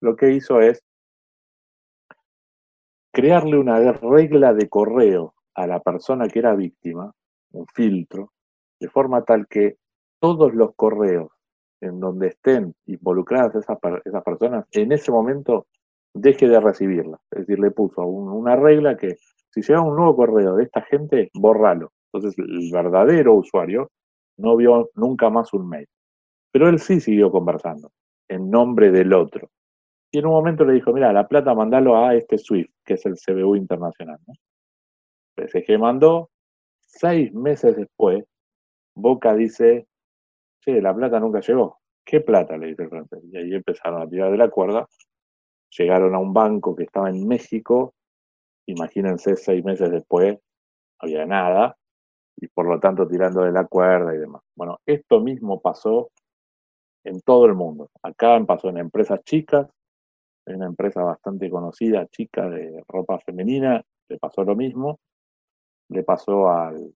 lo 0.02 0.16
que 0.16 0.32
hizo 0.32 0.60
es 0.60 0.84
crearle 3.14 3.58
una 3.58 3.92
regla 3.94 4.54
de 4.54 4.68
correo 4.68 5.34
a 5.54 5.68
la 5.68 5.80
persona 5.80 6.28
que 6.28 6.40
era 6.40 6.56
víctima, 6.56 7.14
un 7.52 7.68
filtro, 7.68 8.32
de 8.80 8.90
forma 8.90 9.24
tal 9.24 9.48
que 9.48 9.78
todos 10.20 10.54
los 10.54 10.74
correos 10.76 11.30
en 11.82 12.00
donde 12.00 12.28
estén 12.28 12.74
involucradas 12.86 13.56
esas, 13.56 13.78
esas 14.06 14.24
personas, 14.24 14.66
en 14.72 14.92
ese 14.92 15.12
momento 15.12 15.68
deje 16.14 16.48
de 16.48 16.60
recibirla. 16.60 17.20
Es 17.32 17.42
decir, 17.42 17.60
le 17.60 17.72
puso 17.72 18.06
una 18.06 18.56
regla 18.56 18.98
que 18.98 19.18
si 19.50 19.62
llega 19.62 19.82
un 19.82 19.96
nuevo 19.96 20.16
correo 20.16 20.56
de 20.56 20.64
esta 20.64 20.82
gente, 20.82 21.30
borralo. 21.34 21.92
Entonces 22.14 22.38
el 22.38 22.70
verdadero 22.72 23.34
usuario 23.34 23.90
no 24.38 24.56
vio 24.56 24.90
nunca 24.96 25.30
más 25.30 25.54
un 25.54 25.68
mail. 25.68 25.88
Pero 26.52 26.70
él 26.70 26.80
sí 26.80 27.00
siguió 27.00 27.32
conversando 27.32 27.92
en 28.28 28.50
nombre 28.50 28.92
del 28.92 29.14
otro. 29.14 29.50
Y 30.12 30.20
en 30.20 30.26
un 30.26 30.34
momento 30.34 30.66
le 30.66 30.74
dijo, 30.74 30.92
mira, 30.92 31.14
la 31.14 31.28
plata 31.28 31.54
mandalo 31.56 31.98
a 31.98 32.16
este 32.16 32.38
SWIFT, 32.38 32.72
que 32.84 32.96
es 32.96 33.06
el 33.06 33.16
CBU 33.16 33.56
internacional. 33.56 34.20
¿no? 34.28 34.34
PSG 35.38 35.80
mandó, 35.80 36.30
seis 36.82 37.34
meses 37.34 37.78
después, 37.78 38.26
Boca 38.94 39.34
dice, 39.34 39.88
sí, 40.60 40.82
la 40.82 40.94
plata 40.94 41.20
nunca 41.20 41.40
llegó. 41.40 41.80
¿Qué 42.04 42.20
plata? 42.20 42.58
le 42.58 42.68
dice 42.68 42.84
el 42.84 42.90
francés. 42.90 43.20
Y 43.32 43.38
ahí 43.38 43.54
empezaron 43.54 44.02
a 44.02 44.10
tirar 44.10 44.32
de 44.32 44.38
la 44.38 44.50
cuerda. 44.50 44.86
Llegaron 45.78 46.14
a 46.14 46.20
un 46.20 46.34
banco 46.34 46.76
que 46.76 46.84
estaba 46.84 47.10
en 47.10 47.26
México. 47.26 47.94
Imagínense, 48.66 49.38
seis 49.38 49.64
meses 49.64 49.90
después, 49.92 50.38
había 51.00 51.26
nada. 51.26 51.78
Y 52.36 52.48
por 52.48 52.66
lo 52.68 52.80
tanto 52.80 53.08
tirando 53.08 53.44
de 53.44 53.52
la 53.52 53.66
cuerda 53.66 54.14
y 54.14 54.18
demás. 54.18 54.42
Bueno, 54.56 54.80
esto 54.86 55.22
mismo 55.22 55.62
pasó 55.62 56.12
en 57.06 57.22
todo 57.22 57.46
el 57.46 57.54
mundo. 57.54 57.90
Acá 58.04 58.44
pasó 58.46 58.70
en 58.70 58.78
empresas 58.78 59.22
chicas, 59.24 59.68
en 60.46 60.56
una 60.58 60.68
empresa 60.68 61.04
bastante 61.04 61.50
conocida, 61.50 62.08
chica 62.08 62.50
de 62.50 62.84
ropa 62.88 63.20
femenina, 63.20 63.84
le 64.10 64.18
pasó 64.18 64.44
lo 64.44 64.56
mismo 64.56 65.00
le 65.92 66.04
pasó 66.04 66.50
al, 66.50 66.94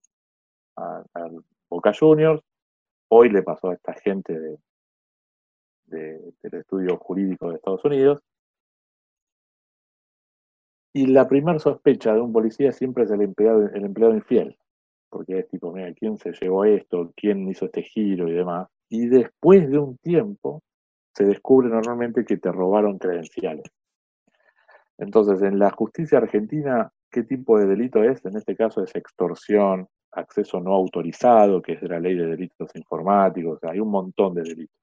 Boca 1.70 1.92
Juniors, 1.98 2.42
hoy 3.10 3.30
le 3.30 3.44
pasó 3.44 3.70
a 3.70 3.74
esta 3.74 3.94
gente 3.94 4.40
de, 4.40 4.58
del 5.88 6.54
estudio 6.54 6.98
jurídico 6.98 7.50
de 7.50 7.56
Estados 7.56 7.84
Unidos. 7.86 8.22
Y 10.94 11.08
la 11.08 11.28
primera 11.28 11.60
sospecha 11.60 12.14
de 12.14 12.22
un 12.22 12.32
policía 12.32 12.72
siempre 12.72 13.04
es 13.04 13.12
el 13.12 13.22
empleado, 13.22 13.68
el 13.68 13.84
empleado 13.84 14.16
infiel, 14.16 14.58
porque 15.10 15.40
es 15.40 15.50
tipo, 15.50 15.74
mira, 15.74 15.94
¿quién 15.94 16.18
se 16.18 16.32
llevó 16.32 16.64
esto? 16.64 17.12
¿Quién 17.18 17.48
hizo 17.50 17.66
este 17.66 17.84
giro 17.84 18.30
y 18.30 18.34
demás? 18.34 18.70
Y 18.90 19.08
después 19.08 19.70
de 19.70 19.78
un 19.78 19.98
tiempo 19.98 20.62
se 21.16 21.26
descubre 21.26 21.70
normalmente 21.70 22.26
que 22.26 22.38
te 22.38 22.52
robaron 22.52 22.98
credenciales. 22.98 23.66
Entonces, 24.98 25.42
en 25.42 25.60
la 25.60 25.72
justicia 25.72 26.18
argentina 26.20 26.92
qué 27.16 27.24
tipo 27.24 27.58
de 27.58 27.66
delito 27.66 28.04
es. 28.04 28.24
En 28.26 28.36
este 28.36 28.58
caso 28.58 28.84
es 28.84 28.94
extorsión, 28.94 29.88
acceso 30.12 30.60
no 30.60 30.74
autorizado, 30.74 31.62
que 31.62 31.74
es 31.74 31.82
de 31.82 31.88
la 31.88 32.00
ley 32.00 32.16
de 32.16 32.28
delitos 32.28 32.76
informáticos, 32.76 33.64
hay 33.64 33.80
un 33.80 33.90
montón 33.90 34.34
de 34.34 34.44
delitos. 34.44 34.76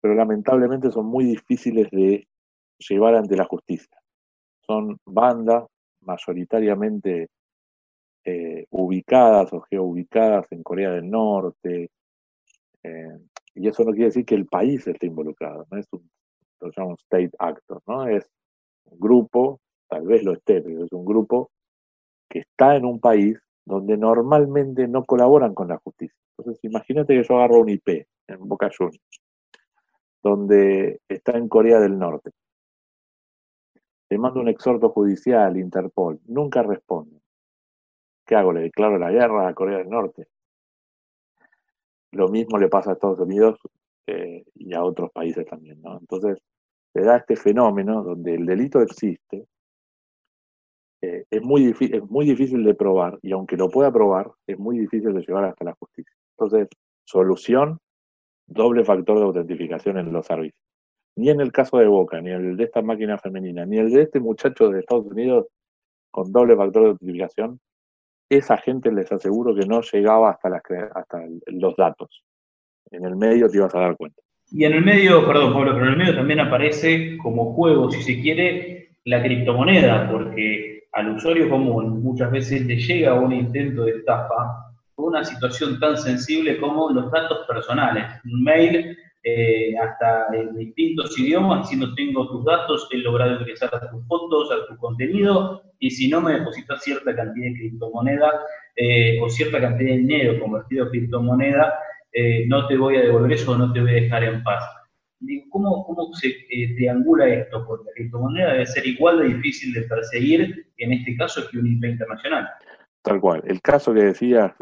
Pero 0.00 0.14
lamentablemente 0.16 0.90
son 0.90 1.06
muy 1.06 1.24
difíciles 1.24 1.88
de 1.92 2.26
llevar 2.78 3.14
ante 3.14 3.36
la 3.36 3.44
justicia. 3.44 3.96
Son 4.66 4.98
bandas 5.04 5.66
mayoritariamente 6.00 7.28
eh, 8.24 8.66
ubicadas 8.70 9.52
o 9.52 9.60
geoubicadas 9.60 10.50
en 10.50 10.64
Corea 10.64 10.90
del 10.90 11.08
Norte, 11.08 11.90
y 13.54 13.68
eso 13.68 13.84
no 13.84 13.92
quiere 13.92 14.06
decir 14.06 14.24
que 14.24 14.34
el 14.34 14.46
país 14.46 14.86
esté 14.86 15.06
involucrado, 15.06 15.66
no 15.70 15.78
es 15.78 15.86
un, 15.92 16.08
lo 16.60 16.70
llamamos 16.70 17.00
state 17.00 17.30
actor, 17.38 17.82
¿no? 17.86 18.06
Es 18.06 18.28
un 18.84 18.98
grupo 18.98 19.60
tal 19.92 20.06
vez 20.06 20.24
lo 20.24 20.32
esté, 20.32 20.62
pero 20.62 20.84
es 20.84 20.92
un 20.92 21.04
grupo 21.04 21.50
que 22.30 22.38
está 22.38 22.76
en 22.76 22.86
un 22.86 22.98
país 22.98 23.38
donde 23.66 23.98
normalmente 23.98 24.88
no 24.88 25.04
colaboran 25.04 25.52
con 25.52 25.68
la 25.68 25.76
justicia. 25.84 26.16
Entonces, 26.38 26.64
imagínate 26.64 27.14
que 27.14 27.22
yo 27.22 27.36
agarro 27.36 27.60
un 27.60 27.68
IP 27.68 28.06
en 28.26 28.48
Boca 28.48 28.70
Juniors, 28.76 29.20
donde 30.22 31.00
está 31.06 31.36
en 31.36 31.46
Corea 31.48 31.78
del 31.78 31.98
Norte. 31.98 32.30
Le 34.08 34.16
mando 34.16 34.40
un 34.40 34.48
exhorto 34.48 34.88
judicial, 34.88 35.58
Interpol, 35.58 36.20
nunca 36.26 36.62
responde. 36.62 37.20
¿Qué 38.24 38.34
hago? 38.34 38.52
¿Le 38.54 38.62
declaro 38.62 38.98
la 38.98 39.10
guerra 39.10 39.48
a 39.48 39.54
Corea 39.54 39.78
del 39.78 39.90
Norte? 39.90 40.26
Lo 42.12 42.28
mismo 42.28 42.58
le 42.58 42.68
pasa 42.68 42.90
a 42.90 42.92
Estados 42.94 43.18
Unidos 43.18 43.58
eh, 44.06 44.44
y 44.54 44.74
a 44.74 44.84
otros 44.84 45.10
países 45.12 45.46
también, 45.46 45.80
¿no? 45.82 45.98
Entonces, 45.98 46.38
se 46.92 47.00
da 47.00 47.16
este 47.16 47.36
fenómeno 47.36 48.02
donde 48.02 48.34
el 48.34 48.46
delito 48.46 48.80
existe, 48.82 49.46
eh, 51.00 51.24
es, 51.30 51.42
muy 51.42 51.74
es 51.80 52.10
muy 52.10 52.26
difícil 52.26 52.62
de 52.64 52.74
probar 52.74 53.18
y 53.22 53.32
aunque 53.32 53.56
lo 53.56 53.68
pueda 53.68 53.90
probar, 53.90 54.30
es 54.46 54.58
muy 54.58 54.78
difícil 54.78 55.12
de 55.12 55.20
llevar 55.20 55.44
hasta 55.44 55.64
la 55.64 55.74
justicia. 55.74 56.14
Entonces, 56.38 56.68
solución, 57.04 57.78
doble 58.46 58.84
factor 58.84 59.18
de 59.18 59.24
autentificación 59.24 59.98
en 59.98 60.12
los 60.12 60.26
servicios. 60.26 60.60
Ni 61.16 61.30
en 61.30 61.40
el 61.40 61.50
caso 61.52 61.78
de 61.78 61.86
Boca, 61.86 62.20
ni 62.20 62.30
el 62.30 62.56
de 62.56 62.64
esta 62.64 62.82
máquina 62.82 63.18
femenina, 63.18 63.66
ni 63.66 63.78
el 63.78 63.90
de 63.90 64.02
este 64.02 64.20
muchacho 64.20 64.68
de 64.68 64.80
Estados 64.80 65.06
Unidos 65.06 65.46
con 66.10 66.30
doble 66.30 66.56
factor 66.56 66.82
de 66.82 66.88
autentificación, 66.90 67.58
esa 68.36 68.56
gente 68.56 68.92
les 68.92 69.10
aseguro 69.10 69.54
que 69.54 69.66
no 69.66 69.80
llegaba 69.80 70.30
hasta, 70.30 70.48
las, 70.48 70.62
hasta 70.94 71.22
los 71.46 71.76
datos. 71.76 72.22
En 72.90 73.04
el 73.04 73.16
medio 73.16 73.48
te 73.48 73.56
ibas 73.56 73.74
a 73.74 73.80
dar 73.80 73.96
cuenta. 73.96 74.20
Y 74.50 74.64
en 74.64 74.74
el 74.74 74.84
medio, 74.84 75.26
perdón 75.26 75.52
Pablo, 75.54 75.72
pero 75.74 75.86
en 75.86 75.92
el 75.92 75.98
medio 75.98 76.14
también 76.14 76.40
aparece 76.40 77.16
como 77.18 77.54
juego, 77.54 77.90
si 77.90 78.02
se 78.02 78.20
quiere, 78.20 78.96
la 79.04 79.22
criptomoneda, 79.22 80.10
porque 80.10 80.84
al 80.92 81.16
usuario 81.16 81.48
común 81.48 82.02
muchas 82.02 82.30
veces 82.30 82.66
le 82.66 82.76
llega 82.76 83.14
un 83.14 83.32
intento 83.32 83.84
de 83.84 83.92
estafa 83.92 84.72
una 84.96 85.24
situación 85.24 85.78
tan 85.80 85.96
sensible 85.96 86.58
como 86.58 86.90
los 86.90 87.10
datos 87.10 87.46
personales. 87.46 88.04
Un 88.24 88.44
mail 88.44 88.96
eh, 89.24 89.76
hasta 89.78 90.26
en 90.34 90.56
distintos 90.56 91.16
idiomas 91.16 91.62
diciendo 91.62 91.94
tengo 91.94 92.28
tus 92.28 92.44
datos, 92.44 92.88
he 92.90 92.98
logrado 92.98 93.40
ingresar 93.40 93.72
a 93.72 93.88
tus 93.88 94.04
fotos, 94.08 94.50
a 94.50 94.66
tu 94.66 94.76
contenido, 94.78 95.62
y 95.78 95.90
si 95.90 96.08
no 96.08 96.20
me 96.20 96.32
depositas 96.32 96.82
cierta 96.82 97.14
cantidad 97.14 97.46
de 97.46 97.54
criptomoneda 97.54 98.32
eh, 98.74 99.20
o 99.20 99.30
cierta 99.30 99.60
cantidad 99.60 99.90
de 99.90 99.98
dinero 99.98 100.40
convertido 100.40 100.86
a 100.86 100.90
criptomoneda, 100.90 101.72
eh, 102.12 102.46
no 102.48 102.66
te 102.66 102.76
voy 102.76 102.96
a 102.96 103.02
devolver 103.02 103.32
eso 103.32 103.56
no 103.56 103.72
te 103.72 103.80
voy 103.80 103.90
a 103.90 103.94
dejar 103.94 104.24
en 104.24 104.42
paz. 104.42 104.64
¿Cómo, 105.50 105.84
cómo 105.86 106.12
se 106.14 106.34
triangula 106.74 107.28
esto? 107.28 107.64
Porque 107.64 107.84
la 107.84 107.92
criptomoneda 107.94 108.52
debe 108.54 108.66
ser 108.66 108.84
igual 108.84 109.20
de 109.20 109.34
difícil 109.36 109.72
de 109.72 109.82
perseguir 109.82 110.66
en 110.78 110.92
este 110.92 111.16
caso 111.16 111.48
que 111.48 111.58
un 111.58 111.68
IP 111.68 111.84
internacional. 111.84 112.48
Tal 113.02 113.20
cual. 113.20 113.40
El 113.46 113.62
caso 113.62 113.94
que 113.94 114.02
decías 114.02 114.52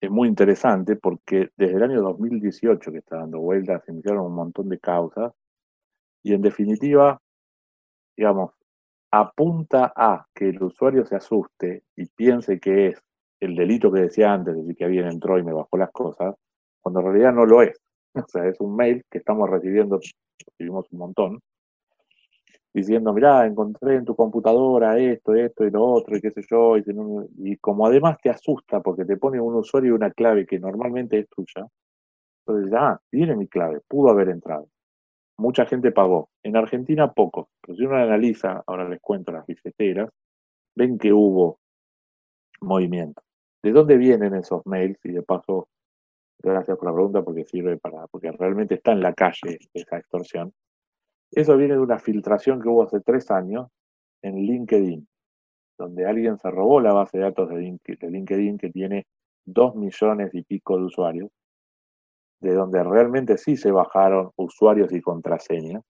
es 0.00 0.10
muy 0.10 0.28
interesante 0.28 0.96
porque 0.96 1.50
desde 1.56 1.76
el 1.76 1.82
año 1.82 2.00
2018 2.02 2.90
que 2.92 2.98
está 2.98 3.16
dando 3.16 3.40
vueltas, 3.40 3.82
se 3.84 3.92
iniciaron 3.92 4.26
un 4.26 4.34
montón 4.34 4.68
de 4.68 4.78
causas 4.78 5.32
y 6.22 6.34
en 6.34 6.42
definitiva, 6.42 7.20
digamos, 8.16 8.52
apunta 9.10 9.92
a 9.94 10.26
que 10.34 10.50
el 10.50 10.62
usuario 10.62 11.04
se 11.04 11.16
asuste 11.16 11.82
y 11.96 12.06
piense 12.06 12.60
que 12.60 12.88
es 12.88 13.02
el 13.40 13.56
delito 13.56 13.90
que 13.90 14.02
decía 14.02 14.32
antes, 14.32 14.54
decir, 14.56 14.76
que 14.76 14.84
alguien 14.84 15.06
entró 15.06 15.38
y 15.38 15.42
me 15.42 15.52
bajó 15.52 15.76
las 15.76 15.90
cosas, 15.90 16.34
cuando 16.80 17.00
en 17.00 17.06
realidad 17.06 17.32
no 17.32 17.46
lo 17.46 17.62
es. 17.62 17.78
O 18.14 18.26
sea, 18.26 18.44
es 18.48 18.60
un 18.60 18.74
mail 18.74 19.04
que 19.08 19.18
estamos 19.18 19.48
recibiendo, 19.48 20.00
recibimos 20.46 20.86
un 20.90 20.98
montón, 20.98 21.40
diciendo, 22.72 23.12
mirá, 23.12 23.46
encontré 23.46 23.96
en 23.96 24.04
tu 24.04 24.14
computadora 24.14 24.98
esto, 24.98 25.34
esto 25.34 25.64
y 25.64 25.70
lo 25.70 25.84
otro, 25.84 26.16
y 26.16 26.20
qué 26.20 26.30
sé 26.30 26.42
yo, 26.48 26.76
y, 26.76 27.56
como 27.56 27.86
además 27.86 28.18
te 28.22 28.30
asusta 28.30 28.80
porque 28.80 29.04
te 29.04 29.16
pone 29.16 29.40
un 29.40 29.56
usuario 29.56 29.90
y 29.90 29.94
una 29.94 30.10
clave 30.12 30.46
que 30.46 30.58
normalmente 30.58 31.18
es 31.18 31.28
tuya, 31.28 31.66
entonces, 32.46 32.72
ah, 32.76 33.00
tiene 33.10 33.36
mi 33.36 33.48
clave, 33.48 33.80
pudo 33.86 34.10
haber 34.10 34.28
entrado. 34.30 34.68
Mucha 35.38 35.66
gente 35.66 35.92
pagó. 35.92 36.30
En 36.42 36.56
Argentina, 36.56 37.12
poco. 37.12 37.50
Pero 37.60 37.76
si 37.76 37.84
uno 37.84 37.96
analiza, 37.96 38.62
ahora 38.66 38.88
les 38.88 39.00
cuento 39.00 39.32
las 39.32 39.46
billeteras, 39.46 40.10
ven 40.74 40.98
que 40.98 41.12
hubo 41.12 41.60
movimiento. 42.60 43.22
¿De 43.62 43.72
dónde 43.72 43.96
vienen 43.96 44.34
esos 44.34 44.66
mails? 44.66 44.98
Y 45.04 45.12
de 45.12 45.22
paso, 45.22 45.68
gracias 46.42 46.76
por 46.76 46.88
la 46.88 46.94
pregunta 46.94 47.22
porque 47.22 47.44
sirve 47.44 47.78
para, 47.78 48.06
porque 48.08 48.32
realmente 48.32 48.74
está 48.76 48.92
en 48.92 49.00
la 49.00 49.14
calle 49.14 49.58
esa 49.74 49.98
extorsión. 49.98 50.52
Eso 51.32 51.56
viene 51.56 51.74
de 51.74 51.80
una 51.80 51.98
filtración 51.98 52.60
que 52.60 52.68
hubo 52.68 52.82
hace 52.82 53.00
tres 53.00 53.30
años 53.30 53.68
en 54.22 54.36
LinkedIn, 54.36 55.06
donde 55.78 56.06
alguien 56.06 56.38
se 56.38 56.50
robó 56.50 56.80
la 56.80 56.92
base 56.92 57.18
de 57.18 57.24
datos 57.24 57.48
de 57.48 57.78
LinkedIn 58.00 58.58
que 58.58 58.70
tiene 58.70 59.06
dos 59.44 59.74
millones 59.76 60.30
y 60.34 60.42
pico 60.42 60.76
de 60.76 60.84
usuarios, 60.84 61.30
de 62.40 62.54
donde 62.54 62.82
realmente 62.82 63.38
sí 63.38 63.56
se 63.56 63.70
bajaron 63.70 64.30
usuarios 64.36 64.92
y 64.92 65.00
contraseñas. 65.00 65.82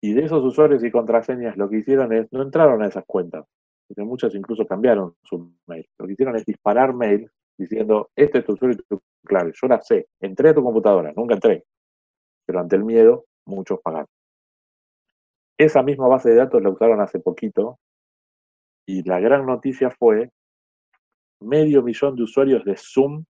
Y 0.00 0.12
de 0.12 0.24
esos 0.24 0.44
usuarios 0.44 0.84
y 0.84 0.90
contraseñas 0.90 1.56
lo 1.56 1.68
que 1.68 1.78
hicieron 1.78 2.12
es, 2.12 2.30
no 2.32 2.42
entraron 2.42 2.82
a 2.82 2.88
esas 2.88 3.04
cuentas, 3.06 3.44
porque 3.88 4.02
muchos 4.02 4.34
incluso 4.34 4.66
cambiaron 4.66 5.14
su 5.22 5.52
mail. 5.66 5.86
Lo 5.98 6.06
que 6.06 6.12
hicieron 6.12 6.36
es 6.36 6.44
disparar 6.44 6.94
mail 6.94 7.30
diciendo, 7.56 8.10
este 8.16 8.38
es 8.38 8.44
tu 8.44 8.52
usuario 8.52 8.78
y 8.78 8.84
tu 8.88 9.00
clave. 9.24 9.52
Yo 9.54 9.68
la 9.68 9.80
sé, 9.80 10.08
entré 10.20 10.50
a 10.50 10.54
tu 10.54 10.62
computadora, 10.62 11.12
nunca 11.16 11.34
entré. 11.34 11.64
Pero 12.46 12.60
ante 12.60 12.76
el 12.76 12.84
miedo, 12.84 13.24
muchos 13.46 13.80
pagaron. 13.82 14.08
Esa 15.58 15.82
misma 15.82 16.08
base 16.08 16.30
de 16.30 16.36
datos 16.36 16.62
la 16.62 16.70
usaron 16.70 17.00
hace 17.00 17.20
poquito 17.20 17.78
y 18.86 19.02
la 19.02 19.20
gran 19.20 19.46
noticia 19.46 19.90
fue 19.90 20.30
medio 21.40 21.82
millón 21.82 22.16
de 22.16 22.22
usuarios 22.22 22.64
de 22.64 22.76
Zoom 22.76 23.24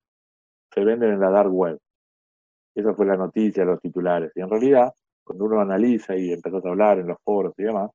se 0.73 0.85
venden 0.85 1.13
en 1.13 1.21
la 1.21 1.31
dark 1.31 1.53
web. 1.53 1.79
Esa 2.75 2.95
fue 2.95 3.07
la 3.07 3.17
noticia, 3.17 3.65
los 3.65 3.81
titulares. 3.81 4.33
Y 4.35 4.41
en 4.41 4.51
realidad, 4.51 4.93
cuando 5.23 5.45
uno 5.45 5.61
analiza 5.61 6.17
y 6.17 6.33
empezó 6.33 6.57
a 6.57 6.71
hablar 6.71 6.99
en 6.99 7.09
los 7.09 7.19
foros 7.23 7.55
y 7.59 7.63
demás, 7.63 7.91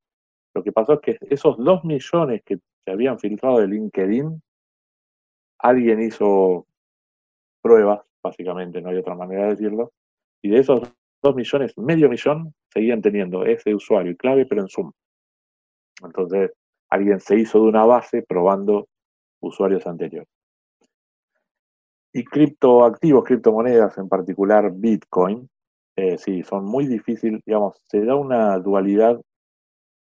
lo 0.53 0.63
que 0.63 0.71
pasó 0.71 0.93
es 0.93 0.99
que 1.01 1.17
esos 1.21 1.57
dos 1.57 1.83
millones 1.83 2.41
que 2.45 2.57
se 2.85 2.91
habían 2.91 3.19
filtrado 3.19 3.59
de 3.59 3.67
LinkedIn, 3.67 4.41
alguien 5.59 6.01
hizo 6.01 6.65
pruebas, 7.61 8.01
básicamente, 8.23 8.81
no 8.81 8.89
hay 8.89 8.97
otra 8.97 9.15
manera 9.15 9.43
de 9.43 9.49
decirlo, 9.49 9.91
y 10.41 10.49
de 10.49 10.59
esos 10.59 10.81
dos 11.21 11.35
millones, 11.35 11.77
medio 11.77 12.09
millón, 12.09 12.53
seguían 12.73 13.01
teniendo 13.01 13.45
ese 13.45 13.73
usuario 13.73 14.11
y 14.11 14.17
clave, 14.17 14.45
pero 14.45 14.61
en 14.61 14.69
Zoom. 14.69 14.91
Entonces, 16.03 16.51
alguien 16.89 17.19
se 17.19 17.37
hizo 17.39 17.61
de 17.61 17.69
una 17.69 17.85
base 17.85 18.23
probando 18.23 18.87
usuarios 19.41 19.85
anteriores. 19.85 20.29
Y 22.11 22.23
criptoactivos, 22.23 23.23
criptomonedas, 23.23 23.97
en 23.97 24.09
particular 24.09 24.71
Bitcoin, 24.73 25.47
eh, 25.95 26.17
sí, 26.17 26.43
son 26.43 26.65
muy 26.65 26.87
difíciles, 26.87 27.41
digamos, 27.45 27.77
se 27.87 28.03
da 28.03 28.15
una 28.15 28.57
dualidad 28.57 29.19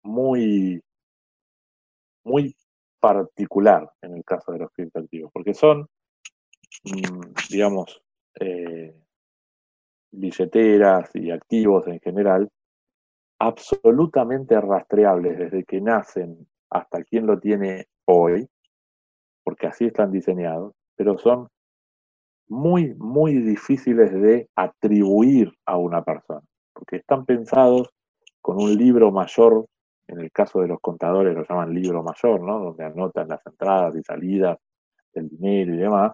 muy, 0.03 0.81
muy 2.25 2.55
particular 2.99 3.89
en 4.01 4.17
el 4.17 4.23
caso 4.23 4.51
de 4.51 4.59
los 4.59 4.71
criptoactivos, 4.71 5.31
porque 5.31 5.53
son, 5.53 5.87
mm, 6.83 7.33
digamos, 7.49 8.01
eh, 8.39 8.95
billeteras 10.13 11.09
y 11.15 11.31
activos 11.31 11.87
en 11.87 11.99
general, 11.99 12.49
absolutamente 13.39 14.59
rastreables 14.61 15.37
desde 15.37 15.63
que 15.65 15.81
nacen 15.81 16.47
hasta 16.69 17.03
quien 17.03 17.25
lo 17.25 17.39
tiene 17.39 17.87
hoy, 18.05 18.47
porque 19.43 19.67
así 19.67 19.85
están 19.85 20.11
diseñados, 20.11 20.73
pero 20.95 21.17
son 21.17 21.49
muy, 22.47 22.93
muy 22.95 23.39
difíciles 23.39 24.13
de 24.13 24.47
atribuir 24.55 25.51
a 25.65 25.77
una 25.77 26.03
persona, 26.03 26.41
porque 26.73 26.97
están 26.97 27.25
pensados 27.25 27.89
con 28.41 28.61
un 28.61 28.75
libro 28.75 29.11
mayor, 29.11 29.65
en 30.07 30.19
el 30.19 30.31
caso 30.31 30.61
de 30.61 30.67
los 30.67 30.79
contadores 30.79 31.35
lo 31.35 31.43
llaman 31.43 31.73
libro 31.73 32.03
mayor, 32.03 32.41
¿no? 32.41 32.59
donde 32.59 32.83
anotan 32.83 33.27
las 33.27 33.45
entradas 33.45 33.95
y 33.95 34.03
salidas 34.03 34.57
del 35.13 35.29
dinero 35.29 35.73
y 35.73 35.77
demás, 35.77 36.13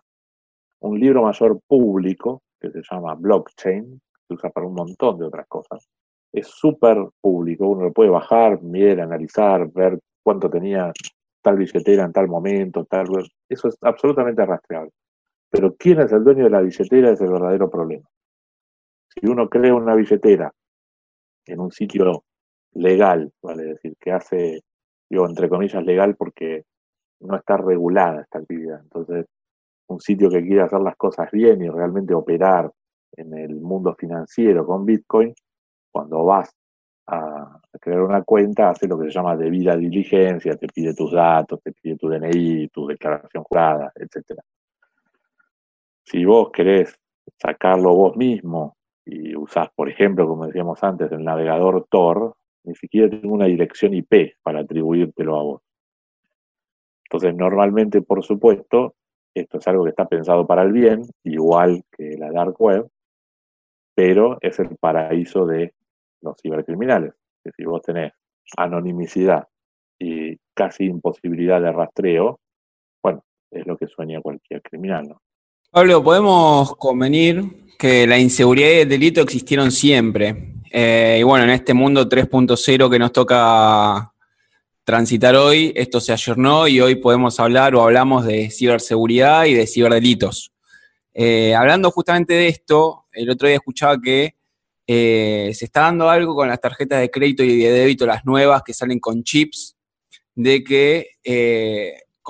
un 0.82 1.00
libro 1.00 1.24
mayor 1.24 1.60
público 1.68 2.42
que 2.60 2.72
se 2.72 2.82
llama 2.90 3.16
blockchain, 3.16 4.02
se 4.28 4.34
usa 4.34 4.50
para 4.50 4.68
un 4.68 4.74
montón 4.74 5.18
de 5.18 5.26
otras 5.26 5.48
cosas. 5.48 5.88
Es 6.32 6.48
súper 6.48 6.98
público, 7.22 7.68
uno 7.68 7.86
lo 7.86 7.94
puede 7.94 8.10
bajar, 8.10 8.62
mirar, 8.62 9.02
analizar, 9.02 9.72
ver 9.72 10.00
cuánto 10.24 10.50
tenía 10.50 10.92
tal 11.42 11.58
billetera 11.58 12.04
en 12.04 12.14
tal 12.14 12.28
momento, 12.28 12.86
tal... 12.86 13.08
Eso 13.48 13.68
es 13.68 13.78
absolutamente 13.82 14.46
rastreable. 14.46 14.92
Pero 15.50 15.76
quién 15.76 16.00
es 16.02 16.12
el 16.12 16.24
dueño 16.24 16.44
de 16.44 16.50
la 16.52 16.62
billetera 16.62 17.12
es 17.12 17.22
el 17.22 17.32
verdadero 17.32 17.70
problema. 17.70 18.08
Si 19.10 19.28
uno 19.28 19.50
crea 19.50 19.74
una 19.74 19.96
billetera 19.96 20.54
en 21.46 21.60
un 21.60 21.72
sitio 21.72 22.24
legal, 22.74 23.32
vale 23.42 23.64
decir, 23.64 23.96
que 24.00 24.12
hace, 24.12 24.62
digo, 25.10 25.26
entre 25.28 25.50
comillas, 25.50 25.84
legal 25.84 26.16
porque 26.16 26.66
no 27.22 27.36
está 27.36 27.58
regulada 27.58 28.22
esta 28.22 28.40
actividad. 28.40 28.82
Entonces, 28.82 29.26
un 29.90 30.00
sitio 30.00 30.30
que 30.30 30.42
quiere 30.42 30.62
hacer 30.62 30.80
las 30.80 30.96
cosas 30.96 31.30
bien 31.32 31.62
y 31.62 31.70
realmente 31.70 32.14
operar 32.14 32.72
en 33.14 33.38
el 33.38 33.60
mundo 33.60 33.96
financiero 33.96 34.66
con 34.66 34.86
Bitcoin, 34.86 35.34
cuando 35.92 36.24
vas 36.24 36.56
a 37.08 37.60
crear 37.82 38.02
una 38.02 38.22
cuenta, 38.22 38.70
hace 38.70 38.88
lo 38.88 39.00
que 39.00 39.06
se 39.06 39.12
llama 39.12 39.36
debida 39.36 39.76
diligencia, 39.76 40.56
te 40.56 40.68
pide 40.68 40.94
tus 40.94 41.12
datos, 41.12 41.60
te 41.64 41.72
pide 41.72 41.98
tu 41.98 42.08
DNI, 42.08 42.68
tu 42.68 42.86
declaración 42.86 43.44
jurada, 43.44 43.92
etcétera. 43.96 44.44
Si 46.04 46.24
vos 46.24 46.52
querés 46.52 46.96
sacarlo 47.38 47.96
vos 47.96 48.16
mismo 48.16 48.78
y 49.06 49.36
usás, 49.36 49.70
por 49.76 49.90
ejemplo, 49.90 50.28
como 50.28 50.46
decíamos 50.46 50.84
antes, 50.84 51.12
el 51.12 51.24
navegador 51.24 51.88
Tor, 51.90 52.36
ni 52.64 52.76
siquiera 52.76 53.10
tengo 53.10 53.34
una 53.34 53.46
dirección 53.46 53.96
IP 53.96 54.36
para 54.44 54.60
atribuírtelo 54.60 55.36
a 55.36 55.44
vos. 55.44 55.62
Entonces, 57.06 57.36
normalmente, 57.36 58.04
por 58.04 58.24
supuesto, 58.24 58.94
esto 59.34 59.58
es 59.58 59.68
algo 59.68 59.84
que 59.84 59.92
está 59.92 60.08
pensado 60.08 60.46
para 60.46 60.64
el 60.64 60.72
bien, 60.72 61.04
igual 61.24 61.84
que 61.92 62.18
la 62.18 62.32
dark 62.32 62.56
web, 62.60 62.88
pero 63.96 64.38
es 64.42 64.60
el 64.60 64.76
paraíso 64.78 65.46
de 65.46 65.74
los 66.22 66.36
cibercriminales. 66.42 67.14
Que 67.44 67.52
si 67.56 67.64
vos 67.64 67.82
tenés 67.82 68.14
anonimicidad 68.58 69.48
y 70.00 70.38
casi 70.54 70.86
imposibilidad 70.86 71.62
de 71.62 71.72
rastreo, 71.72 72.40
bueno, 73.04 73.24
es 73.52 73.66
lo 73.66 73.78
que 73.78 73.88
sueña 73.88 74.22
cualquier 74.22 74.62
criminal, 74.62 75.08
¿no? 75.10 75.22
Pablo, 75.72 76.04
podemos 76.04 76.76
convenir 76.78 77.68
que 77.78 78.08
la 78.08 78.18
inseguridad 78.18 78.70
y 78.70 78.80
el 78.80 78.90
delito 78.90 79.22
existieron 79.22 79.72
siempre. 79.72 80.56
Eh, 80.72 81.18
y 81.20 81.24
bueno, 81.24 81.46
en 81.46 81.52
este 81.52 81.74
mundo 81.74 82.10
3.0 82.10 82.90
que 82.90 83.00
nos 83.00 83.12
toca 83.12 84.12
transitar 84.90 85.36
hoy, 85.36 85.72
esto 85.76 86.02
se 86.02 86.12
ayornó 86.12 86.68
y 86.68 86.82
hoy 86.82 86.96
podemos 86.96 87.40
hablar 87.40 87.76
o 87.76 87.84
hablamos 87.84 88.26
de 88.26 88.50
ciberseguridad 88.50 89.46
y 89.46 89.54
de 89.54 89.68
ciberdelitos. 89.68 90.52
Eh, 91.14 91.54
hablando 91.54 91.92
justamente 91.92 92.34
de 92.34 92.48
esto, 92.48 93.06
el 93.12 93.30
otro 93.30 93.48
día 93.48 93.58
escuchaba 93.58 94.02
que 94.02 94.34
eh, 94.88 95.52
se 95.54 95.66
está 95.66 95.82
dando 95.82 96.10
algo 96.10 96.34
con 96.34 96.48
las 96.48 96.60
tarjetas 96.60 97.02
de 97.02 97.12
crédito 97.12 97.44
y 97.44 97.60
de 97.60 97.72
débito, 97.72 98.08
las 98.08 98.26
nuevas 98.26 98.64
que 98.64 98.74
salen 98.74 99.00
con 99.00 99.22
chips, 99.24 99.78
de 100.34 100.64
que 100.64 101.12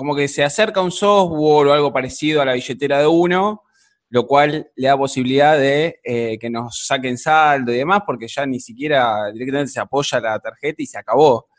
como 0.00 0.14
que 0.14 0.28
se 0.28 0.44
acerca 0.44 0.82
un 0.82 0.90
software 0.90 1.68
o 1.68 1.72
algo 1.72 1.92
parecido 1.92 2.42
a 2.42 2.44
la 2.44 2.52
billetera 2.52 3.00
de 3.00 3.06
uno, 3.06 3.62
lo 4.10 4.26
cual 4.26 4.70
le 4.74 4.88
da 4.88 4.96
posibilidad 4.96 5.58
de 5.58 6.00
eh, 6.02 6.38
que 6.38 6.50
nos 6.50 6.86
saquen 6.86 7.16
saldo 7.16 7.72
y 7.72 7.76
demás, 7.76 8.02
porque 8.04 8.26
ya 8.26 8.44
ni 8.44 8.60
siquiera 8.60 9.30
directamente 9.32 9.72
se 9.72 9.80
apoya 9.80 10.20
la 10.20 10.38
tarjeta 10.38 10.82
y 10.82 10.86
se 10.86 10.98
acabó. 10.98 11.49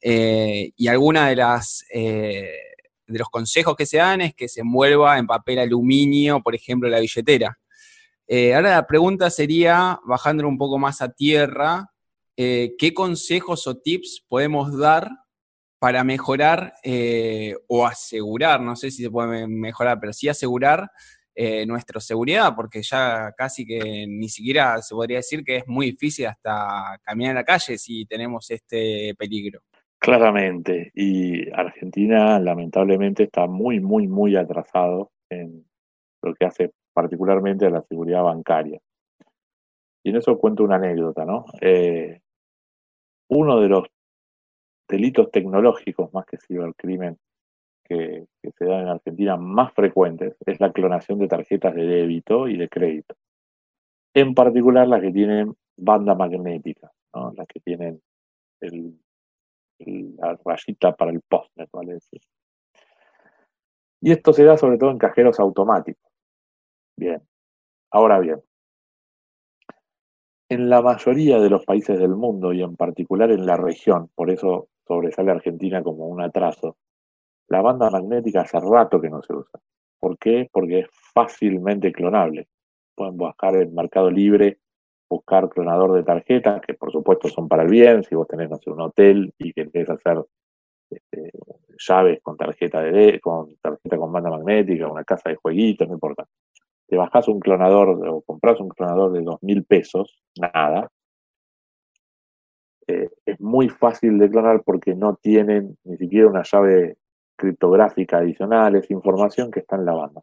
Eh, 0.00 0.72
y 0.76 0.88
alguna 0.88 1.28
de 1.28 1.60
eh, 1.92 2.50
de 3.06 3.18
los 3.18 3.28
consejos 3.28 3.74
que 3.76 3.86
se 3.86 3.96
dan 3.96 4.20
es 4.20 4.34
que 4.34 4.48
se 4.48 4.60
envuelva 4.60 5.18
en 5.18 5.26
papel 5.26 5.58
aluminio, 5.58 6.42
por 6.42 6.54
ejemplo, 6.54 6.88
la 6.88 7.00
billetera. 7.00 7.58
ahora 8.54 8.70
la 8.70 8.86
pregunta 8.86 9.30
sería, 9.30 9.98
bajando 10.04 10.46
un 10.46 10.58
poco 10.58 10.78
más 10.78 11.00
a 11.00 11.08
tierra, 11.08 11.90
¿qué 12.36 12.92
consejos 12.94 13.66
o 13.66 13.78
tips 13.78 14.24
podemos 14.28 14.76
dar 14.78 15.10
para 15.78 16.02
mejorar 16.04 16.74
eh, 16.82 17.54
o 17.68 17.86
asegurar, 17.86 18.60
no 18.60 18.74
sé 18.76 18.90
si 18.90 19.02
se 19.02 19.10
puede 19.10 19.46
mejorar, 19.46 19.98
pero 20.00 20.12
sí 20.12 20.28
asegurar 20.28 20.90
eh, 21.34 21.64
nuestra 21.66 22.00
seguridad, 22.00 22.54
porque 22.56 22.82
ya 22.82 23.32
casi 23.36 23.64
que 23.64 24.06
ni 24.08 24.28
siquiera 24.28 24.82
se 24.82 24.94
podría 24.94 25.18
decir 25.18 25.44
que 25.44 25.58
es 25.58 25.66
muy 25.66 25.92
difícil 25.92 26.26
hasta 26.26 26.98
caminar 27.02 27.30
en 27.30 27.36
la 27.36 27.44
calle 27.44 27.78
si 27.78 28.04
tenemos 28.06 28.50
este 28.50 29.14
peligro. 29.16 29.62
Claramente, 30.00 30.92
y 30.94 31.50
Argentina 31.50 32.38
lamentablemente 32.38 33.24
está 33.24 33.46
muy, 33.46 33.80
muy, 33.80 34.06
muy 34.06 34.36
atrasado 34.36 35.10
en 35.28 35.66
lo 36.22 36.34
que 36.34 36.46
hace 36.46 36.72
particularmente 36.92 37.66
a 37.66 37.70
la 37.70 37.82
seguridad 37.82 38.22
bancaria. 38.22 38.80
Y 40.04 40.10
en 40.10 40.16
eso 40.16 40.38
cuento 40.38 40.62
una 40.62 40.76
anécdota, 40.76 41.24
¿no? 41.24 41.44
Eh, 41.60 42.20
uno 43.28 43.60
de 43.60 43.68
los 43.68 43.88
delitos 44.88 45.30
tecnológicos 45.30 46.12
más 46.14 46.24
que 46.26 46.38
cibercrimen 46.38 47.18
que, 47.84 48.26
que 48.42 48.50
se 48.52 48.64
dan 48.64 48.82
en 48.82 48.88
Argentina 48.88 49.36
más 49.36 49.72
frecuentes 49.72 50.36
es 50.46 50.60
la 50.60 50.72
clonación 50.72 51.18
de 51.18 51.28
tarjetas 51.28 51.74
de 51.74 51.86
débito 51.86 52.48
y 52.48 52.56
de 52.56 52.68
crédito. 52.68 53.16
En 54.14 54.34
particular 54.34 54.86
las 54.86 55.00
que 55.00 55.12
tienen 55.12 55.54
banda 55.76 56.14
magnética, 56.14 56.90
las 57.12 57.46
que 57.46 57.60
tienen 57.60 58.00
la 59.78 60.38
rayita 60.44 60.94
para 60.94 61.10
el 61.10 61.20
postnet, 61.22 61.70
vale. 61.72 61.98
Y 64.00 64.12
esto 64.12 64.32
se 64.32 64.44
da 64.44 64.56
sobre 64.56 64.78
todo 64.78 64.90
en 64.90 64.98
cajeros 64.98 65.40
automáticos. 65.40 66.10
Bien, 66.96 67.22
ahora 67.90 68.18
bien, 68.18 68.42
en 70.48 70.70
la 70.70 70.80
mayoría 70.80 71.38
de 71.38 71.50
los 71.50 71.64
países 71.64 71.98
del 71.98 72.14
mundo 72.14 72.52
y 72.52 72.62
en 72.62 72.74
particular 72.76 73.30
en 73.30 73.44
la 73.44 73.56
región, 73.56 74.10
por 74.14 74.30
eso 74.30 74.68
sobresale 74.86 75.30
Argentina 75.30 75.82
como 75.82 76.06
un 76.06 76.22
atraso, 76.22 76.76
la 77.48 77.60
banda 77.60 77.90
magnética 77.90 78.42
hace 78.42 78.58
rato 78.60 79.00
que 79.00 79.10
no 79.10 79.22
se 79.22 79.34
usa. 79.34 79.60
¿Por 80.00 80.18
qué? 80.18 80.48
Porque 80.52 80.80
es 80.80 80.86
fácilmente 81.12 81.92
clonable. 81.92 82.48
Pueden 82.94 83.16
buscar 83.16 83.56
en 83.56 83.74
Mercado 83.74 84.10
Libre, 84.10 84.58
buscar 85.08 85.48
clonador 85.48 85.92
de 85.94 86.02
tarjetas, 86.02 86.60
que 86.60 86.74
por 86.74 86.92
supuesto 86.92 87.28
son 87.28 87.48
para 87.48 87.62
el 87.62 87.70
bien, 87.70 88.02
si 88.04 88.14
vos 88.14 88.28
tenés, 88.28 88.50
no 88.50 88.58
sé, 88.58 88.70
un 88.70 88.80
hotel 88.80 89.32
y 89.38 89.52
querés 89.52 89.88
hacer 89.90 90.22
este, 90.90 91.30
llaves 91.78 92.20
con 92.22 92.36
tarjeta 92.36 92.82
de 92.82 93.20
con 93.20 93.56
tarjeta 93.56 93.96
con 93.96 94.12
banda 94.12 94.30
magnética, 94.30 94.88
una 94.88 95.04
casa 95.04 95.30
de 95.30 95.36
jueguitos, 95.36 95.88
no 95.88 95.94
importa 95.94 96.26
te 96.88 96.96
bajás 96.96 97.28
un 97.28 97.38
clonador 97.38 97.90
o 98.08 98.22
compras 98.22 98.60
un 98.60 98.70
clonador 98.70 99.12
de 99.12 99.20
dos 99.22 99.42
mil 99.42 99.62
pesos, 99.64 100.22
nada. 100.40 100.90
Eh, 102.86 103.10
es 103.26 103.40
muy 103.40 103.68
fácil 103.68 104.18
de 104.18 104.30
clonar 104.30 104.62
porque 104.64 104.94
no 104.94 105.16
tienen 105.16 105.76
ni 105.84 105.98
siquiera 105.98 106.28
una 106.28 106.42
llave 106.42 106.96
criptográfica 107.36 108.18
adicional, 108.18 108.74
es 108.74 108.90
información 108.90 109.50
que 109.50 109.60
está 109.60 109.76
en 109.76 109.84
la 109.84 109.92
banda. 109.92 110.22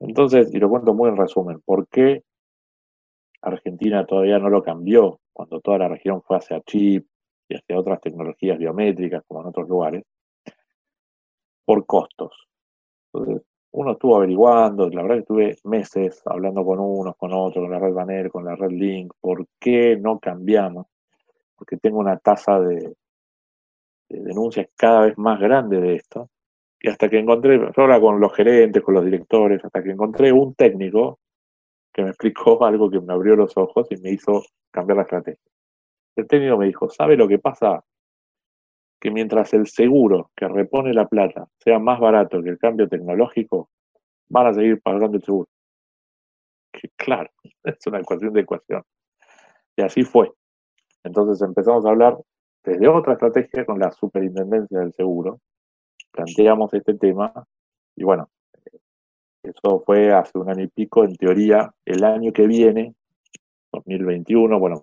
Entonces, 0.00 0.52
y 0.52 0.58
lo 0.58 0.70
cuento 0.70 0.94
muy 0.94 1.10
en 1.10 1.18
resumen, 1.18 1.60
¿por 1.60 1.86
qué 1.88 2.24
Argentina 3.42 4.06
todavía 4.06 4.38
no 4.38 4.48
lo 4.48 4.62
cambió 4.62 5.20
cuando 5.32 5.60
toda 5.60 5.78
la 5.78 5.88
región 5.88 6.22
fue 6.22 6.36
hacia 6.36 6.60
chip 6.62 7.06
y 7.48 7.56
hacia 7.56 7.78
otras 7.78 8.00
tecnologías 8.00 8.58
biométricas 8.58 9.22
como 9.26 9.42
en 9.42 9.48
otros 9.48 9.68
lugares? 9.68 10.04
Por 11.64 11.84
costos. 11.86 12.48
Entonces, 13.12 13.42
uno 13.72 13.92
estuvo 13.92 14.16
averiguando, 14.16 14.88
la 14.90 15.02
verdad 15.02 15.16
que 15.16 15.20
estuve 15.20 15.56
meses 15.64 16.22
hablando 16.26 16.64
con 16.64 16.78
unos, 16.78 17.16
con 17.16 17.32
otros, 17.32 17.64
con 17.64 17.70
la 17.70 17.78
red 17.78 17.92
Banner, 17.92 18.30
con 18.30 18.44
la 18.44 18.54
red 18.54 18.70
Link, 18.70 19.12
¿por 19.20 19.46
qué 19.58 19.96
no 19.96 20.18
cambiamos? 20.18 20.86
Porque 21.56 21.78
tengo 21.78 21.98
una 21.98 22.18
tasa 22.18 22.60
de, 22.60 22.94
denuncias 24.08 24.68
cada 24.76 25.06
vez 25.06 25.18
más 25.18 25.40
grande 25.40 25.80
de 25.80 25.94
esto. 25.94 26.28
Y 26.80 26.88
hasta 26.88 27.08
que 27.08 27.18
encontré, 27.18 27.58
yo 27.58 27.70
ahora 27.76 28.00
con 28.00 28.20
los 28.20 28.34
gerentes, 28.34 28.82
con 28.82 28.94
los 28.94 29.04
directores, 29.04 29.64
hasta 29.64 29.82
que 29.82 29.90
encontré 29.90 30.32
un 30.32 30.54
técnico 30.54 31.20
que 31.92 32.02
me 32.02 32.08
explicó 32.08 32.64
algo 32.64 32.90
que 32.90 33.00
me 33.00 33.12
abrió 33.12 33.36
los 33.36 33.56
ojos 33.56 33.86
y 33.90 33.96
me 33.96 34.10
hizo 34.10 34.42
cambiar 34.70 34.96
la 34.96 35.02
estrategia. 35.02 35.50
El 36.16 36.26
técnico 36.26 36.58
me 36.58 36.66
dijo, 36.66 36.90
¿sabe 36.90 37.16
lo 37.16 37.26
que 37.26 37.38
pasa? 37.38 37.82
que 39.02 39.10
mientras 39.10 39.52
el 39.52 39.66
seguro 39.66 40.30
que 40.36 40.46
repone 40.46 40.94
la 40.94 41.08
plata 41.08 41.48
sea 41.58 41.80
más 41.80 41.98
barato 41.98 42.40
que 42.40 42.50
el 42.50 42.58
cambio 42.58 42.88
tecnológico, 42.88 43.68
van 44.28 44.46
a 44.46 44.54
seguir 44.54 44.80
pagando 44.80 45.16
el 45.16 45.24
seguro. 45.24 45.48
Que 46.72 46.88
claro, 46.90 47.28
es 47.64 47.84
una 47.88 47.98
ecuación 47.98 48.32
de 48.32 48.42
ecuación. 48.42 48.84
Y 49.76 49.82
así 49.82 50.04
fue. 50.04 50.30
Entonces 51.02 51.42
empezamos 51.42 51.84
a 51.84 51.88
hablar 51.88 52.16
desde 52.62 52.86
otra 52.86 53.14
estrategia 53.14 53.66
con 53.66 53.80
la 53.80 53.90
superintendencia 53.90 54.78
del 54.78 54.92
seguro. 54.92 55.40
Planteamos 56.12 56.72
este 56.72 56.94
tema 56.94 57.32
y 57.96 58.04
bueno, 58.04 58.30
eso 59.42 59.82
fue 59.84 60.12
hace 60.12 60.38
un 60.38 60.48
año 60.48 60.64
y 60.64 60.68
pico. 60.68 61.04
En 61.04 61.16
teoría, 61.16 61.72
el 61.84 62.04
año 62.04 62.32
que 62.32 62.46
viene, 62.46 62.94
2021, 63.72 64.58
bueno, 64.58 64.82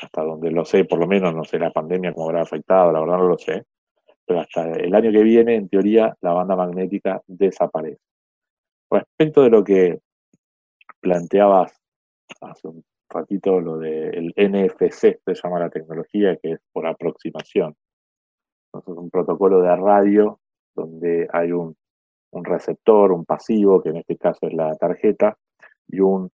hasta 0.00 0.22
donde 0.22 0.50
lo 0.50 0.64
sé, 0.64 0.84
por 0.84 0.98
lo 0.98 1.06
menos 1.06 1.34
no 1.34 1.44
sé 1.44 1.58
la 1.58 1.70
pandemia 1.70 2.12
cómo 2.12 2.28
habrá 2.28 2.42
afectado, 2.42 2.92
la 2.92 3.00
verdad 3.00 3.16
no 3.16 3.28
lo 3.28 3.38
sé, 3.38 3.64
pero 4.26 4.40
hasta 4.40 4.70
el 4.72 4.94
año 4.94 5.10
que 5.10 5.22
viene, 5.22 5.54
en 5.54 5.68
teoría, 5.68 6.14
la 6.20 6.32
banda 6.32 6.56
magnética 6.56 7.22
desaparece. 7.26 8.00
Respecto 8.90 9.42
de 9.42 9.50
lo 9.50 9.64
que 9.64 10.00
planteabas 11.00 11.72
hace 12.40 12.68
un 12.68 12.84
ratito, 13.08 13.60
lo 13.60 13.78
del 13.78 14.34
NFC, 14.36 15.20
se 15.24 15.34
llama 15.42 15.60
la 15.60 15.70
tecnología, 15.70 16.36
que 16.36 16.52
es 16.52 16.60
por 16.72 16.86
aproximación. 16.86 17.74
Entonces, 18.66 19.02
un 19.02 19.10
protocolo 19.10 19.62
de 19.62 19.76
radio 19.76 20.40
donde 20.74 21.28
hay 21.32 21.52
un, 21.52 21.76
un 22.36 22.44
receptor, 22.44 23.12
un 23.12 23.24
pasivo, 23.24 23.82
que 23.82 23.90
en 23.90 23.96
este 23.96 24.16
caso 24.16 24.46
es 24.46 24.54
la 24.54 24.74
tarjeta, 24.74 25.36
y 25.88 26.00
un, 26.00 26.30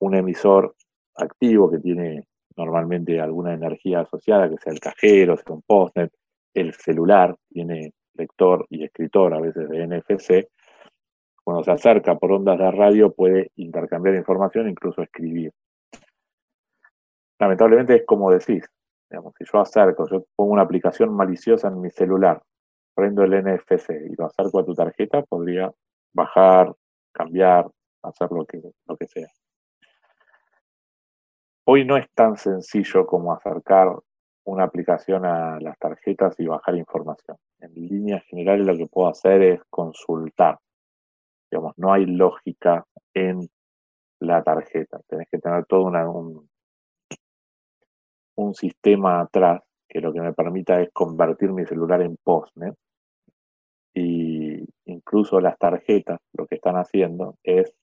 un 0.00 0.14
emisor 0.14 0.74
activo 1.16 1.70
que 1.70 1.78
tiene 1.78 2.26
normalmente 2.56 3.20
alguna 3.20 3.54
energía 3.54 4.00
asociada, 4.00 4.48
que 4.48 4.58
sea 4.58 4.72
el 4.72 4.80
cajero, 4.80 5.36
sea 5.36 5.54
un 5.54 5.62
postnet, 5.62 6.12
el 6.54 6.74
celular 6.74 7.34
tiene 7.48 7.92
lector 8.14 8.66
y 8.68 8.84
escritor 8.84 9.34
a 9.34 9.40
veces 9.40 9.68
de 9.68 9.86
NFC, 9.86 10.48
cuando 11.44 11.64
se 11.64 11.72
acerca 11.72 12.16
por 12.16 12.32
ondas 12.32 12.58
de 12.58 12.70
radio 12.70 13.12
puede 13.12 13.50
intercambiar 13.56 14.16
información, 14.16 14.68
incluso 14.68 15.02
escribir. 15.02 15.52
Lamentablemente 17.38 17.96
es 17.96 18.06
como 18.06 18.30
decís, 18.30 18.64
digamos, 19.10 19.34
si 19.36 19.44
yo 19.50 19.60
acerco, 19.60 20.08
yo 20.08 20.24
pongo 20.36 20.52
una 20.52 20.62
aplicación 20.62 21.14
maliciosa 21.14 21.68
en 21.68 21.80
mi 21.80 21.90
celular, 21.90 22.40
prendo 22.94 23.22
el 23.24 23.32
NFC 23.42 23.90
y 24.10 24.14
lo 24.16 24.26
acerco 24.26 24.60
a 24.60 24.64
tu 24.64 24.74
tarjeta, 24.74 25.22
podría 25.22 25.72
bajar, 26.12 26.74
cambiar, 27.12 27.70
hacer 28.02 28.30
lo 28.30 28.44
que, 28.44 28.60
lo 28.86 28.96
que 28.96 29.06
sea. 29.06 29.28
Hoy 31.64 31.84
no 31.84 31.96
es 31.96 32.10
tan 32.12 32.36
sencillo 32.36 33.06
como 33.06 33.32
acercar 33.32 33.96
una 34.44 34.64
aplicación 34.64 35.24
a 35.24 35.60
las 35.60 35.78
tarjetas 35.78 36.34
y 36.38 36.46
bajar 36.46 36.76
información. 36.76 37.36
En 37.60 37.72
líneas 37.74 38.24
generales 38.24 38.66
lo 38.66 38.76
que 38.76 38.86
puedo 38.86 39.08
hacer 39.08 39.42
es 39.42 39.60
consultar. 39.70 40.58
Digamos, 41.50 41.74
no 41.76 41.92
hay 41.92 42.06
lógica 42.06 42.84
en 43.14 43.48
la 44.18 44.42
tarjeta. 44.42 45.00
Tenés 45.06 45.28
que 45.30 45.38
tener 45.38 45.64
todo 45.66 45.84
un, 45.84 46.50
un 48.36 48.54
sistema 48.54 49.20
atrás 49.20 49.62
que 49.92 50.00
lo 50.00 50.10
que 50.10 50.22
me 50.22 50.32
permita 50.32 50.80
es 50.80 50.90
convertir 50.90 51.52
mi 51.52 51.66
celular 51.66 52.00
en 52.00 52.16
postnet. 52.16 52.74
Y 53.92 54.64
incluso 54.86 55.38
las 55.38 55.58
tarjetas 55.58 56.18
lo 56.32 56.46
que 56.46 56.54
están 56.54 56.76
haciendo 56.76 57.36
es 57.42 57.74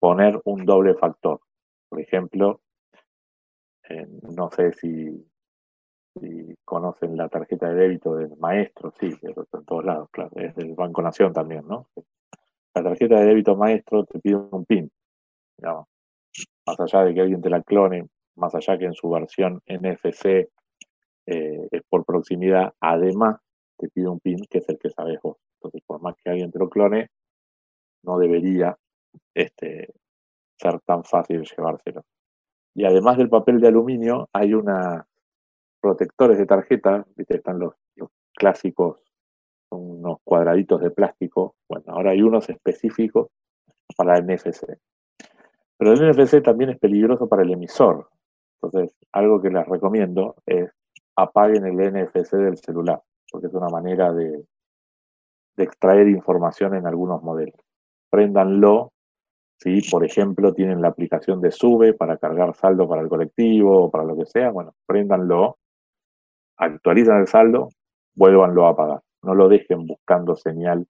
poner 0.00 0.40
un 0.44 0.64
doble 0.64 0.94
factor. 0.94 1.40
Por 1.88 2.00
ejemplo, 2.00 2.60
no 4.36 4.50
sé 4.50 4.72
si, 4.72 5.24
conocen 6.64 7.16
la 7.16 7.28
tarjeta 7.28 7.68
de 7.68 7.74
débito 7.82 8.16
del 8.16 8.36
maestro, 8.38 8.92
sí, 8.98 9.14
pero 9.22 9.46
en 9.52 9.64
todos 9.64 9.84
lados, 9.84 10.08
claro, 10.10 10.32
es 10.34 10.56
del 10.56 10.74
Banco 10.74 11.02
Nación 11.02 11.32
también, 11.32 11.64
¿no? 11.68 11.86
La 12.74 12.82
tarjeta 12.82 13.20
de 13.20 13.26
débito 13.26 13.54
maestro 13.54 14.04
te 14.04 14.18
pide 14.18 14.34
un 14.34 14.64
PIN, 14.64 14.90
digamos, 15.56 15.86
más 16.66 16.80
allá 16.80 17.04
de 17.04 17.14
que 17.14 17.20
alguien 17.20 17.40
te 17.40 17.48
la 17.48 17.62
clone, 17.62 18.08
más 18.34 18.52
allá 18.56 18.76
que 18.76 18.86
en 18.86 18.94
su 18.94 19.08
versión 19.08 19.62
NFC 19.68 20.48
eh, 21.30 21.68
es 21.70 21.82
por 21.90 22.06
proximidad, 22.06 22.72
además 22.80 23.38
te 23.76 23.88
pide 23.90 24.08
un 24.08 24.18
PIN 24.18 24.38
que 24.48 24.58
es 24.58 24.68
el 24.70 24.78
que 24.78 24.88
sabes 24.88 25.20
vos. 25.22 25.36
Entonces, 25.56 25.82
por 25.86 26.00
más 26.00 26.16
que 26.16 26.30
alguien 26.30 26.50
te 26.50 26.58
lo 26.58 26.70
clone, 26.70 27.10
no 28.02 28.18
debería 28.18 28.78
este, 29.34 29.92
ser 30.56 30.80
tan 30.86 31.04
fácil 31.04 31.44
llevárselo. 31.44 32.02
Y 32.74 32.86
además 32.86 33.18
del 33.18 33.28
papel 33.28 33.60
de 33.60 33.68
aluminio, 33.68 34.28
hay 34.32 34.54
unos 34.54 35.02
protectores 35.82 36.38
de 36.38 36.46
tarjeta, 36.46 37.04
¿viste? 37.14 37.36
están 37.36 37.58
los, 37.58 37.74
clásicos, 38.34 39.02
unos 39.70 40.18
cuadraditos 40.24 40.80
de 40.80 40.90
plástico. 40.90 41.56
Bueno, 41.68 41.84
ahora 41.88 42.12
hay 42.12 42.22
unos 42.22 42.48
específicos 42.48 43.28
para 43.96 44.18
NFC. 44.20 44.78
Pero 45.76 45.92
el 45.92 46.10
NFC 46.10 46.42
también 46.42 46.70
es 46.70 46.78
peligroso 46.78 47.28
para 47.28 47.42
el 47.42 47.52
emisor. 47.52 48.08
Entonces, 48.62 48.96
algo 49.12 49.42
que 49.42 49.50
les 49.50 49.66
recomiendo 49.66 50.36
es 50.46 50.70
apaguen 51.18 51.66
el 51.66 51.76
NFC 51.76 52.32
del 52.36 52.56
celular, 52.58 53.02
porque 53.30 53.48
es 53.48 53.54
una 53.54 53.68
manera 53.68 54.12
de, 54.12 54.44
extraer 55.56 56.08
información 56.08 56.76
en 56.76 56.86
algunos 56.86 57.20
modelos. 57.20 57.60
Préndanlo 58.08 58.92
si, 59.58 59.80
por 59.90 60.04
ejemplo, 60.04 60.54
tienen 60.54 60.80
la 60.80 60.86
aplicación 60.86 61.40
de 61.40 61.50
Sube 61.50 61.92
para 61.92 62.16
cargar 62.16 62.54
saldo 62.54 62.88
para 62.88 63.02
el 63.02 63.08
colectivo 63.08 63.86
o 63.86 63.90
para 63.90 64.04
lo 64.04 64.16
que 64.16 64.26
sea, 64.26 64.50
bueno, 64.52 64.74
préndanlo, 64.86 65.58
actualizan 66.56 67.22
el 67.22 67.26
saldo, 67.26 67.70
vuélvanlo 68.14 68.68
a 68.68 68.76
pagar. 68.76 69.00
No 69.22 69.34
lo 69.34 69.48
dejen 69.48 69.84
buscando 69.84 70.36
señal 70.36 70.86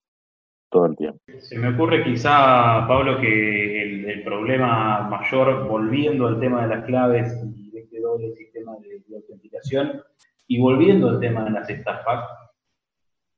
todo 0.68 0.84
el 0.84 0.96
tiempo. 0.96 1.18
Se 1.38 1.58
me 1.58 1.68
ocurre 1.68 2.04
quizá, 2.04 2.86
Pablo, 2.86 3.18
que 3.18 3.82
el, 4.12 4.22
problema 4.22 5.08
mayor, 5.08 5.66
volviendo 5.66 6.26
al 6.26 6.38
tema 6.38 6.66
de 6.66 6.76
las 6.76 6.84
claves 6.84 7.42
y 7.56 7.70
de 7.70 7.80
este 7.80 7.96
el 7.96 8.34
sistema 8.34 8.72
de, 8.80 9.16
autenticación. 9.16 10.02
Y 10.48 10.58
volviendo 10.58 11.10
al 11.10 11.20
tema 11.20 11.44
de 11.44 11.50
las 11.50 11.70
estafas, 11.70 12.24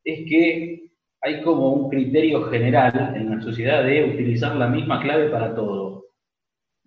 es 0.04 0.28
que 0.28 0.90
hay 1.22 1.42
como 1.42 1.72
un 1.72 1.90
criterio 1.90 2.44
general 2.44 3.14
en 3.14 3.30
la 3.30 3.42
sociedad 3.42 3.84
de 3.84 4.04
utilizar 4.14 4.56
la 4.56 4.68
misma 4.68 5.02
clave 5.02 5.28
para 5.28 5.54
todo. 5.54 6.06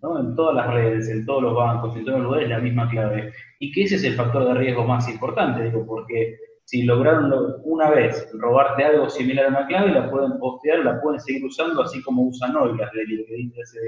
¿no? 0.01 0.19
En 0.19 0.36
todas 0.36 0.55
las 0.55 0.74
redes, 0.74 1.09
en 1.09 1.26
todos 1.26 1.43
los 1.43 1.55
bancos, 1.55 1.95
en 1.95 2.05
todos 2.05 2.19
los 2.19 2.28
lugares, 2.28 2.49
la 2.49 2.59
misma 2.59 2.89
clave. 2.89 3.32
Y 3.59 3.71
que 3.71 3.84
ese 3.84 3.95
es 3.95 4.03
el 4.05 4.15
factor 4.15 4.45
de 4.45 4.55
riesgo 4.55 4.86
más 4.86 5.07
importante, 5.09 5.63
digo, 5.63 5.86
porque 5.86 6.38
si 6.65 6.84
lograron 6.84 7.32
una 7.63 7.89
vez 7.89 8.30
robarte 8.34 8.86
algo 8.86 9.09
similar 9.09 9.45
a 9.45 9.49
una 9.49 9.67
clave, 9.67 9.91
la 9.91 10.09
pueden 10.09 10.39
postear, 10.39 10.80
la 10.80 11.01
pueden 11.01 11.19
seguir 11.19 11.45
usando, 11.45 11.84
así 11.84 12.01
como 12.01 12.24
usan 12.24 12.55
hoy 12.55 12.78
las 12.78 12.91
de 12.93 13.05
LinkedIn 13.05 13.53
hace 13.61 13.80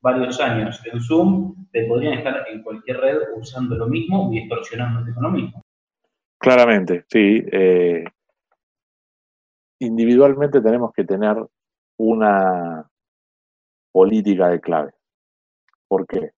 varios 0.00 0.38
años 0.40 0.80
en 0.92 1.00
Zoom, 1.00 1.66
te 1.72 1.84
podrían 1.86 2.14
estar 2.14 2.46
en 2.52 2.62
cualquier 2.62 2.98
red 2.98 3.18
usando 3.36 3.74
lo 3.76 3.86
mismo 3.88 4.30
y 4.32 4.38
extorsionándote 4.38 5.12
con 5.14 5.22
lo 5.24 5.30
mismo. 5.30 5.64
Claramente, 6.38 7.04
sí. 7.08 7.44
Eh, 7.50 8.04
individualmente 9.80 10.60
tenemos 10.60 10.92
que 10.92 11.04
tener 11.04 11.36
una 11.98 12.88
política 13.92 14.48
de 14.48 14.60
clave. 14.60 14.92
¿Por 15.88 16.06
qué? 16.06 16.32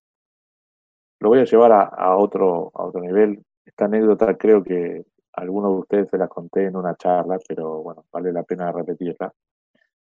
Lo 1.20 1.28
voy 1.28 1.40
a 1.40 1.44
llevar 1.44 1.72
a, 1.72 2.16
otro, 2.16 2.70
a 2.74 2.84
otro 2.84 3.00
nivel. 3.02 3.44
Esta 3.64 3.84
anécdota 3.84 4.36
creo 4.36 4.62
que 4.62 5.04
algunos 5.34 5.72
de 5.72 5.78
ustedes 5.80 6.08
se 6.08 6.18
la 6.18 6.28
conté 6.28 6.64
en 6.64 6.76
una 6.76 6.94
charla, 6.96 7.38
pero 7.46 7.82
bueno, 7.82 8.04
vale 8.10 8.32
la 8.32 8.42
pena 8.42 8.72
repetirla. 8.72 9.32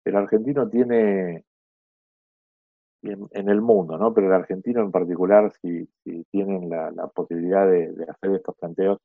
El 0.04 0.16
argentino 0.16 0.68
tiene, 0.68 1.44
en, 3.02 3.48
el 3.48 3.60
mundo, 3.60 3.98
¿no? 3.98 4.12
Pero 4.12 4.26
el 4.26 4.32
argentino 4.32 4.80
en 4.82 4.90
particular, 4.90 5.52
si, 5.60 5.88
tienen 6.30 6.68
la, 6.68 7.06
posibilidad 7.14 7.66
de, 7.68 8.06
hacer 8.08 8.32
estos 8.32 8.56
planteos, 8.56 8.98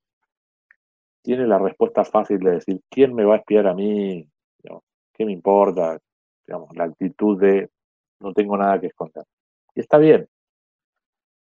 tiene 1.22 1.46
la 1.48 1.60
respuesta 1.60 2.04
fácil 2.04 2.40
de 2.40 2.52
decir, 2.52 2.82
¿quién 2.90 3.14
me 3.14 3.26
va 3.26 3.36
a 3.36 3.38
espiar 3.38 3.68
a 3.68 3.74
mí? 3.74 4.28
¿Qué 5.14 5.26
me 5.26 5.34
importa? 5.34 6.00
Digamos, 6.48 6.76
la 6.76 6.86
actitud 6.86 7.40
de 7.40 7.70
no 8.22 8.34
tengo 8.34 8.58
nada 8.58 8.80
que 8.80 8.88
esconder. 8.88 9.26
Y 9.76 9.82
está 9.82 9.98
bien, 9.98 10.28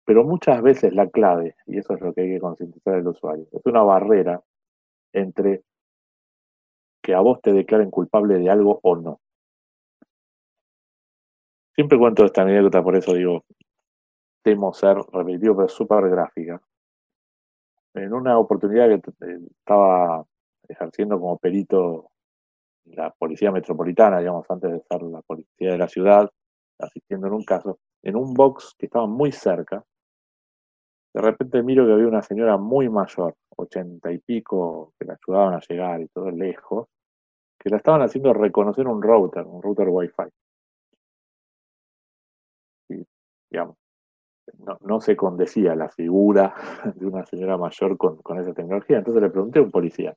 pero 0.05 0.23
muchas 0.23 0.61
veces 0.63 0.91
la 0.93 1.07
clave, 1.07 1.55
y 1.67 1.77
eso 1.77 1.93
es 1.93 2.01
lo 2.01 2.13
que 2.13 2.21
hay 2.21 2.29
que 2.29 2.39
concientizar 2.39 2.95
al 2.95 3.07
usuario, 3.07 3.47
es 3.51 3.65
una 3.65 3.83
barrera 3.83 4.41
entre 5.13 5.63
que 7.01 7.13
a 7.13 7.19
vos 7.19 7.39
te 7.41 7.53
declaren 7.53 7.91
culpable 7.91 8.39
de 8.39 8.49
algo 8.49 8.79
o 8.81 8.95
no. 8.95 9.19
Siempre 11.75 11.97
cuento 11.97 12.25
esta 12.25 12.41
anécdota, 12.41 12.83
por 12.83 12.95
eso 12.95 13.13
digo, 13.13 13.45
temo 14.43 14.73
ser 14.73 14.97
repetido, 15.13 15.55
pero 15.55 15.69
súper 15.69 16.09
gráfica. 16.09 16.59
En 17.99 18.13
una 18.13 18.37
oportunidad 18.37 18.87
que 18.87 19.11
eh, 19.25 19.39
estaba 19.59 20.25
ejerciendo 20.67 21.19
como 21.19 21.37
perito 21.37 22.11
la 22.85 23.11
policía 23.11 23.51
metropolitana, 23.51 24.19
digamos, 24.19 24.49
antes 24.49 24.71
de 24.71 24.81
ser 24.81 25.01
la 25.03 25.21
policía 25.21 25.71
de 25.71 25.77
la 25.77 25.87
ciudad, 25.89 26.29
asistiendo 26.79 27.27
en 27.27 27.33
un 27.33 27.43
caso, 27.43 27.79
en 28.01 28.15
un 28.15 28.33
box 28.33 28.73
que 28.77 28.85
estaba 28.85 29.05
muy 29.05 29.31
cerca, 29.33 29.83
de 31.13 31.21
repente 31.21 31.61
miro 31.61 31.85
que 31.85 31.91
había 31.91 32.07
una 32.07 32.21
señora 32.21 32.55
muy 32.57 32.87
mayor, 32.87 33.35
ochenta 33.57 34.11
y 34.13 34.19
pico, 34.19 34.93
que 34.97 35.05
la 35.05 35.17
ayudaban 35.21 35.55
a 35.55 35.59
llegar 35.67 35.99
y 36.01 36.07
todo 36.07 36.31
lejos, 36.31 36.87
que 37.59 37.69
la 37.69 37.77
estaban 37.77 38.01
haciendo 38.01 38.33
reconocer 38.33 38.87
un 38.87 39.01
router, 39.01 39.45
un 39.45 39.61
router 39.61 39.89
Wi-Fi. 39.89 40.29
Y, 42.89 43.05
digamos, 43.51 43.75
no, 44.81 45.01
se 45.01 45.15
condecía 45.15 45.75
la 45.75 45.89
figura 45.89 46.53
de 46.95 47.05
una 47.05 47.25
señora 47.25 47.57
mayor 47.57 47.97
con, 47.97 48.39
esa 48.39 48.53
tecnología. 48.53 48.97
Entonces 48.97 49.21
le 49.21 49.29
pregunté 49.29 49.59
a 49.59 49.63
un 49.63 49.71
policía, 49.71 50.15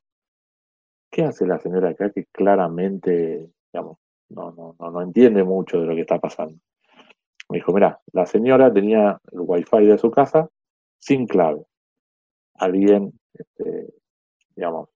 ¿qué 1.10 1.24
hace 1.24 1.46
la 1.46 1.58
señora 1.58 1.90
acá 1.90 2.10
que 2.10 2.26
claramente, 2.26 3.50
digamos, 3.72 3.98
no, 4.30 4.52
no, 4.52 4.74
no, 4.78 4.90
no 4.90 5.02
entiende 5.02 5.44
mucho 5.44 5.80
de 5.80 5.86
lo 5.86 5.94
que 5.94 6.02
está 6.02 6.18
pasando? 6.18 6.58
Me 7.48 7.58
dijo, 7.58 7.72
mira, 7.72 8.00
la 8.12 8.26
señora 8.26 8.72
tenía 8.72 9.20
el 9.30 9.40
wifi 9.40 9.86
de 9.86 9.98
su 9.98 10.10
casa 10.10 10.48
sin 10.98 11.26
clave. 11.26 11.64
Alguien, 12.54 13.12
este, 13.34 13.92
digamos, 14.54 14.88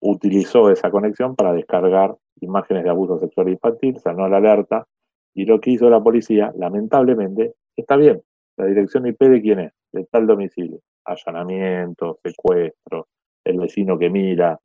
utilizó 0.00 0.70
esa 0.70 0.90
conexión 0.90 1.34
para 1.34 1.52
descargar 1.52 2.16
imágenes 2.40 2.84
de 2.84 2.90
abuso 2.90 3.18
sexual 3.18 3.48
infantil, 3.48 3.98
sonó 3.98 4.28
la 4.28 4.38
alerta, 4.38 4.86
y 5.34 5.44
lo 5.44 5.60
que 5.60 5.70
hizo 5.70 5.90
la 5.90 6.02
policía, 6.02 6.52
lamentablemente, 6.56 7.54
está 7.76 7.96
bien. 7.96 8.22
La 8.58 8.66
dirección 8.66 9.06
IP 9.06 9.20
de 9.20 9.40
quién 9.40 9.60
es, 9.60 9.72
de 9.92 10.04
tal 10.06 10.26
domicilio. 10.26 10.80
Allanamiento, 11.04 12.18
secuestro, 12.24 13.06
el 13.44 13.60
vecino 13.60 13.96
que 13.96 14.10
mira, 14.10 14.58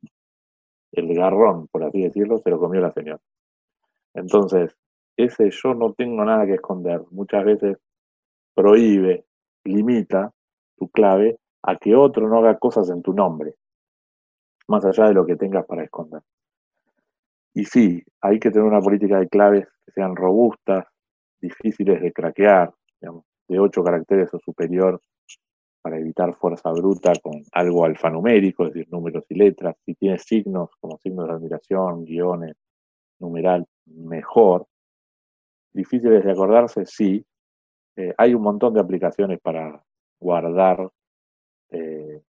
el 0.90 1.14
garrón, 1.14 1.68
por 1.68 1.84
así 1.84 2.02
decirlo, 2.02 2.38
se 2.38 2.50
lo 2.50 2.58
comió 2.58 2.80
la 2.80 2.92
señora. 2.92 3.20
Entonces, 4.14 4.76
ese 5.16 5.48
yo 5.50 5.74
no 5.74 5.92
tengo 5.92 6.24
nada 6.24 6.44
que 6.44 6.54
esconder, 6.54 7.02
muchas 7.12 7.44
veces 7.44 7.78
prohíbe, 8.52 9.26
limita 9.64 10.32
tu 10.76 10.88
clave 10.88 11.38
a 11.62 11.76
que 11.76 11.94
otro 11.94 12.28
no 12.28 12.38
haga 12.38 12.58
cosas 12.58 12.90
en 12.90 13.00
tu 13.00 13.12
nombre, 13.12 13.54
más 14.66 14.84
allá 14.84 15.06
de 15.06 15.14
lo 15.14 15.24
que 15.24 15.36
tengas 15.36 15.66
para 15.66 15.84
esconder. 15.84 16.22
Y 17.54 17.64
sí, 17.64 18.02
hay 18.20 18.40
que 18.40 18.50
tener 18.50 18.66
una 18.66 18.80
política 18.80 19.20
de 19.20 19.28
claves 19.28 19.68
que 19.86 19.92
sean 19.92 20.16
robustas, 20.16 20.84
difíciles 21.40 22.02
de 22.02 22.12
craquear, 22.12 22.74
de 23.48 23.58
ocho 23.58 23.82
caracteres 23.82 24.32
o 24.34 24.38
superior, 24.38 25.00
para 25.82 25.98
evitar 25.98 26.34
fuerza 26.34 26.70
bruta 26.72 27.12
con 27.22 27.42
algo 27.52 27.84
alfanumérico, 27.84 28.64
es 28.64 28.72
decir, 28.72 28.90
números 28.90 29.24
y 29.28 29.34
letras. 29.34 29.76
Si 29.84 29.94
tienes 29.94 30.22
signos 30.22 30.70
como 30.80 30.96
signos 30.98 31.28
de 31.28 31.34
admiración, 31.34 32.04
guiones, 32.04 32.56
numeral, 33.18 33.66
mejor. 33.86 34.66
Difíciles 35.74 36.24
de 36.24 36.32
acordarse, 36.32 36.86
sí. 36.86 37.24
Eh, 37.96 38.14
hay 38.16 38.34
un 38.34 38.42
montón 38.42 38.72
de 38.72 38.80
aplicaciones 38.80 39.40
para, 39.40 39.84
guardar, 40.24 40.90
eh, 41.70 42.22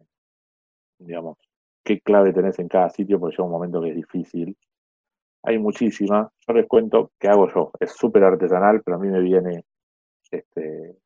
digamos, 0.99 1.37
qué 1.83 2.01
clave 2.01 2.33
tenés 2.33 2.59
en 2.59 2.67
cada 2.67 2.89
sitio, 2.89 3.19
porque 3.19 3.35
llega 3.35 3.45
un 3.45 3.51
momento 3.51 3.81
que 3.81 3.89
es 3.89 3.95
difícil. 3.95 4.57
Hay 5.43 5.59
muchísimas. 5.59 6.29
Yo 6.45 6.53
les 6.53 6.67
cuento 6.67 7.11
qué 7.19 7.29
hago 7.29 7.47
yo. 7.53 7.71
Es 7.79 7.91
súper 7.91 8.23
artesanal, 8.23 8.81
pero 8.83 8.97
a 8.97 8.99
mí 8.99 9.07
me 9.07 9.21
viene 9.21 9.63
este, 10.29 10.97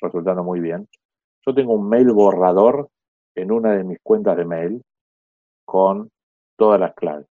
resultando 0.00 0.44
muy 0.44 0.60
bien. 0.60 0.88
Yo 1.46 1.54
tengo 1.54 1.74
un 1.74 1.88
mail 1.88 2.12
borrador 2.12 2.88
en 3.34 3.52
una 3.52 3.72
de 3.72 3.84
mis 3.84 3.98
cuentas 4.02 4.36
de 4.36 4.44
mail 4.44 4.82
con 5.64 6.10
todas 6.56 6.80
las 6.80 6.94
claves. 6.94 7.26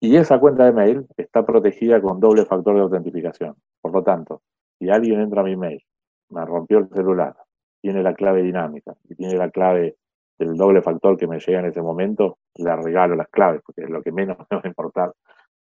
Y 0.00 0.16
esa 0.16 0.40
cuenta 0.40 0.64
de 0.64 0.72
mail 0.72 1.06
está 1.16 1.44
protegida 1.44 2.00
con 2.00 2.20
doble 2.20 2.46
factor 2.46 2.74
de 2.74 2.80
autentificación. 2.80 3.54
Por 3.82 3.92
lo 3.92 4.02
tanto, 4.02 4.42
si 4.78 4.88
alguien 4.88 5.20
entra 5.20 5.42
a 5.42 5.44
mi 5.44 5.56
mail 5.56 5.82
me 6.30 6.44
rompió 6.46 6.78
el 6.78 6.88
celular, 6.88 7.36
tiene 7.82 8.02
la 8.02 8.14
clave 8.14 8.42
dinámica 8.42 8.94
y 9.08 9.14
tiene 9.14 9.36
la 9.36 9.50
clave 9.50 9.96
del 10.38 10.56
doble 10.56 10.80
factor 10.80 11.18
que 11.18 11.26
me 11.26 11.38
llega 11.38 11.60
en 11.60 11.66
ese 11.66 11.82
momento, 11.82 12.38
le 12.56 12.74
regalo 12.76 13.14
las 13.14 13.28
claves, 13.28 13.60
porque 13.64 13.82
lo 13.82 14.00
que 14.02 14.10
menos 14.10 14.38
me 14.50 14.56
va 14.56 14.62
a 14.64 14.68
importar 14.68 15.12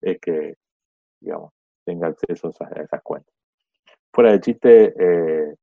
es 0.03 0.21
que, 0.21 0.55
tenga 1.85 2.09
acceso 2.09 2.51
a 2.61 2.81
esas 2.81 3.03
cuentas. 3.03 3.33
Fuera 4.17 4.33
de 4.33 4.41
chiste, 4.41 4.95
eh, 4.99 5.55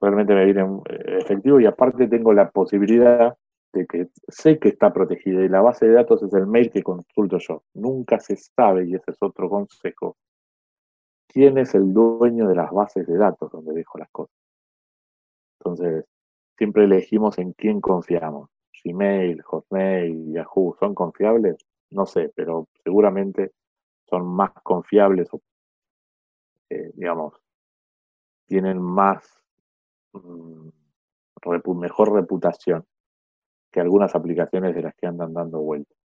realmente 0.00 0.34
me 0.34 0.46
viene 0.46 0.62
eh, 0.88 1.18
efectivo 1.20 1.60
y 1.60 1.66
aparte 1.66 2.08
tengo 2.08 2.32
la 2.32 2.50
posibilidad 2.50 3.36
de 3.74 3.86
que 3.86 4.08
sé 4.28 4.58
que 4.58 4.70
está 4.70 4.94
protegida 4.94 5.42
y 5.44 5.50
la 5.50 5.60
base 5.60 5.86
de 5.86 5.92
datos 5.92 6.22
es 6.22 6.32
el 6.32 6.46
mail 6.46 6.70
que 6.70 6.82
consulto 6.82 7.36
yo. 7.36 7.64
Nunca 7.74 8.18
se 8.18 8.34
sabe, 8.36 8.86
y 8.86 8.94
ese 8.94 9.10
es 9.10 9.18
otro 9.20 9.50
consejo, 9.50 10.16
quién 11.28 11.58
es 11.58 11.74
el 11.74 11.92
dueño 11.92 12.48
de 12.48 12.54
las 12.54 12.70
bases 12.70 13.06
de 13.06 13.18
datos 13.18 13.52
donde 13.52 13.74
dejo 13.74 13.98
las 13.98 14.08
cosas. 14.08 14.34
Entonces, 15.60 16.06
siempre 16.56 16.84
elegimos 16.84 17.36
en 17.36 17.52
quién 17.52 17.82
confiamos. 17.82 18.48
Gmail, 18.82 19.42
Hotmail, 19.42 20.32
Yahoo, 20.32 20.74
¿son 20.80 20.94
confiables? 20.94 21.58
No 21.90 22.06
sé, 22.06 22.32
pero 22.34 22.68
seguramente 22.82 23.52
son 24.08 24.26
más 24.26 24.52
confiables 24.62 25.28
eh, 26.70 26.90
digamos, 26.94 27.34
tienen 28.46 28.80
más, 28.80 29.22
mm, 30.12 30.68
mejor 31.74 32.12
reputación 32.12 32.84
que 33.70 33.80
algunas 33.80 34.14
aplicaciones 34.14 34.74
de 34.74 34.82
las 34.82 34.94
que 34.94 35.06
andan 35.06 35.34
dando 35.34 35.60
vueltas. 35.60 35.96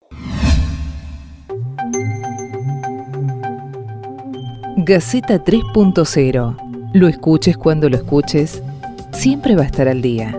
Gaceta 4.76 5.44
3.0. 5.44 6.56
Lo 6.94 7.06
escuches 7.06 7.56
cuando 7.56 7.88
lo 7.88 7.96
escuches, 7.96 8.62
siempre 9.12 9.54
va 9.54 9.62
a 9.62 9.66
estar 9.66 9.86
al 9.86 10.02
día. 10.02 10.36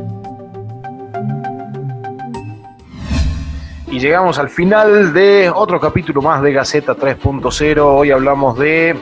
Y 3.87 3.99
llegamos 3.99 4.39
al 4.39 4.49
final 4.49 5.13
de 5.13 5.49
otro 5.53 5.79
capítulo 5.79 6.21
más 6.21 6.41
de 6.41 6.53
Gaceta 6.53 6.95
3.0. 6.95 7.79
Hoy 7.81 8.11
hablamos 8.11 8.57
de 8.57 8.95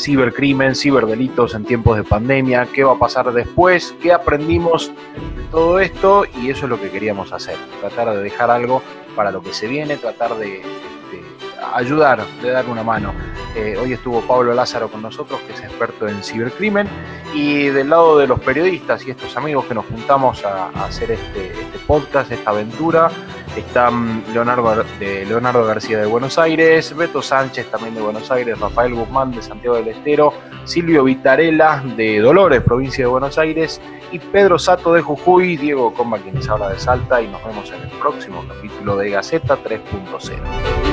cibercrimen, 0.00 0.74
ciberdelitos 0.74 1.54
en 1.54 1.64
tiempos 1.64 1.96
de 1.96 2.04
pandemia, 2.04 2.66
qué 2.72 2.84
va 2.84 2.92
a 2.92 2.98
pasar 2.98 3.32
después, 3.32 3.94
qué 4.02 4.12
aprendimos 4.12 4.88
de 5.36 5.42
todo 5.50 5.80
esto 5.80 6.24
y 6.40 6.50
eso 6.50 6.66
es 6.66 6.70
lo 6.70 6.80
que 6.80 6.90
queríamos 6.90 7.32
hacer, 7.32 7.56
tratar 7.80 8.14
de 8.16 8.22
dejar 8.22 8.50
algo 8.50 8.82
para 9.14 9.30
lo 9.30 9.42
que 9.42 9.52
se 9.52 9.66
viene, 9.66 9.96
tratar 9.96 10.36
de, 10.36 10.62
ayudar, 11.74 12.24
de 12.42 12.50
dar 12.50 12.66
una 12.68 12.82
mano. 12.82 13.12
Eh, 13.56 13.76
hoy 13.82 13.92
estuvo 13.92 14.20
Pablo 14.20 14.54
Lázaro 14.54 14.88
con 14.88 15.02
nosotros, 15.02 15.40
que 15.40 15.52
es 15.52 15.60
experto 15.60 16.06
en 16.06 16.22
cibercrimen, 16.22 16.88
y 17.34 17.64
del 17.66 17.90
lado 17.90 18.18
de 18.18 18.28
los 18.28 18.38
periodistas 18.40 19.04
y 19.06 19.10
estos 19.10 19.36
amigos 19.36 19.66
que 19.66 19.74
nos 19.74 19.86
juntamos 19.86 20.44
a, 20.44 20.68
hacer 20.84 21.10
este, 21.10 21.52
este, 21.52 21.78
podcast, 21.86 22.30
esta 22.30 22.50
aventura, 22.50 23.10
están 23.56 24.22
Leonardo, 24.32 24.84
de 25.00 25.26
Leonardo 25.26 25.64
García 25.64 25.98
de 25.98 26.06
Buenos 26.06 26.38
Aires, 26.38 26.94
Beto 26.96 27.22
Sánchez 27.22 27.68
también 27.70 27.96
de 27.96 28.00
Buenos 28.00 28.30
Aires, 28.30 28.58
Rafael 28.58 28.94
Guzmán 28.94 29.32
de 29.32 29.42
Santiago 29.42 29.76
del 29.76 29.88
Estero, 29.88 30.32
Silvio 30.64 31.02
Vitarela 31.02 31.82
de 31.96 32.20
Dolores, 32.20 32.62
provincia 32.62 33.04
de 33.04 33.10
Buenos 33.10 33.36
Aires, 33.36 33.80
y 34.12 34.20
Pedro 34.20 34.58
Sato 34.58 34.92
de 34.92 35.02
Jujuy, 35.02 35.56
Diego 35.56 35.92
Comba 35.92 36.18
quienes 36.18 36.48
habla 36.48 36.70
de 36.70 36.78
Salta, 36.78 37.20
y 37.20 37.26
nos 37.26 37.44
vemos 37.44 37.68
en 37.72 37.82
el 37.82 37.90
próximo 37.98 38.44
capítulo 38.46 38.96
de 38.96 39.10
Gaceta 39.10 39.58
3.0. 39.62 40.89